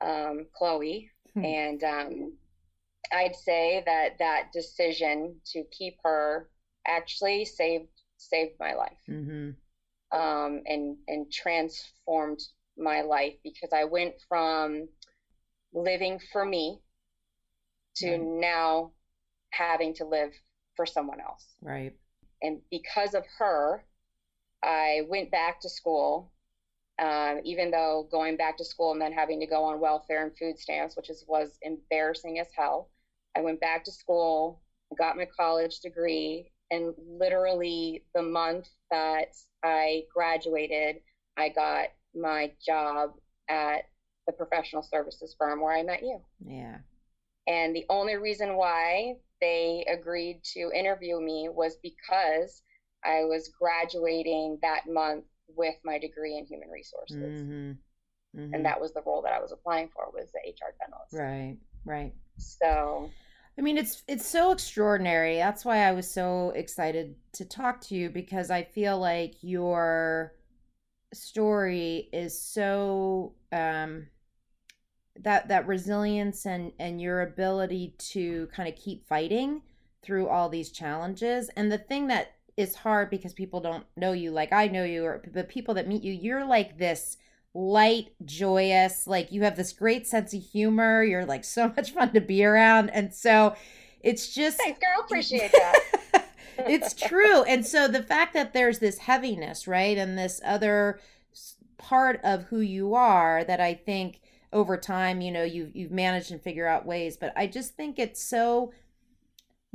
um, 0.00 0.46
Chloe. 0.56 1.10
Hmm. 1.34 1.44
And 1.44 1.84
um, 1.84 2.32
I'd 3.12 3.36
say 3.36 3.82
that 3.86 4.18
that 4.18 4.52
decision 4.52 5.36
to 5.52 5.64
keep 5.70 5.98
her 6.04 6.48
actually 6.86 7.44
saved 7.44 7.88
saved 8.16 8.54
my 8.58 8.74
life 8.74 8.98
Mm-hmm. 9.08 9.50
um, 10.18 10.62
and 10.66 10.96
and 11.06 11.30
transformed 11.30 12.40
my 12.76 13.02
life 13.02 13.34
because 13.44 13.70
I 13.72 13.84
went 13.84 14.14
from 14.28 14.88
living 15.72 16.20
for 16.32 16.44
me 16.44 16.80
to 17.96 18.18
now 18.18 18.92
having 19.50 19.94
to 19.94 20.04
live 20.04 20.32
for 20.76 20.86
someone 20.86 21.20
else. 21.20 21.44
Right. 21.60 21.94
And 22.42 22.60
because 22.70 23.14
of 23.14 23.24
her, 23.38 23.84
I 24.62 25.02
went 25.08 25.30
back 25.30 25.60
to 25.62 25.68
school. 25.68 26.32
Um, 27.00 27.40
even 27.44 27.70
though 27.70 28.08
going 28.10 28.36
back 28.36 28.56
to 28.56 28.64
school 28.64 28.90
and 28.90 29.00
then 29.00 29.12
having 29.12 29.38
to 29.38 29.46
go 29.46 29.62
on 29.62 29.78
welfare 29.78 30.24
and 30.24 30.36
food 30.36 30.58
stamps, 30.58 30.96
which 30.96 31.10
is 31.10 31.24
was 31.28 31.56
embarrassing 31.62 32.40
as 32.40 32.48
hell. 32.56 32.90
I 33.36 33.40
went 33.40 33.60
back 33.60 33.84
to 33.84 33.92
school, 33.92 34.60
got 34.96 35.16
my 35.16 35.26
college 35.26 35.78
degree, 35.78 36.50
and 36.72 36.94
literally 36.98 38.04
the 38.14 38.22
month 38.22 38.68
that 38.90 39.36
I 39.62 40.04
graduated, 40.12 40.96
I 41.36 41.50
got 41.50 41.88
my 42.14 42.52
job 42.64 43.12
at 43.48 43.84
the 44.26 44.32
professional 44.32 44.82
services 44.82 45.34
firm 45.38 45.60
where 45.60 45.76
I 45.76 45.82
met 45.82 46.02
you. 46.02 46.20
Yeah. 46.44 46.78
And 47.46 47.74
the 47.74 47.86
only 47.88 48.16
reason 48.16 48.56
why 48.56 49.14
they 49.40 49.86
agreed 49.88 50.42
to 50.54 50.70
interview 50.74 51.20
me 51.20 51.48
was 51.48 51.76
because 51.82 52.62
I 53.04 53.24
was 53.24 53.50
graduating 53.58 54.58
that 54.62 54.82
month 54.88 55.24
with 55.48 55.74
my 55.84 55.98
degree 55.98 56.36
in 56.36 56.46
human 56.46 56.68
resources. 56.68 57.42
Mm-hmm. 57.42 57.70
Mm-hmm. 58.38 58.54
And 58.54 58.64
that 58.64 58.80
was 58.80 58.92
the 58.92 59.02
role 59.06 59.22
that 59.22 59.32
I 59.32 59.40
was 59.40 59.52
applying 59.52 59.88
for 59.88 60.04
was 60.12 60.30
the 60.32 60.50
HR 60.50 60.74
generalist. 60.74 61.18
Right. 61.18 61.56
Right. 61.84 62.12
So 62.36 63.10
I 63.58 63.60
mean, 63.60 63.76
it's 63.76 64.04
it's 64.06 64.26
so 64.26 64.52
extraordinary. 64.52 65.36
That's 65.36 65.64
why 65.64 65.78
I 65.78 65.92
was 65.92 66.08
so 66.08 66.52
excited 66.54 67.16
to 67.32 67.44
talk 67.44 67.80
to 67.82 67.96
you 67.96 68.08
because 68.08 68.50
I 68.50 68.62
feel 68.62 68.98
like 68.98 69.34
your 69.40 70.34
story 71.12 72.08
is 72.12 72.40
so 72.40 73.34
um 73.50 74.06
that 75.20 75.48
that 75.48 75.66
resilience 75.66 76.46
and 76.46 76.72
and 76.78 77.00
your 77.00 77.22
ability 77.22 77.96
to 77.98 78.46
kind 78.54 78.68
of 78.68 78.76
keep 78.76 79.08
fighting 79.08 79.62
through 80.02 80.28
all 80.28 80.48
these 80.48 80.70
challenges. 80.70 81.48
And 81.56 81.72
the 81.72 81.78
thing 81.78 82.06
that 82.08 82.34
is 82.58 82.74
hard 82.74 83.08
because 83.08 83.32
people 83.32 83.60
don't 83.60 83.86
know 83.96 84.10
you 84.10 84.32
like 84.32 84.52
I 84.52 84.66
know 84.66 84.82
you 84.82 85.04
or 85.04 85.22
the 85.32 85.44
people 85.44 85.74
that 85.74 85.86
meet 85.86 86.02
you, 86.02 86.12
you're 86.12 86.44
like 86.44 86.76
this 86.76 87.16
light, 87.54 88.08
joyous, 88.24 89.06
like 89.06 89.30
you 89.30 89.42
have 89.42 89.56
this 89.56 89.72
great 89.72 90.08
sense 90.08 90.34
of 90.34 90.42
humor. 90.42 91.04
You're 91.04 91.24
like 91.24 91.44
so 91.44 91.68
much 91.76 91.92
fun 91.92 92.12
to 92.12 92.20
be 92.20 92.44
around. 92.44 92.90
And 92.90 93.14
so 93.14 93.54
it's 94.00 94.34
just 94.34 94.58
thanks, 94.58 94.80
girl. 94.80 95.04
Appreciate 95.04 95.52
that. 95.52 96.24
it's 96.58 96.94
true. 96.94 97.44
And 97.44 97.64
so 97.64 97.86
the 97.86 98.02
fact 98.02 98.34
that 98.34 98.52
there's 98.52 98.80
this 98.80 98.98
heaviness, 98.98 99.68
right? 99.68 99.96
And 99.96 100.18
this 100.18 100.40
other 100.44 100.98
part 101.78 102.20
of 102.24 102.44
who 102.44 102.58
you 102.58 102.94
are 102.94 103.44
that 103.44 103.60
I 103.60 103.74
think 103.74 104.20
over 104.52 104.76
time, 104.76 105.20
you 105.20 105.30
know, 105.30 105.44
you've 105.44 105.76
you've 105.76 105.92
managed 105.92 106.32
and 106.32 106.42
figure 106.42 106.66
out 106.66 106.86
ways, 106.86 107.16
but 107.16 107.32
I 107.36 107.46
just 107.46 107.76
think 107.76 108.00
it's 108.00 108.20
so 108.20 108.72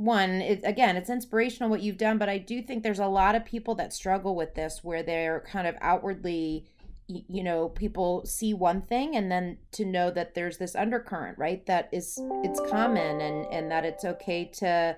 one 0.04 0.42
it, 0.42 0.60
again 0.64 0.96
it's 0.96 1.10
inspirational 1.10 1.70
what 1.70 1.82
you've 1.82 1.96
done 1.98 2.18
but 2.18 2.28
i 2.28 2.38
do 2.38 2.62
think 2.62 2.82
there's 2.82 2.98
a 2.98 3.06
lot 3.06 3.34
of 3.34 3.44
people 3.44 3.74
that 3.74 3.92
struggle 3.92 4.34
with 4.34 4.54
this 4.54 4.82
where 4.82 5.02
they're 5.02 5.44
kind 5.50 5.66
of 5.66 5.74
outwardly 5.80 6.66
you 7.06 7.42
know 7.42 7.68
people 7.68 8.24
see 8.24 8.54
one 8.54 8.80
thing 8.80 9.14
and 9.14 9.30
then 9.30 9.58
to 9.72 9.84
know 9.84 10.10
that 10.10 10.34
there's 10.34 10.56
this 10.58 10.74
undercurrent 10.74 11.36
right 11.36 11.66
that 11.66 11.88
is 11.92 12.18
it's 12.42 12.60
common 12.70 13.20
and 13.20 13.46
and 13.52 13.70
that 13.70 13.84
it's 13.84 14.04
okay 14.04 14.44
to 14.46 14.96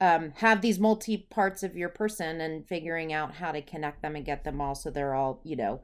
um 0.00 0.32
have 0.36 0.60
these 0.60 0.80
multi 0.80 1.16
parts 1.16 1.62
of 1.62 1.76
your 1.76 1.88
person 1.88 2.40
and 2.40 2.66
figuring 2.66 3.12
out 3.12 3.34
how 3.34 3.52
to 3.52 3.62
connect 3.62 4.02
them 4.02 4.16
and 4.16 4.24
get 4.24 4.42
them 4.42 4.60
all 4.60 4.74
so 4.74 4.90
they're 4.90 5.14
all 5.14 5.40
you 5.44 5.54
know 5.54 5.80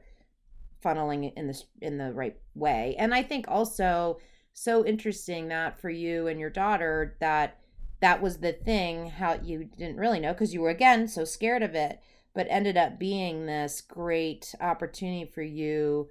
funneling 0.83 1.31
in 1.35 1.47
this 1.47 1.65
in 1.81 1.97
the 1.97 2.11
right 2.11 2.37
way. 2.55 2.95
And 2.97 3.13
i 3.13 3.23
think 3.23 3.45
also 3.47 4.19
so 4.53 4.85
interesting 4.85 5.47
that 5.47 5.79
for 5.79 5.89
you 5.89 6.27
and 6.27 6.39
your 6.39 6.49
daughter 6.49 7.15
that 7.19 7.60
that 8.01 8.21
was 8.21 8.37
the 8.37 8.51
thing 8.51 9.09
how 9.09 9.39
you 9.41 9.65
didn't 9.77 9.97
really 9.97 10.19
know 10.19 10.33
because 10.33 10.53
you 10.53 10.61
were 10.61 10.69
again 10.69 11.07
so 11.07 11.23
scared 11.23 11.63
of 11.63 11.75
it 11.75 11.99
but 12.33 12.47
ended 12.49 12.77
up 12.77 12.99
being 12.99 13.45
this 13.45 13.81
great 13.81 14.53
opportunity 14.59 15.29
for 15.33 15.41
you 15.41 16.09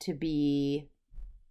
to 0.00 0.12
be 0.12 0.88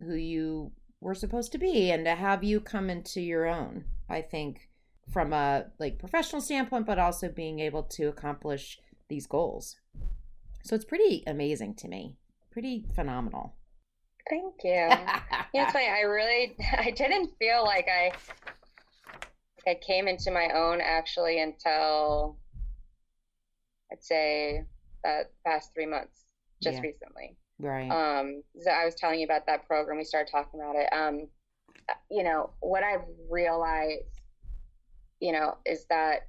who 0.02 0.16
you 0.16 0.72
were 1.02 1.16
supposed 1.16 1.52
to 1.52 1.58
be 1.58 1.92
and 1.92 2.06
to 2.06 2.16
have 2.16 2.44
you 2.44 2.60
come 2.60 2.90
into 2.90 3.22
your 3.22 3.48
own 3.48 3.86
i 4.10 4.22
think 4.22 4.70
from 5.12 5.34
a 5.34 5.66
like 5.80 5.98
professional 5.98 6.42
standpoint 6.42 6.86
but 6.86 7.00
also 7.00 7.30
being 7.30 7.60
able 7.60 7.84
to 7.84 8.06
accomplish 8.06 8.80
these 9.08 9.26
goals 9.26 9.78
so 10.64 10.76
it's 10.76 10.86
pretty 10.86 11.24
amazing 11.26 11.74
to 11.74 11.88
me 11.88 12.18
pretty 12.52 12.86
phenomenal 12.94 13.56
Thank 14.30 14.56
you. 14.64 14.88
It's 15.54 15.72
funny. 15.72 15.88
I 15.90 16.02
really, 16.02 16.56
I 16.78 16.92
didn't 16.92 17.32
feel 17.40 17.64
like 17.64 17.88
I, 17.88 18.12
I 19.68 19.76
came 19.76 20.08
into 20.08 20.32
my 20.32 20.50
own 20.50 20.82
actually 20.82 21.42
until, 21.42 22.38
I'd 23.92 24.04
say, 24.04 24.66
that 25.04 25.32
past 25.46 25.74
three 25.74 25.86
months, 25.86 26.26
just 26.62 26.78
Yeah. 26.78 26.82
recently. 26.82 27.38
right 27.60 27.92
Um, 27.92 28.44
so 28.62 28.72
I 28.72 28.86
was 28.86 28.96
telling 28.96 29.20
you 29.20 29.26
about 29.26 29.46
that 29.48 29.68
program. 29.68 29.98
We 29.98 30.04
started 30.04 30.32
talking 30.32 30.60
about 30.60 30.76
it. 30.76 30.92
Um, 30.94 31.28
you 32.12 32.24
know, 32.24 32.52
what 32.60 32.84
I've 32.84 33.06
realized, 33.30 34.04
you 35.20 35.32
know, 35.32 35.58
is 35.66 35.86
that 35.90 36.28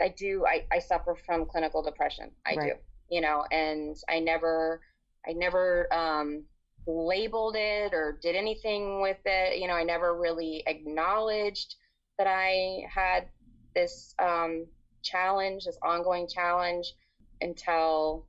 I 0.00 0.08
do, 0.08 0.44
I, 0.46 0.66
I 0.72 0.78
suffer 0.78 1.14
from 1.14 1.46
clinical 1.46 1.82
depression. 1.82 2.30
I 2.46 2.54
Right. 2.54 2.72
do, 2.74 2.78
you 3.10 3.20
know, 3.20 3.44
and 3.50 3.96
I 4.08 4.20
never, 4.20 4.80
I 5.26 5.32
never, 5.32 5.92
um, 5.92 6.44
labeled 6.86 7.56
it 7.56 7.92
or 7.92 8.18
did 8.22 8.34
anything 8.34 9.00
with 9.02 9.18
it. 9.24 9.58
You 9.58 9.68
know, 9.68 9.74
I 9.74 9.84
never 9.84 10.16
really 10.18 10.62
acknowledged 10.66 11.76
that 12.20 12.26
I 12.26 12.82
had 12.94 13.28
this, 13.74 14.14
um, 14.18 14.66
challenge, 15.02 15.64
this 15.64 15.78
ongoing 15.82 16.28
challenge 16.28 16.92
until 17.40 18.26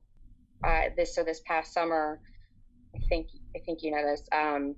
uh, 0.64 0.84
this 0.96 1.14
so 1.14 1.22
this 1.22 1.42
past 1.44 1.74
summer, 1.74 2.18
I 2.96 3.00
think 3.10 3.26
I 3.54 3.58
think 3.58 3.82
you 3.82 3.90
know 3.90 4.02
this. 4.02 4.22
Um, 4.32 4.74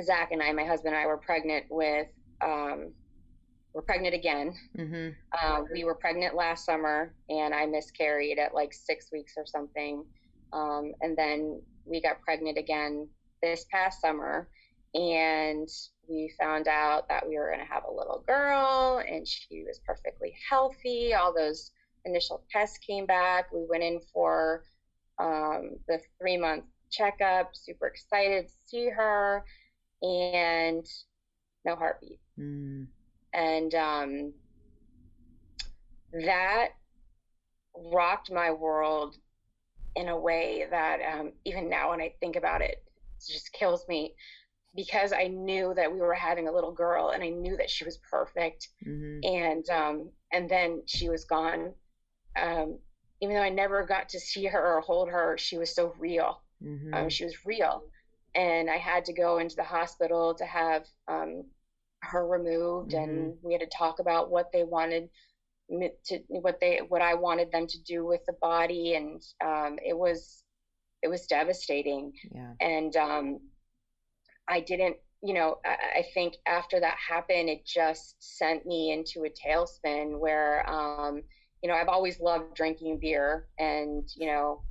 Zach 0.00 0.30
and 0.30 0.40
I, 0.40 0.52
my 0.52 0.62
husband 0.64 0.94
and 0.94 1.02
I, 1.02 1.06
were 1.06 1.16
pregnant 1.16 1.64
with. 1.70 2.06
Um, 2.40 2.92
we're 3.72 3.82
pregnant 3.82 4.14
again. 4.14 4.54
mm-hmm. 4.78 5.08
Uh, 5.32 5.62
we 5.72 5.82
were 5.82 5.96
pregnant 5.96 6.36
last 6.36 6.64
summer, 6.64 7.14
and 7.28 7.52
I 7.52 7.66
miscarried 7.66 8.38
at 8.38 8.54
like 8.54 8.72
six 8.72 9.10
weeks 9.10 9.34
or 9.36 9.44
something. 9.44 10.04
Um, 10.52 10.92
and 11.00 11.16
then 11.16 11.60
we 11.84 12.00
got 12.00 12.22
pregnant 12.22 12.58
again 12.58 13.08
this 13.42 13.66
past 13.72 14.00
summer, 14.00 14.48
and 14.96 15.68
we 16.08 16.32
found 16.40 16.68
out 16.68 17.08
that 17.08 17.28
we 17.28 17.36
were 17.36 17.48
going 17.48 17.66
to 17.66 17.72
have 17.72 17.84
a 17.84 17.92
little 17.92 18.24
girl, 18.26 19.02
and 19.06 19.26
she 19.28 19.64
was 19.66 19.78
perfectly 19.86 20.34
healthy. 20.48 21.12
All 21.12 21.34
those 21.34 21.70
initial 22.04 22.42
tests 22.50 22.78
came 22.78 23.04
back. 23.04 23.52
We 23.52 23.66
went 23.68 23.82
in 23.82 24.00
for 24.12 24.64
um, 25.18 25.76
the 25.86 26.00
three 26.18 26.38
month 26.38 26.64
checkup, 26.90 27.50
super 27.54 27.86
excited 27.86 28.48
to 28.48 28.54
see 28.64 28.88
her, 28.88 29.44
and 30.02 30.86
no 31.64 31.76
heartbeat. 31.76 32.20
mm 32.38 32.86
And 33.34 33.74
um, 33.74 34.32
that 36.24 36.68
rocked 37.92 38.32
my 38.32 38.50
world 38.50 39.16
in 39.94 40.08
a 40.08 40.18
way 40.18 40.66
that 40.70 41.00
um, 41.12 41.32
even 41.44 41.68
now, 41.68 41.90
when 41.90 42.00
I 42.00 42.14
think 42.20 42.36
about 42.36 42.62
it, 42.62 42.82
it 43.18 43.32
just 43.32 43.52
kills 43.52 43.84
me 43.88 44.14
because 44.76 45.12
I 45.12 45.28
knew 45.28 45.72
that 45.74 45.90
we 45.90 45.98
were 45.98 46.14
having 46.14 46.46
a 46.48 46.52
little 46.52 46.72
girl 46.72 47.10
and 47.10 47.22
I 47.22 47.30
knew 47.30 47.56
that 47.56 47.70
she 47.70 47.84
was 47.84 47.98
perfect. 48.10 48.68
Hmm 48.84 49.06
and 49.24 49.68
um, 49.70 50.10
and 50.32 50.48
then 50.48 50.82
she 50.86 51.08
was 51.08 51.24
gone. 51.24 51.72
Um, 52.40 52.78
even 53.20 53.34
though 53.34 53.42
I 53.42 53.48
never 53.48 53.84
got 53.84 54.10
to 54.10 54.20
see 54.20 54.44
her 54.46 54.76
or 54.76 54.80
hold 54.80 55.08
her, 55.08 55.38
she 55.38 55.56
was 55.56 55.74
so 55.74 55.94
real. 55.98 56.42
hmm 56.62 56.92
Um, 56.94 57.08
she 57.08 57.24
was 57.24 57.46
real, 57.46 57.82
and 58.34 58.70
I 58.70 58.76
had 58.76 59.04
to 59.06 59.12
go 59.12 59.38
into 59.38 59.56
the 59.56 59.64
hospital 59.64 60.34
to 60.34 60.44
have 60.44 60.86
um, 61.08 61.44
her 62.02 62.26
removed, 62.26 62.92
and 62.92 63.34
we 63.42 63.52
had 63.52 63.62
to 63.62 63.78
talk 63.78 63.98
about 63.98 64.30
what 64.30 64.52
they 64.52 64.64
wanted 64.64 65.08
to, 66.04 66.18
what 66.28 66.60
they, 66.60 66.80
what 66.88 67.02
I 67.02 67.14
wanted 67.14 67.50
them 67.50 67.66
to 67.66 67.82
do 67.82 68.04
with 68.04 68.20
the 68.26 68.34
body, 68.34 68.94
and 68.94 69.22
um, 69.42 69.78
it 69.84 69.96
was, 69.96 70.44
it 71.02 71.08
was 71.08 71.26
devastating. 71.26 72.12
Yeah. 72.30 72.52
And 72.60 72.94
um, 72.96 73.40
I 74.48 74.60
didn't, 74.60 74.96
you 75.22 75.34
know, 75.34 75.58
I, 75.64 76.00
I 76.00 76.04
think 76.14 76.34
after 76.46 76.80
that 76.80 76.96
happened, 77.08 77.48
it 77.48 77.64
just 77.66 78.16
sent 78.20 78.66
me 78.66 78.92
into 78.92 79.24
a 79.24 79.30
tailspin 79.30 80.18
where, 80.18 80.68
um, 80.68 81.22
you 81.62 81.68
know, 81.68 81.74
I've 81.74 81.88
always 81.88 82.20
loved 82.20 82.54
drinking 82.54 82.98
beer, 83.00 83.46
and 83.58 84.08
you 84.16 84.26
know, 84.26 84.62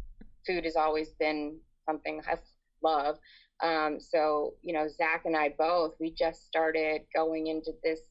food 0.45 0.65
has 0.65 0.75
always 0.75 1.09
been 1.19 1.59
something 1.85 2.21
I 2.27 2.37
love. 2.83 3.17
Um, 3.63 3.99
so, 3.99 4.53
you 4.61 4.73
know, 4.73 4.87
Zach 4.87 5.23
and 5.25 5.35
I 5.35 5.49
both, 5.57 5.93
we 5.99 6.11
just 6.11 6.45
started 6.45 7.01
going 7.15 7.47
into 7.47 7.71
this 7.83 8.01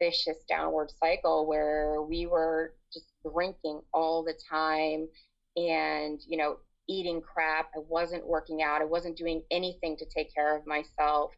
vicious 0.00 0.44
downward 0.48 0.90
cycle 1.02 1.46
where 1.46 2.02
we 2.02 2.26
were 2.26 2.74
just 2.92 3.12
drinking 3.24 3.80
all 3.92 4.22
the 4.22 4.34
time 4.50 5.08
and, 5.56 6.20
you 6.26 6.36
know, 6.36 6.56
eating 6.88 7.20
crap. 7.20 7.70
I 7.76 7.80
wasn't 7.88 8.26
working 8.26 8.62
out. 8.62 8.82
I 8.82 8.86
wasn't 8.86 9.16
doing 9.16 9.42
anything 9.50 9.96
to 9.98 10.06
take 10.06 10.34
care 10.34 10.56
of 10.56 10.66
myself. 10.66 11.32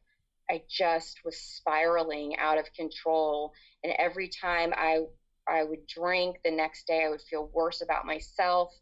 I 0.50 0.62
just 0.68 1.20
was 1.24 1.38
spiraling 1.38 2.36
out 2.38 2.58
of 2.58 2.72
control. 2.74 3.52
And 3.84 3.92
every 3.98 4.28
time 4.28 4.72
I 4.76 5.00
I 5.48 5.64
would 5.64 5.86
drink 5.86 6.36
the 6.44 6.50
next 6.50 6.86
day, 6.86 7.04
I 7.04 7.10
would 7.10 7.22
feel 7.22 7.50
worse 7.52 7.80
about 7.82 8.06
myself. 8.06 8.72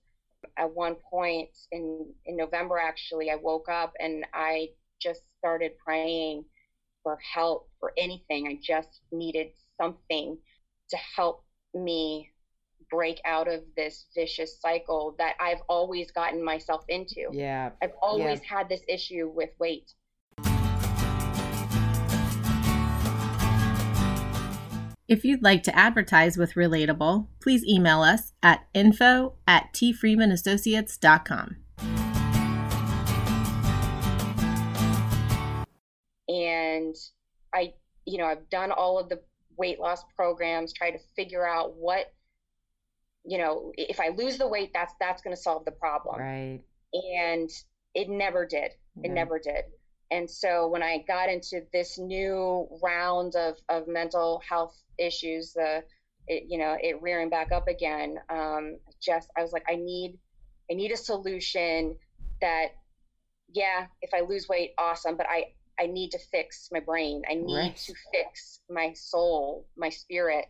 At 0.57 0.75
one 0.75 0.97
point 1.11 1.51
in 1.73 2.13
in 2.27 2.37
November 2.37 2.79
actually, 2.79 3.31
I 3.31 3.37
woke 3.37 3.69
up 3.69 3.95
and 4.01 4.25
I 4.35 4.71
just 5.01 5.23
started 5.39 5.73
praying 5.85 6.45
for 7.03 7.19
help 7.35 7.69
for 7.81 7.93
anything. 7.97 8.49
I 8.49 8.59
just 8.63 9.01
needed 9.13 9.49
something 9.81 10.39
to 10.91 10.97
help 11.17 11.45
me 11.75 12.31
break 12.91 13.21
out 13.25 13.49
of 13.49 13.63
this 13.77 14.07
vicious 14.15 14.61
cycle 14.61 15.15
that 15.19 15.35
I've 15.41 15.63
always 15.69 16.11
gotten 16.11 16.45
myself 16.45 16.85
into. 16.89 17.29
Yeah. 17.33 17.71
I've 17.83 17.93
always 18.03 18.41
yeah. 18.43 18.59
had 18.59 18.69
this 18.69 18.83
issue 18.89 19.31
with 19.35 19.51
weight. 19.59 19.93
If 25.09 25.25
you'd 25.25 25.43
like 25.43 25.63
to 25.63 25.75
advertise 25.75 26.37
with 26.37 26.53
Relatable, 26.53 27.29
please 27.41 27.65
email 27.65 28.03
us 28.03 28.35
at 28.43 28.67
info 28.75 29.37
at 29.47 29.73
tfreemanassociates.com. 29.73 31.57
And 36.29 36.95
I, 37.55 37.73
you 38.05 38.19
know, 38.19 38.27
I've 38.27 38.51
done 38.51 38.71
all 38.71 38.99
of 38.99 39.09
the 39.09 39.23
weight 39.57 39.81
loss 39.81 40.05
programs, 40.15 40.75
try 40.75 40.91
to 40.91 40.99
figure 41.17 41.47
out 41.47 41.75
what 41.75 42.13
you 43.25 43.39
know, 43.39 43.73
if 43.77 44.01
I 44.01 44.09
lose 44.09 44.39
the 44.39 44.49
weight, 44.49 44.71
that's 44.73 44.95
that's 45.01 45.23
going 45.23 45.35
to 45.35 45.41
solve 45.41 45.65
the 45.65 45.73
problem. 45.73 46.21
Right. 46.21 46.61
And 46.93 47.51
it 47.95 48.09
never 48.09 48.47
did. 48.47 48.73
It 49.03 49.11
never 49.11 49.39
did. 49.39 49.65
And 50.11 50.29
so 50.29 50.69
when 50.69 50.83
I 50.83 51.05
got 51.07 51.29
into 51.29 51.63
this 51.73 51.99
new 51.99 52.67
round 52.83 53.37
of 53.37 53.59
of 53.69 53.87
mental 53.87 54.43
health 54.49 54.77
issues, 54.99 55.53
the 55.53 55.85
it, 56.27 56.45
you 56.49 56.59
know 56.59 56.77
it 56.81 57.01
rearing 57.03 57.29
back 57.29 57.53
up 57.53 57.69
again, 57.69 58.19
um, 58.31 58.79
just 59.01 59.29
I 59.37 59.43
was 59.43 59.53
like, 59.53 59.65
I 59.69 59.77
need 59.77 60.19
I 60.71 60.75
need 60.75 60.93
a 60.93 60.97
solution 60.97 61.97
that, 62.41 62.69
yeah, 63.53 63.87
if 64.03 64.11
I 64.15 64.21
lose 64.21 64.49
weight, 64.49 64.73
awesome, 64.79 65.17
but 65.17 65.27
I 65.29 65.53
I 65.81 65.87
need 65.87 66.11
to 66.13 66.19
fix 66.19 66.71
my 66.73 66.81
brain. 66.81 67.23
I 67.31 67.35
need 67.35 67.57
right. 67.57 67.77
to 67.77 67.95
fix 68.13 68.61
my 68.71 68.93
soul, 68.95 69.67
my 69.77 69.91
spirit 69.91 70.47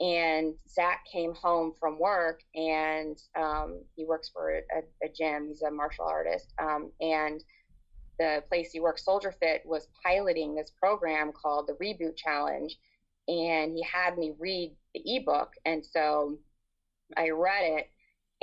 and 0.00 0.54
Zach 0.68 1.06
came 1.10 1.34
home 1.34 1.72
from 1.80 1.98
work 1.98 2.42
and 2.54 3.18
um, 3.34 3.80
he 3.94 4.04
works 4.04 4.28
for 4.28 4.50
a, 4.50 4.62
a, 5.02 5.08
gym. 5.08 5.48
He's 5.48 5.62
a 5.62 5.70
martial 5.70 6.04
artist. 6.04 6.52
Um, 6.60 6.90
and 7.00 7.42
the 8.18 8.42
place 8.48 8.72
he 8.72 8.80
works, 8.80 9.04
Soldier 9.04 9.32
Fit, 9.40 9.62
was 9.64 9.88
piloting 10.04 10.54
this 10.54 10.70
program 10.78 11.32
called 11.32 11.66
the 11.66 11.72
Reboot 11.74 12.16
Challenge. 12.16 12.76
And 13.28 13.72
he 13.72 13.82
had 13.82 14.18
me 14.18 14.34
read 14.38 14.76
the 14.94 15.16
ebook. 15.16 15.52
And 15.64 15.84
so 15.84 16.38
I 17.16 17.30
read 17.30 17.62
it. 17.62 17.90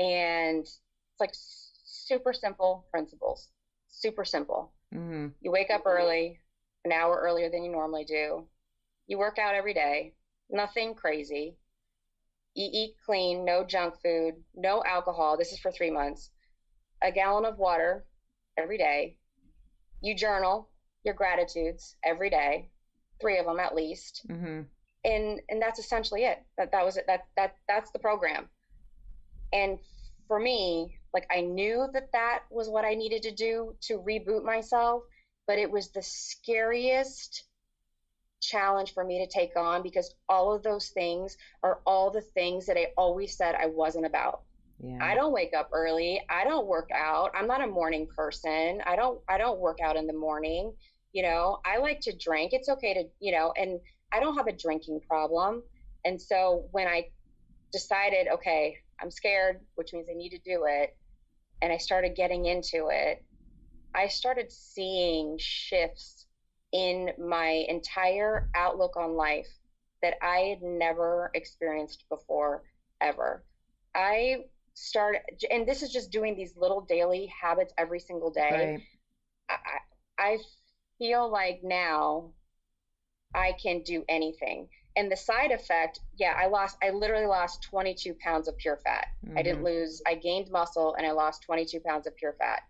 And 0.01 0.62
it's 0.62 0.80
like 1.20 1.34
super 1.34 2.34
simple 2.34 2.88
principles, 2.89 3.49
super 3.89 4.26
simple. 4.26 4.72
Mm-hmm. 4.93 5.28
You 5.41 5.51
wake 5.51 5.70
up 5.70 5.84
early, 5.86 6.39
an 6.84 6.91
hour 6.91 7.20
earlier 7.24 7.51
than 7.51 7.64
you 7.64 7.72
normally 7.72 8.06
do. 8.06 8.47
You 9.06 9.20
work 9.20 9.38
out 9.38 9.54
every 9.54 9.76
day 9.76 10.14
nothing 10.54 10.93
crazy. 10.93 11.58
You 12.56 12.70
eat 12.72 12.95
clean, 13.06 13.43
no 13.43 13.66
junk 13.66 13.95
food, 14.04 14.36
no 14.56 14.84
alcohol. 14.86 15.36
This 15.38 15.51
is 15.51 15.60
for 15.60 15.72
three 15.72 15.89
months. 15.89 16.30
A 17.01 17.12
gallon 17.12 17.45
of 17.45 17.58
water 17.58 18.06
every 18.58 18.78
day. 18.78 19.18
You 20.01 20.16
journal 20.16 20.70
your 21.04 21.16
gratitudes 21.16 21.95
every 22.04 22.30
day, 22.30 22.70
three 23.20 23.39
of 23.39 23.45
them 23.45 23.60
at 23.60 23.76
least. 23.76 24.26
Mm-hmm. 24.30 24.62
And 25.06 25.41
and 25.49 25.62
that's 25.62 25.80
essentially 25.80 26.24
it. 26.24 26.43
That 26.58 26.72
that 26.72 26.86
was 26.86 26.95
it. 26.95 27.06
That 27.08 27.22
that 27.36 27.56
that's 27.68 27.91
the 27.91 27.99
program. 27.99 28.47
And 29.51 29.80
for 30.28 30.39
me, 30.39 30.97
like 31.14 31.28
I 31.32 31.41
knew 31.41 31.88
that 31.93 32.12
that 32.14 32.43
was 32.49 32.70
what 32.70 32.86
I 32.86 32.93
needed 32.93 33.24
to 33.24 33.32
do 33.32 33.76
to 33.82 33.97
reboot 33.99 34.45
myself, 34.45 35.04
but 35.45 35.60
it 35.60 35.70
was 35.70 35.91
the 35.91 36.01
scariest 36.01 37.43
challenge 38.44 38.94
for 38.94 39.04
me 39.04 39.26
to 39.26 39.32
take 39.32 39.56
on 39.56 39.82
because 39.82 40.14
all 40.30 40.54
of 40.54 40.64
those 40.64 40.89
things 40.89 41.38
are 41.64 41.80
all 41.86 42.12
the 42.12 42.22
things 42.22 42.66
that 42.66 42.78
I 42.78 42.88
always 42.98 43.38
said 43.38 43.56
I 43.56 43.68
wasn't 43.68 44.06
about. 44.06 44.41
Yeah. 44.80 45.00
I 45.02 45.16
don't 45.16 45.32
wake 45.32 45.54
up 45.56 45.70
early. 45.72 46.22
I 46.30 46.44
don't 46.44 46.68
work 46.68 46.89
out. 46.94 47.32
I'm 47.36 47.48
not 47.48 47.64
a 47.64 47.68
morning 47.68 48.08
person. 48.16 48.82
I 48.86 48.96
don't 48.96 49.20
I 49.30 49.38
don't 49.38 49.60
work 49.60 49.80
out 49.82 49.96
in 49.96 50.08
the 50.08 50.14
morning. 50.14 50.74
You 51.14 51.24
know, 51.24 51.60
I 51.66 51.78
like 51.78 52.02
to 52.02 52.16
drink. 52.16 52.54
It's 52.54 52.70
okay 52.70 52.94
to, 52.96 53.04
you 53.20 53.32
know, 53.32 53.54
and 53.56 53.80
I 54.12 54.20
don't 54.20 54.36
have 54.36 54.48
a 54.48 54.52
drinking 54.52 55.02
problem. 55.08 55.64
And 56.06 56.22
so 56.22 56.66
when 56.72 56.88
I 56.88 57.10
decided, 57.72 58.28
okay, 58.34 58.78
I'm 59.02 59.12
scared, 59.12 59.62
which 59.76 59.94
means 59.94 60.08
I 60.10 60.16
need 60.16 60.32
to 60.32 60.39
do 60.39 60.66
it, 60.68 60.96
and 61.62 61.72
I 61.72 61.78
started 61.78 62.16
getting 62.16 62.46
into 62.46 62.89
it, 62.91 63.24
I 63.96 64.08
started 64.08 64.52
seeing 64.52 65.38
shifts 65.39 66.26
in 66.74 67.11
my 67.19 67.65
entire 67.69 68.49
outlook 68.55 68.97
on 68.97 69.15
life 69.15 69.47
that 70.01 70.15
I 70.21 70.39
had 70.49 70.61
never 70.61 71.32
experienced 71.34 72.03
before, 72.09 72.63
ever. 72.99 73.43
I 73.95 74.45
started, 74.74 75.21
and 75.49 75.67
this 75.67 75.84
is 75.84 75.91
just 75.91 76.11
doing 76.11 76.36
these 76.36 76.57
little 76.57 76.82
daily 76.82 77.32
habits 77.41 77.74
every 77.78 77.99
single 77.99 78.32
day. 78.32 78.82
Right. 79.49 79.57
I, 80.19 80.24
I 80.24 80.38
feel 80.97 81.32
like 81.32 81.61
now 81.63 82.32
I 83.34 83.53
can 83.61 83.84
do 83.84 84.03
anything. 84.09 84.67
And 84.95 85.11
the 85.11 85.15
side 85.15 85.51
effect, 85.51 85.99
yeah, 86.17 86.34
I 86.38 86.47
lost, 86.47 86.78
I 86.84 86.89
literally 86.89 87.26
lost 87.26 87.63
22 87.63 88.15
pounds 88.15 88.47
of 88.47 88.57
pure 88.57 88.80
fat. 88.84 89.07
Mm-hmm. 89.26 89.38
I 89.38 89.41
didn't 89.41 89.57
mm-hmm. 89.63 89.65
lose, 89.65 90.01
I 90.05 90.15
gained 90.15 90.51
muscle 90.51 90.95
and 90.95 91.05
I 91.05 91.11
lost 91.11 91.43
22 91.43 91.80
pounds 91.80 92.07
of 92.07 92.15
pure 92.15 92.36
fat, 92.38 92.61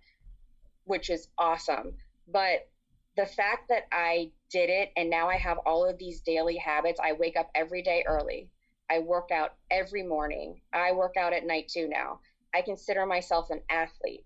which 0.85 1.09
is 1.09 1.27
awesome. 1.37 1.95
But 2.27 2.69
the 3.15 3.25
fact 3.25 3.69
that 3.69 3.83
I 3.91 4.31
did 4.49 4.69
it 4.69 4.91
and 4.97 5.09
now 5.09 5.29
I 5.29 5.37
have 5.37 5.59
all 5.65 5.87
of 5.87 5.97
these 5.97 6.21
daily 6.21 6.57
habits, 6.57 6.99
I 7.03 7.13
wake 7.13 7.37
up 7.37 7.49
every 7.53 7.81
day 7.83 8.03
early. 8.07 8.49
I 8.89 8.99
work 8.99 9.29
out 9.31 9.51
every 9.71 10.03
morning. 10.03 10.61
I 10.73 10.91
work 10.93 11.15
out 11.17 11.33
at 11.33 11.45
night 11.45 11.67
too 11.67 11.87
now. 11.87 12.19
I 12.53 12.61
consider 12.61 13.05
myself 13.05 13.49
an 13.49 13.61
athlete. 13.69 14.25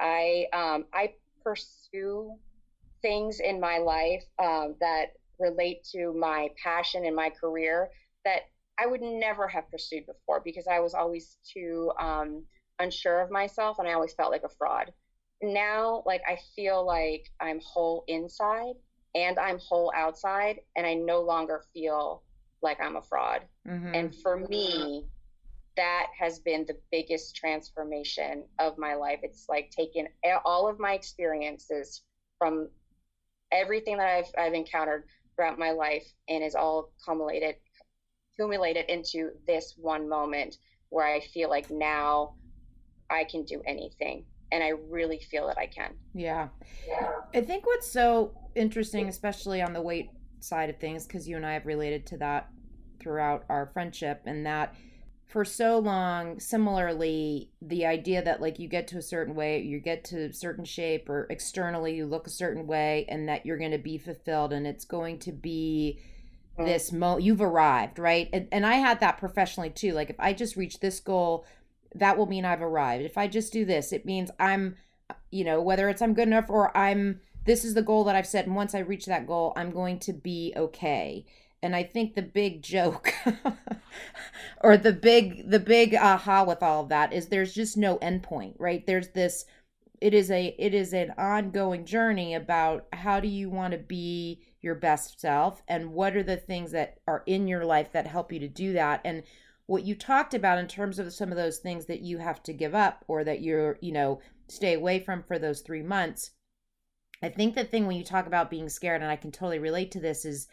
I 0.00 0.46
um, 0.52 0.84
I 0.92 1.14
pursue 1.42 2.36
things 3.02 3.40
in 3.40 3.60
my 3.60 3.78
life 3.78 4.24
um, 4.38 4.76
that 4.80 5.12
relate 5.38 5.84
to 5.92 6.12
my 6.14 6.48
passion 6.62 7.04
and 7.04 7.16
my 7.16 7.30
career 7.30 7.90
that 8.24 8.42
I 8.78 8.86
would 8.86 9.02
never 9.02 9.48
have 9.48 9.70
pursued 9.70 10.06
before 10.06 10.40
because 10.44 10.66
I 10.66 10.80
was 10.80 10.94
always 10.94 11.36
too 11.52 11.92
um, 11.98 12.44
unsure 12.78 13.20
of 13.20 13.30
myself 13.30 13.78
and 13.78 13.88
I 13.88 13.92
always 13.92 14.14
felt 14.14 14.30
like 14.30 14.44
a 14.44 14.48
fraud 14.48 14.92
now 15.42 16.02
like 16.06 16.22
I 16.26 16.38
feel 16.54 16.84
like 16.86 17.30
I'm 17.40 17.60
whole 17.64 18.04
inside 18.08 18.74
and 19.14 19.38
I'm 19.38 19.58
whole 19.58 19.92
outside 19.94 20.60
and 20.76 20.86
I 20.86 20.94
no 20.94 21.20
longer 21.20 21.64
feel 21.72 22.22
like 22.62 22.80
I'm 22.80 22.96
a 22.96 23.02
fraud. 23.02 23.42
Mm-hmm. 23.68 23.94
And 23.94 24.14
for 24.14 24.38
me, 24.38 25.06
that 25.76 26.06
has 26.18 26.38
been 26.38 26.64
the 26.66 26.78
biggest 26.90 27.34
transformation 27.34 28.44
of 28.58 28.78
my 28.78 28.94
life. 28.94 29.20
It's 29.22 29.46
like 29.48 29.70
taking 29.70 30.06
all 30.44 30.68
of 30.68 30.78
my 30.78 30.92
experiences 30.92 32.02
from 32.38 32.68
everything 33.50 33.96
that 33.98 34.08
I've, 34.08 34.32
I've 34.38 34.54
encountered 34.54 35.04
throughout 35.34 35.58
my 35.58 35.72
life 35.72 36.06
and 36.28 36.44
is 36.44 36.54
all 36.54 36.92
cumulated, 37.04 37.56
accumulated 38.34 38.86
into 38.88 39.30
this 39.46 39.74
one 39.76 40.08
moment 40.08 40.56
where 40.90 41.06
I 41.06 41.20
feel 41.20 41.48
like 41.48 41.70
now 41.70 42.34
I 43.10 43.24
can 43.24 43.44
do 43.44 43.62
anything 43.66 44.24
and 44.52 44.62
I 44.62 44.68
really 44.90 45.18
feel 45.18 45.46
that 45.48 45.58
I 45.58 45.66
can. 45.66 45.94
Yeah. 46.14 46.48
yeah. 46.86 47.10
I 47.34 47.40
think 47.40 47.66
what's 47.66 47.90
so 47.90 48.32
interesting, 48.54 49.08
especially 49.08 49.62
on 49.62 49.72
the 49.72 49.80
weight 49.80 50.10
side 50.40 50.68
of 50.68 50.78
things, 50.78 51.06
because 51.06 51.26
you 51.26 51.36
and 51.36 51.46
I 51.46 51.54
have 51.54 51.66
related 51.66 52.06
to 52.08 52.18
that 52.18 52.50
throughout 53.00 53.44
our 53.48 53.70
friendship, 53.72 54.22
and 54.26 54.46
that 54.46 54.74
for 55.26 55.44
so 55.44 55.78
long, 55.78 56.38
similarly, 56.38 57.50
the 57.62 57.86
idea 57.86 58.22
that 58.22 58.42
like 58.42 58.58
you 58.58 58.68
get 58.68 58.86
to 58.88 58.98
a 58.98 59.02
certain 59.02 59.34
way, 59.34 59.62
you 59.62 59.80
get 59.80 60.04
to 60.04 60.26
a 60.26 60.32
certain 60.32 60.66
shape, 60.66 61.08
or 61.08 61.26
externally 61.30 61.96
you 61.96 62.04
look 62.04 62.26
a 62.26 62.30
certain 62.30 62.66
way, 62.66 63.06
and 63.08 63.28
that 63.28 63.46
you're 63.46 63.58
going 63.58 63.70
to 63.70 63.78
be 63.78 63.96
fulfilled, 63.96 64.52
and 64.52 64.66
it's 64.66 64.84
going 64.84 65.18
to 65.20 65.32
be 65.32 65.98
mm. 66.58 66.66
this 66.66 66.92
mo 66.92 67.16
you've 67.16 67.40
arrived 67.40 67.98
right 67.98 68.28
and, 68.32 68.46
and 68.52 68.66
i 68.66 68.74
had 68.74 69.00
that 69.00 69.16
professionally 69.16 69.70
too 69.70 69.92
like 69.92 70.10
if 70.10 70.16
i 70.18 70.32
just 70.32 70.56
reach 70.56 70.80
this 70.80 71.00
goal 71.00 71.46
that 71.94 72.16
will 72.16 72.26
mean 72.26 72.44
I've 72.44 72.62
arrived. 72.62 73.04
If 73.04 73.18
I 73.18 73.26
just 73.28 73.52
do 73.52 73.64
this, 73.64 73.92
it 73.92 74.06
means 74.06 74.30
I'm, 74.38 74.76
you 75.30 75.44
know, 75.44 75.60
whether 75.60 75.88
it's 75.88 76.02
I'm 76.02 76.14
good 76.14 76.28
enough 76.28 76.48
or 76.48 76.76
I'm, 76.76 77.20
this 77.44 77.64
is 77.64 77.74
the 77.74 77.82
goal 77.82 78.04
that 78.04 78.16
I've 78.16 78.26
set. 78.26 78.46
And 78.46 78.56
once 78.56 78.74
I 78.74 78.80
reach 78.80 79.06
that 79.06 79.26
goal, 79.26 79.52
I'm 79.56 79.70
going 79.70 79.98
to 80.00 80.12
be 80.12 80.52
okay. 80.56 81.26
and 81.62 81.76
I 81.76 81.84
think 81.84 82.14
the 82.14 82.22
big 82.22 82.62
joke 82.62 83.14
or 84.62 84.76
the 84.76 84.92
big 84.92 85.48
the 85.50 85.60
big 85.60 85.94
aha 85.94 86.44
with 86.44 86.62
all 86.62 86.82
of 86.82 86.88
that 86.88 87.12
is 87.12 87.28
there's 87.28 87.54
just 87.54 87.76
no 87.76 87.98
endpoint, 87.98 88.56
right? 88.58 88.84
There's 88.86 89.08
this 89.08 89.44
it 90.00 90.14
is 90.14 90.30
a 90.30 90.54
it 90.58 90.74
is 90.74 90.92
an 90.92 91.12
ongoing 91.16 91.84
journey 91.84 92.34
about 92.34 92.86
how 92.92 93.20
do 93.20 93.28
you 93.28 93.48
want 93.48 93.72
to 93.72 93.78
be 93.78 94.42
your 94.60 94.74
best 94.74 95.20
self 95.20 95.62
and 95.68 95.92
what 95.92 96.16
are 96.16 96.22
the 96.22 96.36
things 96.36 96.72
that 96.72 96.98
are 97.06 97.22
in 97.26 97.46
your 97.46 97.64
life 97.64 97.92
that 97.92 98.06
help 98.06 98.32
you 98.32 98.40
to 98.40 98.48
do 98.48 98.72
that 98.72 99.00
and 99.04 99.22
what 99.72 99.86
you 99.86 99.94
talked 99.94 100.34
about 100.34 100.58
in 100.58 100.68
terms 100.68 100.98
of 100.98 101.12
some 101.12 101.30
of 101.30 101.36
those 101.36 101.58
things 101.58 101.86
that 101.86 102.02
you 102.02 102.18
have 102.18 102.42
to 102.42 102.52
give 102.52 102.74
up 102.74 103.04
or 103.08 103.24
that 103.24 103.40
you're 103.40 103.78
you 103.80 103.90
know 103.90 104.20
stay 104.48 104.74
away 104.74 105.00
from 105.00 105.22
for 105.22 105.38
those 105.38 105.62
3 105.62 105.82
months 105.82 106.32
I 107.22 107.28
think 107.28 107.54
the 107.54 107.64
thing 107.64 107.86
when 107.86 107.96
you 107.96 108.04
talk 108.04 108.26
about 108.26 108.50
being 108.50 108.68
scared 108.68 109.00
and 109.00 109.10
I 109.10 109.16
can 109.16 109.32
totally 109.32 109.58
relate 109.58 109.90
to 109.92 110.00
this 110.00 110.24
is 110.24 110.46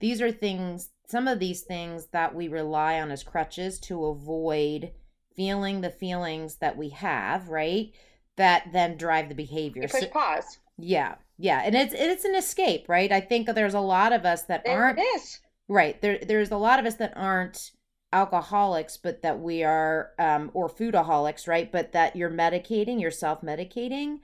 these 0.00 0.20
are 0.20 0.30
things 0.30 0.90
some 1.08 1.26
of 1.26 1.38
these 1.38 1.62
things 1.62 2.08
that 2.12 2.34
we 2.34 2.48
rely 2.48 3.00
on 3.00 3.10
as 3.10 3.22
crutches 3.22 3.78
to 3.80 4.06
avoid 4.06 4.92
feeling 5.36 5.80
the 5.80 5.90
feelings 5.90 6.56
that 6.56 6.76
we 6.76 6.90
have 6.90 7.48
right 7.48 7.92
that 8.36 8.68
then 8.72 8.96
drive 8.96 9.28
the 9.28 9.34
behavior. 9.34 9.82
You 9.82 9.88
push 9.88 10.02
so, 10.02 10.08
pause. 10.08 10.58
Yeah, 10.78 11.14
yeah, 11.38 11.62
and 11.64 11.74
it's 11.74 11.94
it's 11.94 12.24
an 12.24 12.34
escape, 12.34 12.88
right? 12.88 13.10
I 13.10 13.20
think 13.20 13.46
there's 13.46 13.74
a 13.74 13.80
lot 13.80 14.12
of 14.12 14.24
us 14.24 14.42
that 14.44 14.64
there 14.64 14.82
aren't. 14.82 14.98
It 14.98 15.02
is. 15.02 15.40
Right 15.68 16.00
there. 16.00 16.18
There's 16.18 16.50
a 16.50 16.56
lot 16.56 16.78
of 16.78 16.86
us 16.86 16.96
that 16.96 17.14
aren't 17.16 17.72
alcoholics, 18.12 18.96
but 18.96 19.22
that 19.22 19.40
we 19.40 19.62
are, 19.62 20.12
um, 20.18 20.50
or 20.54 20.68
foodaholics, 20.68 21.46
right? 21.48 21.70
But 21.70 21.92
that 21.92 22.16
you're 22.16 22.30
medicating, 22.30 23.00
you're 23.00 23.10
self 23.10 23.42
medicating 23.42 24.20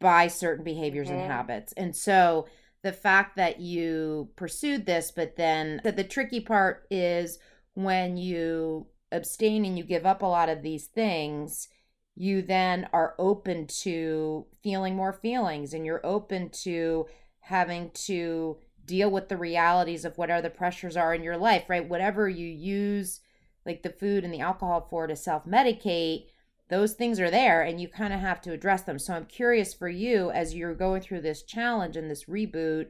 by 0.00 0.28
certain 0.28 0.64
behaviors 0.64 1.08
mm-hmm. 1.08 1.18
and 1.18 1.30
habits, 1.32 1.72
and 1.74 1.94
so 1.94 2.46
the 2.82 2.92
fact 2.92 3.36
that 3.36 3.60
you 3.60 4.30
pursued 4.36 4.86
this, 4.86 5.10
but 5.10 5.36
then 5.36 5.80
that 5.82 5.96
the 5.96 6.04
tricky 6.04 6.40
part 6.40 6.86
is 6.90 7.38
when 7.74 8.16
you 8.16 8.86
abstain 9.10 9.64
and 9.64 9.76
you 9.76 9.84
give 9.84 10.06
up 10.06 10.22
a 10.22 10.26
lot 10.26 10.48
of 10.48 10.62
these 10.62 10.86
things 10.86 11.68
you 12.18 12.42
then 12.42 12.88
are 12.92 13.14
open 13.20 13.64
to 13.68 14.44
feeling 14.60 14.96
more 14.96 15.12
feelings 15.12 15.72
and 15.72 15.86
you're 15.86 16.04
open 16.04 16.50
to 16.50 17.06
having 17.38 17.90
to 17.92 18.58
deal 18.88 19.10
with 19.10 19.28
the 19.28 19.36
realities 19.36 20.04
of 20.04 20.18
whatever 20.18 20.42
the 20.42 20.50
pressures 20.50 20.96
are 20.96 21.14
in 21.14 21.22
your 21.22 21.36
life, 21.36 21.64
right? 21.68 21.88
Whatever 21.88 22.28
you 22.28 22.48
use, 22.48 23.20
like 23.64 23.82
the 23.82 23.90
food 23.90 24.24
and 24.24 24.34
the 24.34 24.40
alcohol 24.40 24.88
for 24.90 25.06
to 25.06 25.14
self 25.14 25.46
medicate, 25.46 26.26
those 26.68 26.94
things 26.94 27.20
are 27.20 27.30
there 27.30 27.62
and 27.62 27.80
you 27.80 27.88
kind 27.88 28.12
of 28.12 28.20
have 28.20 28.40
to 28.42 28.52
address 28.52 28.82
them. 28.82 28.98
So 28.98 29.14
I'm 29.14 29.26
curious 29.26 29.72
for 29.72 29.88
you 29.88 30.30
as 30.30 30.54
you're 30.54 30.74
going 30.74 31.02
through 31.02 31.20
this 31.20 31.42
challenge 31.42 31.96
and 31.96 32.10
this 32.10 32.24
reboot 32.24 32.88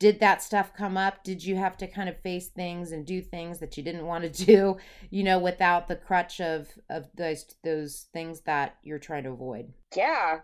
did 0.00 0.20
that 0.20 0.42
stuff 0.42 0.74
come 0.76 0.96
up 0.96 1.22
did 1.22 1.44
you 1.44 1.56
have 1.56 1.76
to 1.76 1.86
kind 1.86 2.08
of 2.08 2.20
face 2.20 2.48
things 2.48 2.92
and 2.92 3.06
do 3.06 3.22
things 3.22 3.60
that 3.60 3.76
you 3.76 3.82
didn't 3.82 4.04
want 4.04 4.24
to 4.24 4.44
do 4.46 4.76
you 5.10 5.22
know 5.22 5.38
without 5.38 5.88
the 5.88 5.96
crutch 5.96 6.40
of 6.40 6.68
of 6.90 7.06
those 7.14 7.54
those 7.62 8.06
things 8.12 8.40
that 8.42 8.76
you're 8.82 8.98
trying 8.98 9.24
to 9.24 9.30
avoid 9.30 9.72
yeah 9.96 10.40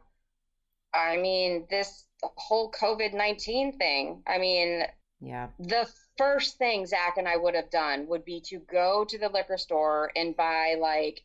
i 0.95 1.16
mean 1.16 1.66
this 1.70 2.05
whole 2.22 2.70
covid-19 2.72 3.76
thing 3.78 4.22
i 4.26 4.38
mean 4.38 4.82
yeah 5.20 5.49
the 5.59 5.88
first 6.16 6.59
thing 6.59 6.86
zach 6.86 7.16
and 7.16 7.28
i 7.28 7.36
would 7.36 7.55
have 7.55 7.70
done 7.70 8.07
would 8.07 8.24
be 8.24 8.41
to 8.41 8.59
go 8.70 9.05
to 9.09 9.18
the 9.18 9.28
liquor 9.28 9.59
store 9.59 10.11
and 10.16 10.36
buy 10.36 10.76
like 10.80 11.22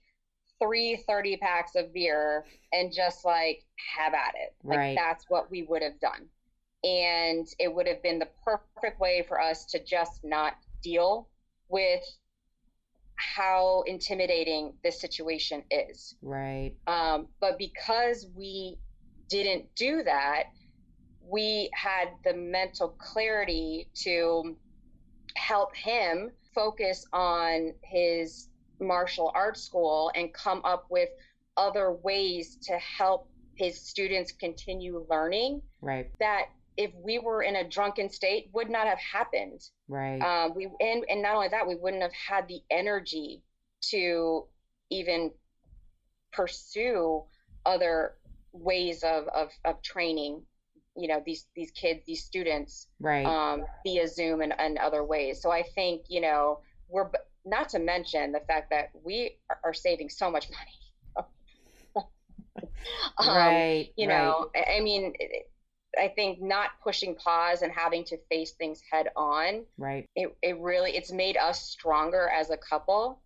three 0.59 1.03
30 1.07 1.37
packs 1.37 1.75
of 1.75 1.93
beer 1.93 2.45
and 2.71 2.93
just 2.93 3.25
like 3.25 3.63
have 3.95 4.13
at 4.13 4.33
it 4.35 4.55
like 4.63 4.77
right. 4.77 4.97
that's 4.97 5.25
what 5.27 5.51
we 5.51 5.63
would 5.63 5.81
have 5.81 5.99
done 5.99 6.27
and 6.85 7.47
it 7.57 7.73
would 7.73 7.87
have 7.87 8.01
been 8.03 8.19
the 8.19 8.29
perfect 8.43 8.99
way 8.99 9.25
for 9.27 9.41
us 9.41 9.65
to 9.65 9.83
just 9.83 10.23
not 10.23 10.53
deal 10.83 11.27
with 11.67 12.03
how 13.15 13.83
intimidating 13.87 14.73
this 14.83 15.01
situation 15.01 15.63
is. 15.71 16.15
Right. 16.21 16.73
Um, 16.85 17.27
but 17.39 17.57
because 17.57 18.27
we 18.35 18.77
didn't 19.29 19.73
do 19.75 20.03
that, 20.03 20.45
we 21.27 21.69
had 21.73 22.09
the 22.23 22.33
mental 22.33 22.89
clarity 22.89 23.87
to 23.95 24.55
help 25.35 25.75
him 25.75 26.31
focus 26.53 27.05
on 27.11 27.73
his 27.83 28.49
martial 28.79 29.31
arts 29.33 29.61
school 29.61 30.11
and 30.15 30.33
come 30.33 30.61
up 30.63 30.85
with 30.89 31.09
other 31.57 31.91
ways 31.91 32.57
to 32.61 32.73
help 32.77 33.29
his 33.55 33.79
students 33.79 34.31
continue 34.31 35.05
learning 35.09 35.61
right. 35.81 36.11
that 36.19 36.45
if 36.77 36.91
we 37.01 37.19
were 37.19 37.41
in 37.41 37.55
a 37.55 37.67
drunken 37.67 38.09
state 38.09 38.49
would 38.53 38.69
not 38.69 38.85
have 38.85 38.99
happened. 38.99 39.61
Right. 39.87 40.19
Um, 40.19 40.53
we 40.55 40.65
and, 40.79 41.05
and 41.09 41.21
not 41.21 41.35
only 41.35 41.47
that 41.49 41.65
we 41.65 41.75
wouldn't 41.75 42.01
have 42.01 42.13
had 42.13 42.47
the 42.47 42.61
energy 42.69 43.43
to 43.91 44.45
even 44.89 45.31
pursue 46.33 47.23
other 47.65 48.15
ways 48.55 49.03
of, 49.03 49.27
of, 49.27 49.49
of 49.65 49.81
training 49.81 50.41
you 50.97 51.07
know 51.09 51.21
these 51.25 51.45
these 51.55 51.71
kids 51.71 52.01
these 52.05 52.23
students 52.23 52.87
right 52.99 53.25
um, 53.25 53.65
via 53.85 54.07
zoom 54.07 54.41
and, 54.41 54.53
and 54.57 54.77
other 54.77 55.03
ways 55.03 55.41
so 55.41 55.51
i 55.51 55.61
think 55.61 56.03
you 56.07 56.21
know 56.21 56.59
we're 56.87 57.09
not 57.45 57.69
to 57.69 57.79
mention 57.79 58.31
the 58.31 58.39
fact 58.47 58.69
that 58.69 58.91
we 59.03 59.37
are 59.63 59.73
saving 59.73 60.09
so 60.09 60.31
much 60.31 60.47
money 60.49 61.27
um, 63.17 63.27
right 63.27 63.89
you 63.97 64.07
know 64.07 64.49
right. 64.55 64.65
I, 64.67 64.77
I 64.77 64.79
mean 64.81 65.13
I 65.97 66.09
think 66.09 66.41
not 66.41 66.71
pushing 66.83 67.15
pause 67.15 67.61
and 67.61 67.71
having 67.71 68.03
to 68.05 68.17
face 68.29 68.51
things 68.51 68.81
head 68.91 69.07
on. 69.15 69.63
Right. 69.77 70.09
It, 70.15 70.35
it 70.41 70.59
really 70.59 70.91
it's 70.91 71.11
made 71.11 71.37
us 71.37 71.61
stronger 71.69 72.29
as 72.29 72.49
a 72.49 72.57
couple 72.57 73.21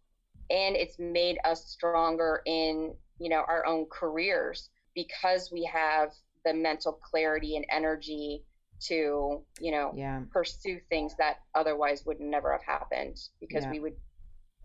and 0.49 0.75
it's 0.75 0.99
made 0.99 1.39
us 1.45 1.65
stronger 1.65 2.41
in, 2.45 2.93
you 3.19 3.29
know, 3.29 3.43
our 3.47 3.65
own 3.65 3.87
careers 3.89 4.69
because 5.07 5.49
we 5.51 5.69
have 5.71 6.11
the 6.45 6.53
mental 6.53 6.93
clarity 6.93 7.55
and 7.55 7.65
energy 7.71 8.45
to, 8.87 9.43
you 9.59 9.71
know, 9.71 9.91
yeah. 9.95 10.21
pursue 10.31 10.79
things 10.89 11.13
that 11.17 11.37
otherwise 11.55 12.05
would 12.05 12.19
never 12.19 12.51
have 12.51 12.63
happened 12.63 13.17
because 13.39 13.63
yeah. 13.63 13.71
we 13.71 13.79
would 13.79 13.95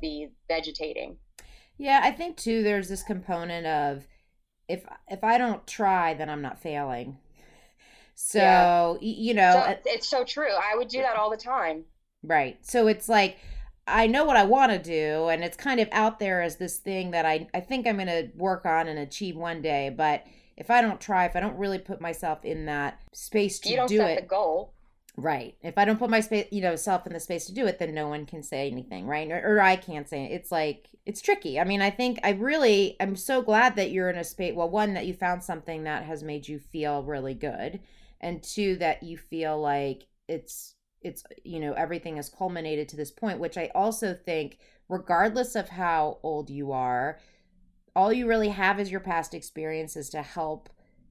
be 0.01 0.29
vegetating. 0.49 1.17
Yeah, 1.79 2.01
I 2.03 2.13
think 2.13 2.37
too 2.37 2.63
there's 2.63 2.89
this 2.89 3.03
component 3.03 3.67
of 3.67 4.07
if 4.69 4.85
if 5.09 5.25
I 5.25 5.37
don't 5.37 5.67
try 5.67 6.15
then 6.15 6.31
I'm 6.31 6.41
not 6.41 6.59
failing 6.59 7.19
so, 8.15 8.39
yeah. 8.39 8.97
you 9.01 9.35
know, 9.35 9.53
so 9.53 9.59
uh, 9.59 9.77
it's 9.87 10.09
so 10.09 10.25
true. 10.25 10.51
I 10.51 10.77
would 10.77 10.89
do 10.89 11.03
that 11.03 11.17
all 11.17 11.31
the 11.31 11.37
time. 11.37 11.85
Right. 12.23 12.59
So 12.65 12.87
it's 12.87 13.09
like, 13.09 13.39
I 13.87 14.07
know 14.07 14.25
what 14.25 14.37
I 14.37 14.45
want 14.45 14.73
to 14.73 14.79
do, 14.79 15.29
and 15.29 15.45
it's 15.45 15.57
kind 15.57 15.79
of 15.79 15.89
out 15.93 16.19
there 16.19 16.41
as 16.41 16.57
this 16.57 16.79
thing 16.79 17.11
that 17.11 17.27
I, 17.27 17.49
I 17.53 17.61
think 17.61 17.87
I'm 17.87 17.97
going 17.97 18.07
to 18.09 18.31
work 18.35 18.65
on 18.65 18.89
and 18.89 18.99
achieve 18.99 19.37
one 19.37 19.61
day. 19.61 19.91
But 19.95 20.25
if 20.57 20.71
I 20.71 20.81
don't 20.81 21.01
try, 21.01 21.27
if 21.27 21.37
I 21.37 21.41
don't 21.41 21.59
really 21.59 21.79
put 21.79 22.01
myself 22.01 22.45
in 22.45 22.67
that 22.67 23.01
space 23.13 23.59
to 23.61 23.71
you 23.71 23.77
don't 23.77 23.89
do 23.89 23.99
set 23.99 24.11
it, 24.11 24.21
the 24.23 24.27
goal. 24.27 24.73
Right. 25.17 25.55
If 25.63 25.79
I 25.79 25.85
don't 25.85 25.99
put 25.99 26.11
my 26.11 26.21
space, 26.21 26.49
you 26.51 26.61
know, 26.61 26.77
self 26.77 27.07
in 27.07 27.13
the 27.13 27.21
space 27.21 27.47
to 27.47 27.55
do 27.55 27.67
it, 27.67 27.79
then 27.79 27.95
no 27.95 28.09
one 28.09 28.27
can 28.27 28.43
say 28.43 28.69
anything, 28.69 29.07
right? 29.07 29.31
Or, 29.31 29.57
or, 29.57 29.61
I 29.61 29.77
can't 29.77 30.09
say 30.09 30.25
it. 30.25 30.33
It's 30.33 30.51
like 30.51 30.89
it's 31.07 31.21
tricky. 31.21 31.61
I 31.61 31.65
mean, 31.65 31.83
I 31.83 31.91
think 31.91 32.19
I 32.25 32.31
really 32.31 32.97
I'm 32.99 33.15
so 33.15 33.41
glad 33.41 33.77
that 33.77 33.91
you're 33.91 34.11
in 34.11 34.19
a 34.19 34.25
space. 34.25 34.55
Well, 34.55 34.69
one 34.69 34.95
that 34.95 35.07
you 35.07 35.15
found 35.15 35.45
something 35.45 35.85
that 35.85 36.05
has 36.05 36.25
made 36.25 36.49
you 36.49 36.59
feel 36.59 37.05
really 37.05 37.35
good, 37.35 37.81
and 38.21 38.43
two 38.43 38.77
that 38.77 39.05
you 39.05 39.17
feel 39.17 39.61
like 39.61 40.07
it's 40.27 40.74
it's 41.05 41.23
you 41.45 41.61
know 41.61 41.73
everything 41.75 42.17
has 42.17 42.29
culminated 42.29 42.89
to 42.89 42.97
this 42.97 43.11
point 43.11 43.39
which 43.39 43.57
i 43.57 43.71
also 43.75 44.15
think 44.15 44.59
regardless 44.89 45.55
of 45.55 45.69
how 45.69 46.19
old 46.23 46.51
you 46.51 46.73
are 46.73 47.19
all 47.95 48.13
you 48.13 48.27
really 48.27 48.49
have 48.49 48.81
is 48.81 48.91
your 48.91 49.01
past 49.01 49.35
experiences 49.35 50.09
to 50.11 50.23
help 50.23 50.69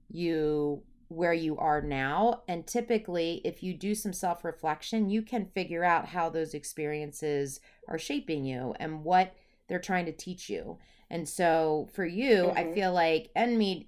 you 0.09 0.83
where 1.07 1.33
you 1.33 1.57
are 1.57 1.81
now 1.81 2.41
and 2.47 2.65
typically 2.65 3.39
if 3.45 3.61
you 3.61 3.73
do 3.73 3.93
some 3.93 4.13
self-reflection 4.13 5.09
you 5.09 5.21
can 5.21 5.45
figure 5.53 5.83
out 5.83 6.07
how 6.07 6.29
those 6.29 6.53
experiences 6.53 7.59
are 7.87 7.99
shaping 7.99 8.43
you 8.43 8.73
and 8.79 9.03
what 9.03 9.35
they're 9.67 9.79
trying 9.79 10.05
to 10.05 10.11
teach 10.11 10.49
you 10.49 10.77
and 11.09 11.29
so 11.29 11.87
for 11.93 12.05
you 12.05 12.45
mm-hmm. 12.45 12.57
i 12.57 12.73
feel 12.73 12.91
like 12.91 13.29
and 13.35 13.57
me 13.57 13.87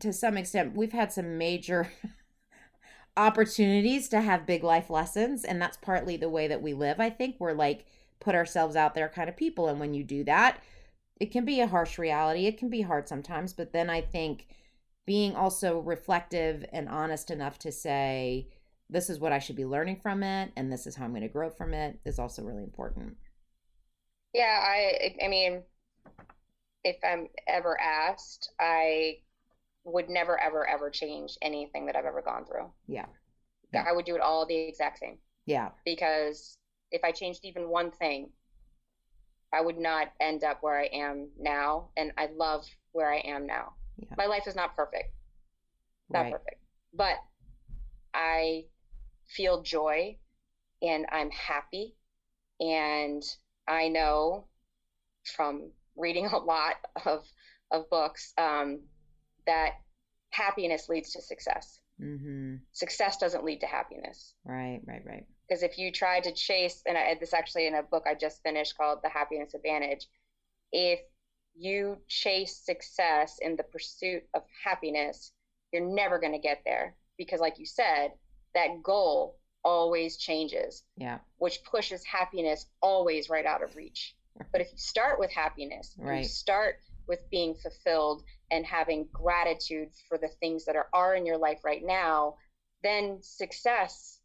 to 0.00 0.12
some 0.12 0.36
extent 0.36 0.76
we've 0.76 0.92
had 0.92 1.12
some 1.12 1.36
major 1.36 1.90
opportunities 3.16 4.08
to 4.08 4.20
have 4.20 4.46
big 4.46 4.62
life 4.62 4.90
lessons 4.90 5.44
and 5.44 5.60
that's 5.60 5.78
partly 5.78 6.16
the 6.16 6.28
way 6.28 6.46
that 6.48 6.62
we 6.62 6.74
live 6.74 7.00
i 7.00 7.08
think 7.08 7.36
we're 7.38 7.52
like 7.52 7.86
put 8.20 8.34
ourselves 8.34 8.76
out 8.76 8.94
there 8.94 9.08
kind 9.08 9.28
of 9.28 9.36
people 9.36 9.68
and 9.68 9.80
when 9.80 9.94
you 9.94 10.04
do 10.04 10.22
that 10.24 10.60
it 11.18 11.32
can 11.32 11.44
be 11.44 11.60
a 11.60 11.66
harsh 11.66 11.98
reality 11.98 12.46
it 12.46 12.58
can 12.58 12.68
be 12.68 12.82
hard 12.82 13.08
sometimes 13.08 13.52
but 13.52 13.72
then 13.72 13.88
i 13.88 14.00
think 14.00 14.46
being 15.06 15.34
also 15.34 15.78
reflective 15.80 16.64
and 16.72 16.88
honest 16.88 17.30
enough 17.30 17.58
to 17.58 17.72
say 17.72 18.48
this 18.90 19.08
is 19.08 19.18
what 19.18 19.32
i 19.32 19.38
should 19.38 19.56
be 19.56 19.64
learning 19.64 19.98
from 20.02 20.22
it 20.22 20.52
and 20.56 20.70
this 20.70 20.86
is 20.86 20.96
how 20.96 21.04
i'm 21.04 21.12
going 21.12 21.22
to 21.22 21.28
grow 21.28 21.48
from 21.48 21.72
it 21.72 21.98
is 22.04 22.18
also 22.18 22.42
really 22.42 22.64
important. 22.64 23.16
Yeah 24.34 24.62
i 24.62 25.14
i 25.24 25.28
mean 25.28 25.62
if 26.84 26.96
i'm 27.02 27.28
ever 27.48 27.80
asked 27.80 28.52
i 28.60 29.16
would 29.86 30.10
never 30.10 30.38
ever 30.40 30.68
ever 30.68 30.90
change 30.90 31.38
anything 31.40 31.86
that 31.86 31.96
I've 31.96 32.04
ever 32.04 32.20
gone 32.20 32.44
through. 32.44 32.70
Yeah. 32.88 33.06
yeah. 33.72 33.84
I 33.88 33.92
would 33.92 34.04
do 34.04 34.16
it 34.16 34.20
all 34.20 34.44
the 34.44 34.56
exact 34.56 34.98
same. 34.98 35.18
Yeah. 35.46 35.70
Because 35.84 36.58
if 36.90 37.04
I 37.04 37.12
changed 37.12 37.44
even 37.44 37.68
one 37.68 37.92
thing, 37.92 38.30
I 39.52 39.60
would 39.60 39.78
not 39.78 40.08
end 40.20 40.42
up 40.42 40.58
where 40.60 40.78
I 40.78 40.86
am 40.86 41.28
now. 41.38 41.90
And 41.96 42.12
I 42.18 42.28
love 42.36 42.66
where 42.92 43.12
I 43.12 43.18
am 43.18 43.46
now. 43.46 43.74
Yeah. 43.96 44.14
My 44.18 44.26
life 44.26 44.48
is 44.48 44.56
not 44.56 44.74
perfect. 44.74 45.14
Not 46.10 46.22
right. 46.22 46.32
perfect. 46.32 46.60
But 46.92 47.16
I 48.12 48.64
feel 49.28 49.62
joy 49.62 50.16
and 50.82 51.06
I'm 51.12 51.30
happy. 51.30 51.94
And 52.58 53.22
I 53.68 53.88
know 53.88 54.48
from 55.36 55.70
reading 55.96 56.26
a 56.32 56.38
lot 56.38 56.74
of, 57.04 57.24
of 57.70 57.88
books 57.88 58.32
um, 58.36 58.80
that 59.46 59.72
happiness 60.30 60.88
leads 60.88 61.12
to 61.12 61.22
success. 61.22 61.80
Mm-hmm. 62.00 62.56
Success 62.72 63.16
doesn't 63.16 63.44
lead 63.44 63.60
to 63.60 63.66
happiness. 63.66 64.34
Right, 64.44 64.80
right, 64.86 65.02
right. 65.06 65.26
Because 65.48 65.62
if 65.62 65.78
you 65.78 65.92
try 65.92 66.20
to 66.20 66.32
chase, 66.32 66.82
and 66.86 66.98
I, 66.98 67.16
this 67.18 67.32
actually 67.32 67.66
in 67.66 67.74
a 67.74 67.82
book 67.82 68.04
I 68.06 68.14
just 68.14 68.42
finished 68.42 68.76
called 68.76 68.98
The 69.02 69.08
Happiness 69.08 69.54
Advantage, 69.54 70.06
if 70.72 71.00
you 71.54 71.98
chase 72.08 72.56
success 72.56 73.38
in 73.40 73.56
the 73.56 73.62
pursuit 73.62 74.24
of 74.34 74.42
happiness, 74.64 75.32
you're 75.72 75.86
never 75.86 76.18
going 76.18 76.32
to 76.32 76.38
get 76.38 76.62
there. 76.64 76.94
Because, 77.16 77.40
like 77.40 77.58
you 77.58 77.66
said, 77.66 78.12
that 78.54 78.82
goal 78.82 79.38
always 79.64 80.16
changes. 80.16 80.82
Yeah. 80.96 81.18
Which 81.38 81.64
pushes 81.64 82.04
happiness 82.04 82.66
always 82.82 83.30
right 83.30 83.46
out 83.46 83.62
of 83.62 83.76
reach. 83.76 84.14
But 84.52 84.60
if 84.60 84.70
you 84.70 84.76
start 84.76 85.18
with 85.18 85.30
happiness, 85.30 85.94
right. 85.96 86.18
you 86.18 86.24
start 86.24 86.80
with 87.08 87.20
being 87.30 87.54
fulfilled 87.54 88.22
and 88.50 88.64
having 88.64 89.08
gratitude 89.12 89.88
for 90.08 90.18
the 90.18 90.28
things 90.40 90.64
that 90.64 90.76
are, 90.76 90.88
are 90.92 91.14
in 91.14 91.26
your 91.26 91.38
life 91.38 91.64
right 91.64 91.82
now, 91.84 92.36
then 92.82 93.18
success 93.20 94.20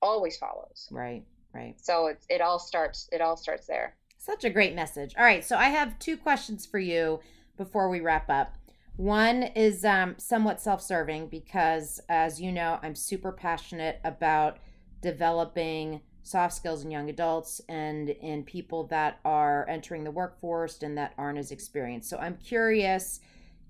always 0.00 0.36
follows. 0.36 0.88
Right, 0.90 1.24
right. 1.52 1.74
So 1.80 2.08
it, 2.08 2.24
it 2.28 2.40
all 2.40 2.58
starts 2.58 3.08
it 3.12 3.20
all 3.20 3.36
starts 3.36 3.66
there. 3.66 3.96
Such 4.18 4.44
a 4.44 4.50
great 4.50 4.74
message. 4.74 5.14
All 5.18 5.24
right, 5.24 5.44
so 5.44 5.56
I 5.56 5.68
have 5.68 5.98
two 5.98 6.16
questions 6.16 6.64
for 6.64 6.78
you 6.78 7.20
before 7.56 7.88
we 7.88 8.00
wrap 8.00 8.30
up. 8.30 8.56
One 8.96 9.42
is 9.42 9.84
um, 9.84 10.14
somewhat 10.18 10.60
self 10.60 10.80
serving 10.80 11.28
because, 11.28 12.00
as 12.08 12.40
you 12.40 12.52
know, 12.52 12.78
I'm 12.82 12.94
super 12.94 13.32
passionate 13.32 14.00
about 14.04 14.58
developing 15.00 16.00
soft 16.22 16.54
skills 16.54 16.84
in 16.84 16.90
young 16.90 17.10
adults 17.10 17.60
and 17.68 18.08
in 18.08 18.42
people 18.44 18.86
that 18.86 19.20
are 19.24 19.68
entering 19.68 20.04
the 20.04 20.10
workforce 20.10 20.82
and 20.82 20.96
that 20.96 21.12
aren't 21.18 21.38
as 21.38 21.50
experienced. 21.50 22.08
So 22.08 22.16
I'm 22.18 22.36
curious, 22.36 23.20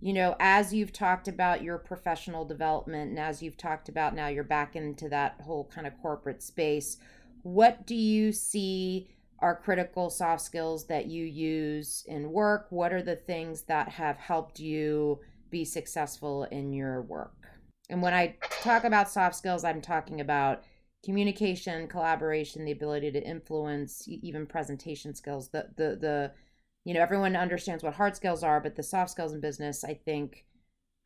you 0.00 0.12
know, 0.12 0.36
as 0.38 0.74
you've 0.74 0.92
talked 0.92 1.28
about 1.28 1.62
your 1.62 1.78
professional 1.78 2.44
development 2.44 3.10
and 3.10 3.18
as 3.18 3.42
you've 3.42 3.56
talked 3.56 3.88
about 3.88 4.14
now 4.14 4.28
you're 4.28 4.44
back 4.44 4.76
into 4.76 5.08
that 5.08 5.40
whole 5.42 5.70
kind 5.74 5.86
of 5.86 6.00
corporate 6.00 6.42
space, 6.42 6.98
what 7.42 7.86
do 7.86 7.94
you 7.94 8.32
see 8.32 9.08
are 9.40 9.56
critical 9.56 10.08
soft 10.10 10.42
skills 10.42 10.86
that 10.86 11.06
you 11.06 11.24
use 11.24 12.04
in 12.06 12.32
work? 12.32 12.66
What 12.70 12.92
are 12.92 13.02
the 13.02 13.16
things 13.16 13.62
that 13.62 13.88
have 13.90 14.16
helped 14.16 14.58
you 14.58 15.20
be 15.50 15.64
successful 15.64 16.44
in 16.44 16.72
your 16.72 17.02
work? 17.02 17.34
And 17.90 18.00
when 18.00 18.14
I 18.14 18.36
talk 18.62 18.84
about 18.84 19.10
soft 19.10 19.36
skills, 19.36 19.64
I'm 19.64 19.82
talking 19.82 20.20
about 20.20 20.62
communication, 21.04 21.86
collaboration, 21.86 22.64
the 22.64 22.72
ability 22.72 23.12
to 23.12 23.22
influence, 23.22 24.04
even 24.08 24.46
presentation 24.46 25.14
skills. 25.14 25.48
The 25.48 25.68
the 25.76 25.96
the 25.96 26.32
you 26.84 26.94
know 26.94 27.00
everyone 27.00 27.36
understands 27.36 27.82
what 27.82 27.94
hard 27.94 28.14
skills 28.16 28.42
are, 28.42 28.60
but 28.60 28.76
the 28.76 28.82
soft 28.82 29.10
skills 29.10 29.32
in 29.32 29.40
business, 29.40 29.84
I 29.84 29.94
think 29.94 30.44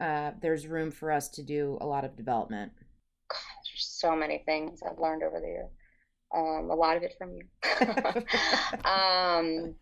uh, 0.00 0.32
there's 0.40 0.66
room 0.66 0.90
for 0.90 1.10
us 1.10 1.28
to 1.30 1.42
do 1.42 1.78
a 1.80 1.86
lot 1.86 2.04
of 2.04 2.16
development. 2.16 2.72
God, 3.28 3.38
there's 3.64 3.86
so 3.86 4.16
many 4.16 4.42
things 4.46 4.80
I've 4.82 4.98
learned 4.98 5.22
over 5.22 5.40
the 5.40 5.46
years. 5.46 5.70
Um, 6.34 6.70
a 6.70 6.74
lot 6.74 6.96
of 6.96 7.02
it 7.02 7.14
from 7.16 7.32
you. 7.32 7.42
um, 8.84 9.74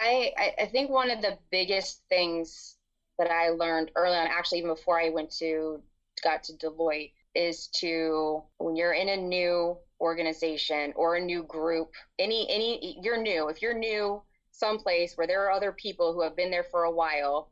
I, 0.00 0.32
I 0.58 0.66
think 0.66 0.90
one 0.90 1.10
of 1.10 1.22
the 1.22 1.38
biggest 1.50 2.02
things 2.08 2.76
that 3.18 3.30
I 3.30 3.50
learned 3.50 3.90
early 3.96 4.16
on, 4.16 4.26
actually 4.26 4.58
even 4.58 4.70
before 4.70 5.00
I 5.00 5.10
went 5.10 5.30
to 5.38 5.80
got 6.22 6.42
to 6.44 6.52
Deloitte, 6.54 7.12
is 7.34 7.68
to 7.78 8.42
when 8.58 8.76
you're 8.76 8.94
in 8.94 9.08
a 9.08 9.16
new 9.16 9.76
organization 10.00 10.92
or 10.96 11.16
a 11.16 11.20
new 11.20 11.42
group, 11.42 11.90
any 12.18 12.46
any 12.50 12.98
you're 13.02 13.20
new. 13.20 13.48
If 13.48 13.62
you're 13.62 13.78
new 13.78 14.22
someplace 14.50 15.16
where 15.16 15.26
there 15.26 15.44
are 15.46 15.52
other 15.52 15.72
people 15.72 16.12
who 16.12 16.22
have 16.22 16.36
been 16.36 16.50
there 16.50 16.64
for 16.64 16.84
a 16.84 16.90
while, 16.90 17.50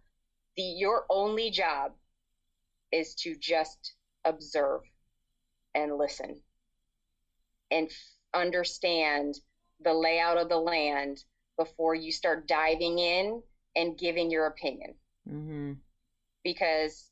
the 0.56 0.62
your 0.62 1.04
only 1.10 1.50
job 1.50 1.92
is 2.92 3.14
to 3.14 3.36
just 3.36 3.94
observe 4.24 4.80
and 5.74 5.96
listen 5.96 6.40
and 7.70 7.88
f- 7.88 7.94
understand 8.34 9.36
the 9.80 9.92
layout 9.92 10.38
of 10.38 10.48
the 10.48 10.56
land 10.56 11.24
before 11.58 11.94
you 11.94 12.12
start 12.12 12.48
diving 12.48 12.98
in 12.98 13.42
and 13.74 13.98
giving 13.98 14.30
your 14.30 14.46
opinion. 14.46 14.94
Mm-hmm. 15.28 15.72
Because 16.44 17.10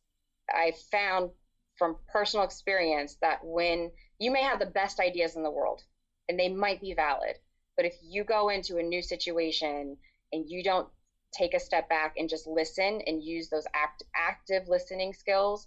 I 0.48 0.72
found 0.90 1.30
from 1.76 1.96
personal 2.12 2.44
experience 2.44 3.16
that 3.20 3.40
when 3.42 3.90
you 4.18 4.30
may 4.30 4.42
have 4.42 4.58
the 4.58 4.66
best 4.66 5.00
ideas 5.00 5.36
in 5.36 5.42
the 5.42 5.50
world 5.50 5.82
and 6.28 6.38
they 6.38 6.48
might 6.48 6.80
be 6.80 6.94
valid, 6.94 7.36
but 7.76 7.86
if 7.86 7.94
you 8.02 8.24
go 8.24 8.48
into 8.48 8.78
a 8.78 8.82
new 8.82 9.02
situation 9.02 9.96
and 10.32 10.48
you 10.48 10.62
don't 10.62 10.88
take 11.32 11.54
a 11.54 11.60
step 11.60 11.88
back 11.88 12.14
and 12.16 12.28
just 12.28 12.46
listen 12.46 13.00
and 13.06 13.22
use 13.22 13.48
those 13.48 13.66
act, 13.74 14.04
active 14.14 14.68
listening 14.68 15.12
skills 15.12 15.66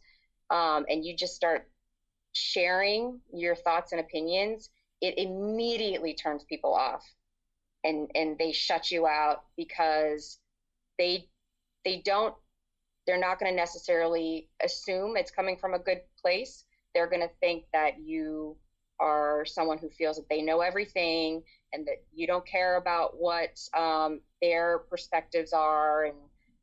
um, 0.49 0.85
and 0.89 1.05
you 1.05 1.15
just 1.15 1.35
start 1.35 1.69
sharing 2.33 3.19
your 3.33 3.55
thoughts 3.55 3.91
and 3.91 3.99
opinions, 3.99 4.69
it 5.01 5.17
immediately 5.17 6.13
turns 6.13 6.43
people 6.45 6.73
off 6.73 7.03
and 7.83 8.09
and 8.15 8.37
they 8.37 8.51
shut 8.51 8.91
you 8.91 9.07
out 9.07 9.43
because 9.55 10.39
they 10.97 11.27
they 11.85 12.01
don't 12.03 12.35
they're 13.07 13.19
not 13.19 13.39
going 13.39 13.51
to 13.51 13.55
necessarily 13.55 14.49
assume 14.63 15.15
it's 15.15 15.31
coming 15.31 15.57
from 15.57 15.73
a 15.73 15.79
good 15.79 16.01
place. 16.21 16.65
They're 16.93 17.07
going 17.07 17.21
to 17.21 17.31
think 17.39 17.63
that 17.73 17.99
you 17.99 18.57
are 18.99 19.45
someone 19.45 19.77
who 19.77 19.89
feels 19.89 20.17
that 20.17 20.27
they 20.29 20.41
know 20.41 20.59
everything 20.59 21.43
and 21.73 21.87
that 21.87 22.03
you 22.13 22.27
don't 22.27 22.45
care 22.45 22.77
about 22.77 23.13
what 23.17 23.57
um, 23.75 24.19
their 24.41 24.79
perspectives 24.89 25.53
are. 25.53 26.05
And 26.05 26.15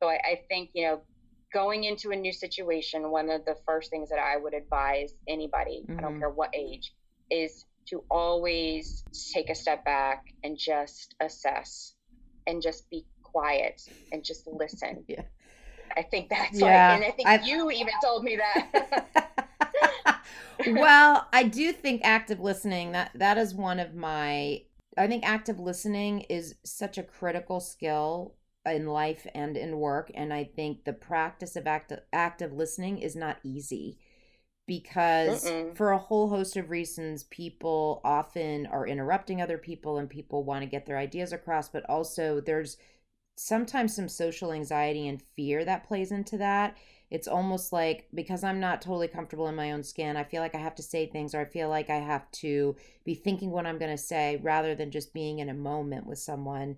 so 0.02 0.08
I, 0.08 0.14
I 0.14 0.40
think, 0.48 0.70
you 0.74 0.86
know, 0.86 1.00
going 1.52 1.84
into 1.84 2.10
a 2.10 2.16
new 2.16 2.32
situation, 2.32 3.10
one 3.10 3.30
of 3.30 3.44
the 3.44 3.56
first 3.66 3.90
things 3.90 4.10
that 4.10 4.18
I 4.18 4.36
would 4.36 4.54
advise 4.54 5.14
anybody, 5.28 5.84
mm-hmm. 5.88 5.98
I 5.98 6.02
don't 6.02 6.12
mm-hmm. 6.12 6.20
care 6.20 6.30
what 6.30 6.54
age, 6.54 6.92
is 7.30 7.64
to 7.86 8.02
always 8.10 9.04
take 9.32 9.50
a 9.50 9.54
step 9.54 9.84
back 9.84 10.24
and 10.42 10.58
just 10.58 11.14
assess 11.20 11.94
and 12.46 12.60
just 12.60 12.90
be 12.90 13.06
quiet 13.22 13.80
and 14.12 14.22
just 14.22 14.46
listen. 14.46 15.04
Yeah. 15.08 15.22
I 15.96 16.02
think 16.02 16.28
that's 16.28 16.58
yeah, 16.58 16.88
like, 16.88 16.96
and 16.96 17.04
I 17.04 17.10
think 17.10 17.28
I, 17.28 17.40
you 17.44 17.70
even 17.70 17.94
told 18.02 18.24
me 18.24 18.36
that. 18.36 20.20
well, 20.68 21.28
I 21.32 21.44
do 21.44 21.72
think 21.72 22.02
active 22.04 22.40
listening 22.40 22.92
that 22.92 23.10
that 23.14 23.38
is 23.38 23.54
one 23.54 23.78
of 23.78 23.94
my. 23.94 24.62
I 24.96 25.08
think 25.08 25.26
active 25.26 25.58
listening 25.58 26.20
is 26.22 26.54
such 26.64 26.98
a 26.98 27.02
critical 27.02 27.60
skill 27.60 28.34
in 28.64 28.86
life 28.86 29.26
and 29.34 29.56
in 29.56 29.78
work, 29.78 30.10
and 30.14 30.32
I 30.32 30.44
think 30.44 30.84
the 30.84 30.92
practice 30.92 31.56
of 31.56 31.66
active 31.66 32.00
active 32.12 32.52
listening 32.52 32.98
is 32.98 33.16
not 33.16 33.38
easy 33.42 33.98
because 34.66 35.44
Mm-mm. 35.44 35.76
for 35.76 35.90
a 35.90 35.98
whole 35.98 36.28
host 36.28 36.56
of 36.56 36.70
reasons 36.70 37.24
people 37.24 38.00
often 38.04 38.66
are 38.66 38.86
interrupting 38.86 39.42
other 39.42 39.58
people 39.58 39.98
and 39.98 40.08
people 40.08 40.42
want 40.42 40.62
to 40.62 40.66
get 40.66 40.86
their 40.86 40.96
ideas 40.96 41.32
across 41.32 41.68
but 41.68 41.84
also 41.88 42.40
there's 42.40 42.78
sometimes 43.36 43.94
some 43.94 44.08
social 44.08 44.52
anxiety 44.52 45.08
and 45.08 45.22
fear 45.36 45.64
that 45.64 45.86
plays 45.86 46.12
into 46.12 46.38
that. 46.38 46.76
It's 47.10 47.28
almost 47.28 47.72
like 47.72 48.08
because 48.14 48.42
I'm 48.42 48.60
not 48.60 48.82
totally 48.82 49.08
comfortable 49.08 49.48
in 49.48 49.54
my 49.54 49.72
own 49.72 49.82
skin, 49.82 50.16
I 50.16 50.24
feel 50.24 50.40
like 50.42 50.54
I 50.54 50.58
have 50.58 50.74
to 50.76 50.82
say 50.82 51.06
things 51.06 51.34
or 51.34 51.40
I 51.40 51.44
feel 51.44 51.68
like 51.68 51.90
I 51.90 51.96
have 51.98 52.30
to 52.32 52.76
be 53.04 53.14
thinking 53.14 53.50
what 53.50 53.66
I'm 53.66 53.78
going 53.78 53.90
to 53.90 53.98
say 53.98 54.40
rather 54.42 54.74
than 54.74 54.90
just 54.90 55.12
being 55.14 55.38
in 55.38 55.48
a 55.48 55.54
moment 55.54 56.06
with 56.06 56.18
someone 56.18 56.76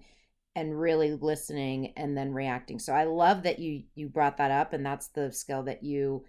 and 0.54 0.80
really 0.80 1.12
listening 1.12 1.92
and 1.96 2.16
then 2.16 2.32
reacting. 2.32 2.78
So 2.78 2.92
I 2.94 3.04
love 3.04 3.42
that 3.44 3.58
you 3.58 3.84
you 3.94 4.08
brought 4.08 4.38
that 4.38 4.50
up 4.50 4.72
and 4.72 4.84
that's 4.84 5.08
the 5.08 5.32
skill 5.32 5.62
that 5.64 5.82
you 5.82 6.24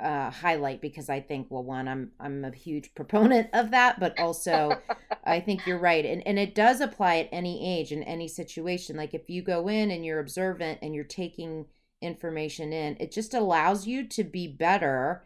uh, 0.00 0.30
highlight 0.30 0.80
because 0.80 1.08
I 1.08 1.20
think 1.20 1.48
well 1.50 1.62
one 1.62 1.86
I'm 1.86 2.12
I'm 2.18 2.44
a 2.44 2.50
huge 2.50 2.94
proponent 2.94 3.48
of 3.52 3.70
that 3.70 4.00
but 4.00 4.18
also 4.18 4.78
I 5.24 5.40
think 5.46 5.66
you're 5.66 5.78
right. 5.78 6.04
And 6.04 6.26
and 6.26 6.38
it 6.38 6.54
does 6.54 6.80
apply 6.80 7.18
at 7.18 7.28
any 7.32 7.78
age 7.78 7.92
in 7.92 8.02
any 8.02 8.28
situation. 8.28 8.96
Like 8.96 9.14
if 9.14 9.28
you 9.28 9.42
go 9.42 9.68
in 9.68 9.90
and 9.90 10.04
you're 10.04 10.20
observant 10.20 10.78
and 10.82 10.94
you're 10.94 11.04
taking 11.04 11.66
information 12.02 12.72
in 12.72 12.96
it 12.98 13.12
just 13.12 13.34
allows 13.34 13.86
you 13.86 14.06
to 14.08 14.24
be 14.24 14.48
better 14.48 15.22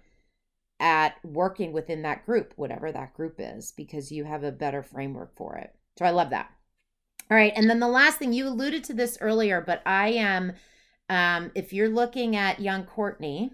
at 0.81 1.14
working 1.25 1.72
within 1.72 2.03
that 2.03 2.27
group 2.27 2.53
whatever 2.57 2.91
that 2.91 3.14
group 3.14 3.37
is 3.39 3.70
because 3.70 4.11
you 4.11 4.25
have 4.25 4.43
a 4.43 4.51
better 4.51 4.83
framework 4.83 5.37
for 5.37 5.57
it. 5.57 5.72
So 5.99 6.05
I 6.05 6.11
love 6.11 6.31
that. 6.31 6.51
All 7.31 7.37
right. 7.37 7.53
And 7.55 7.70
then 7.70 7.79
the 7.79 7.89
last 7.89 8.18
thing 8.18 8.33
you 8.33 8.49
alluded 8.49 8.83
to 8.85 8.93
this 8.93 9.16
earlier 9.20 9.61
but 9.61 9.83
I 9.87 10.09
am 10.09 10.53
um 11.09 11.53
if 11.55 11.72
you're 11.72 11.89
looking 11.89 12.35
at 12.35 12.61
young 12.61 12.85
Courtney 12.85 13.53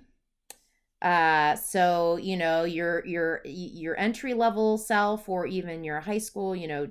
Uh, 1.03 1.57
so 1.57 2.19
you 2.19 2.37
know 2.37 2.65
your 2.65 3.05
your 3.07 3.41
your 3.45 3.99
entry 3.99 4.35
level 4.35 4.77
self, 4.77 5.29
or 5.29 5.47
even 5.47 5.83
your 5.83 6.01
high 6.01 6.19
school, 6.19 6.55
you 6.55 6.69
know, 6.69 6.89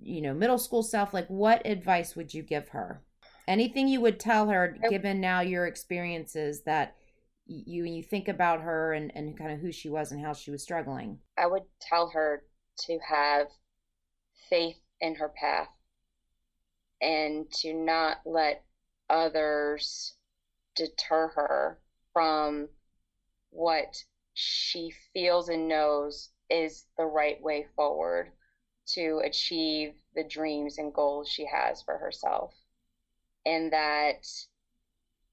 you 0.00 0.22
know, 0.22 0.32
middle 0.32 0.58
school 0.58 0.82
self. 0.82 1.12
Like, 1.12 1.26
what 1.28 1.66
advice 1.66 2.14
would 2.14 2.32
you 2.32 2.42
give 2.42 2.68
her? 2.68 3.02
Anything 3.48 3.88
you 3.88 4.00
would 4.00 4.20
tell 4.20 4.48
her, 4.48 4.76
given 4.88 5.20
now 5.20 5.40
your 5.40 5.66
experiences 5.66 6.62
that 6.62 6.94
you 7.46 7.84
you 7.84 8.02
think 8.02 8.28
about 8.28 8.60
her 8.60 8.92
and 8.92 9.10
and 9.16 9.36
kind 9.36 9.50
of 9.52 9.58
who 9.58 9.72
she 9.72 9.88
was 9.88 10.12
and 10.12 10.24
how 10.24 10.32
she 10.32 10.50
was 10.50 10.62
struggling. 10.62 11.18
I 11.36 11.46
would 11.46 11.64
tell 11.80 12.10
her 12.10 12.44
to 12.86 12.98
have 13.08 13.48
faith 14.48 14.78
in 15.00 15.16
her 15.16 15.28
path 15.28 15.68
and 17.00 17.50
to 17.50 17.74
not 17.74 18.18
let 18.24 18.64
others 19.10 20.14
deter 20.76 21.28
her 21.34 21.78
from 22.12 22.68
what 23.52 24.02
she 24.34 24.92
feels 25.12 25.48
and 25.48 25.68
knows 25.68 26.30
is 26.50 26.86
the 26.98 27.04
right 27.04 27.40
way 27.42 27.66
forward 27.76 28.32
to 28.86 29.20
achieve 29.24 29.94
the 30.14 30.24
dreams 30.24 30.78
and 30.78 30.92
goals 30.92 31.28
she 31.28 31.46
has 31.46 31.82
for 31.82 31.98
herself. 31.98 32.54
And 33.46 33.72
that 33.72 34.26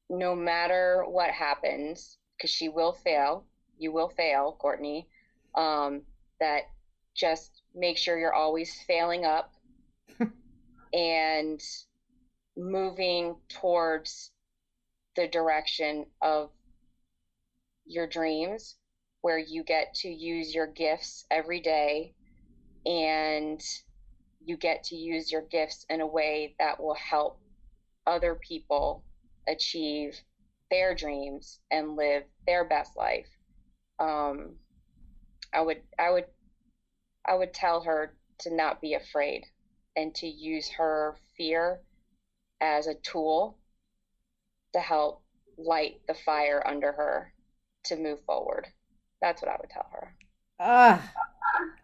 no 0.09 0.35
matter 0.35 1.03
what 1.07 1.29
happens, 1.31 2.17
because 2.37 2.49
she 2.49 2.69
will 2.69 2.93
fail, 2.93 3.45
you 3.77 3.91
will 3.91 4.09
fail, 4.09 4.57
Courtney, 4.59 5.07
um, 5.55 6.01
that 6.39 6.63
just 7.15 7.63
make 7.75 7.97
sure 7.97 8.17
you're 8.17 8.33
always 8.33 8.81
failing 8.87 9.25
up 9.25 9.53
and 10.93 11.61
moving 12.57 13.35
towards 13.49 14.31
the 15.15 15.27
direction 15.27 16.05
of 16.21 16.49
your 17.89 18.07
dreams 18.07 18.77
where 19.21 19.37
you 19.37 19.63
get 19.63 19.93
to 19.93 20.07
use 20.09 20.55
your 20.55 20.67
gifts 20.67 21.25
every 21.29 21.59
day 21.59 22.13
and 22.85 23.61
you 24.45 24.55
get 24.55 24.83
to 24.83 24.95
use 24.95 25.31
your 25.31 25.41
gifts 25.41 25.85
in 25.89 26.01
a 26.01 26.07
way 26.07 26.55
that 26.59 26.81
will 26.81 26.95
help 26.95 27.39
other 28.07 28.35
people 28.35 29.03
achieve 29.47 30.15
their 30.71 30.95
dreams 30.95 31.59
and 31.71 31.97
live 31.97 32.23
their 32.47 32.63
best 32.63 32.95
life. 32.95 33.27
Um, 33.99 34.55
i 35.53 35.61
would 35.61 35.81
i 35.97 36.09
would 36.11 36.25
i 37.27 37.33
would 37.35 37.53
tell 37.53 37.81
her 37.81 38.13
to 38.39 38.53
not 38.53 38.81
be 38.81 38.93
afraid 38.93 39.45
and 39.95 40.13
to 40.15 40.27
use 40.27 40.69
her 40.69 41.15
fear 41.35 41.81
as 42.61 42.87
a 42.87 42.93
tool 42.95 43.57
to 44.73 44.79
help 44.79 45.21
light 45.57 46.01
the 46.07 46.13
fire 46.13 46.65
under 46.65 46.91
her 46.91 47.33
to 47.85 47.95
move 47.95 48.19
forward. 48.25 48.67
That's 49.21 49.41
what 49.41 49.51
I 49.51 49.57
would 49.59 49.69
tell 49.69 49.87
her. 49.91 50.13
Ah, 50.59 51.11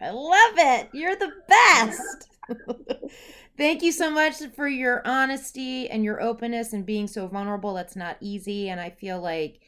I 0.02 0.10
love 0.10 0.54
it. 0.58 0.90
You're 0.94 1.16
the 1.16 1.32
best. 1.48 2.30
Thank 3.58 3.82
you 3.84 3.92
so 3.92 4.10
much 4.10 4.36
for 4.56 4.68
your 4.68 5.02
honesty 5.08 5.90
and 5.90 6.04
your 6.04 6.22
openness 6.22 6.74
and 6.74 6.86
being 6.86 7.08
so 7.08 7.28
vulnerable. 7.28 7.74
That's 7.74 7.96
not 7.96 8.18
easy. 8.20 8.70
And 8.70 8.80
I 8.82 8.90
feel 8.90 9.22
like 9.22 9.62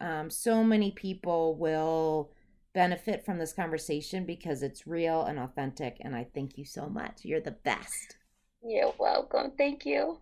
um, 0.00 0.30
so 0.30 0.62
many 0.62 0.92
people 0.92 1.56
will 1.56 2.30
benefit 2.72 3.24
from 3.24 3.38
this 3.38 3.52
conversation 3.52 4.24
because 4.24 4.62
it's 4.62 4.86
real 4.86 5.24
and 5.24 5.38
authentic. 5.38 5.96
And 6.00 6.14
I 6.14 6.26
thank 6.34 6.56
you 6.56 6.64
so 6.64 6.88
much. 6.88 7.24
You're 7.24 7.40
the 7.40 7.50
best. 7.50 8.16
You're 8.64 8.94
welcome. 8.98 9.52
Thank 9.58 9.84
you. 9.84 10.18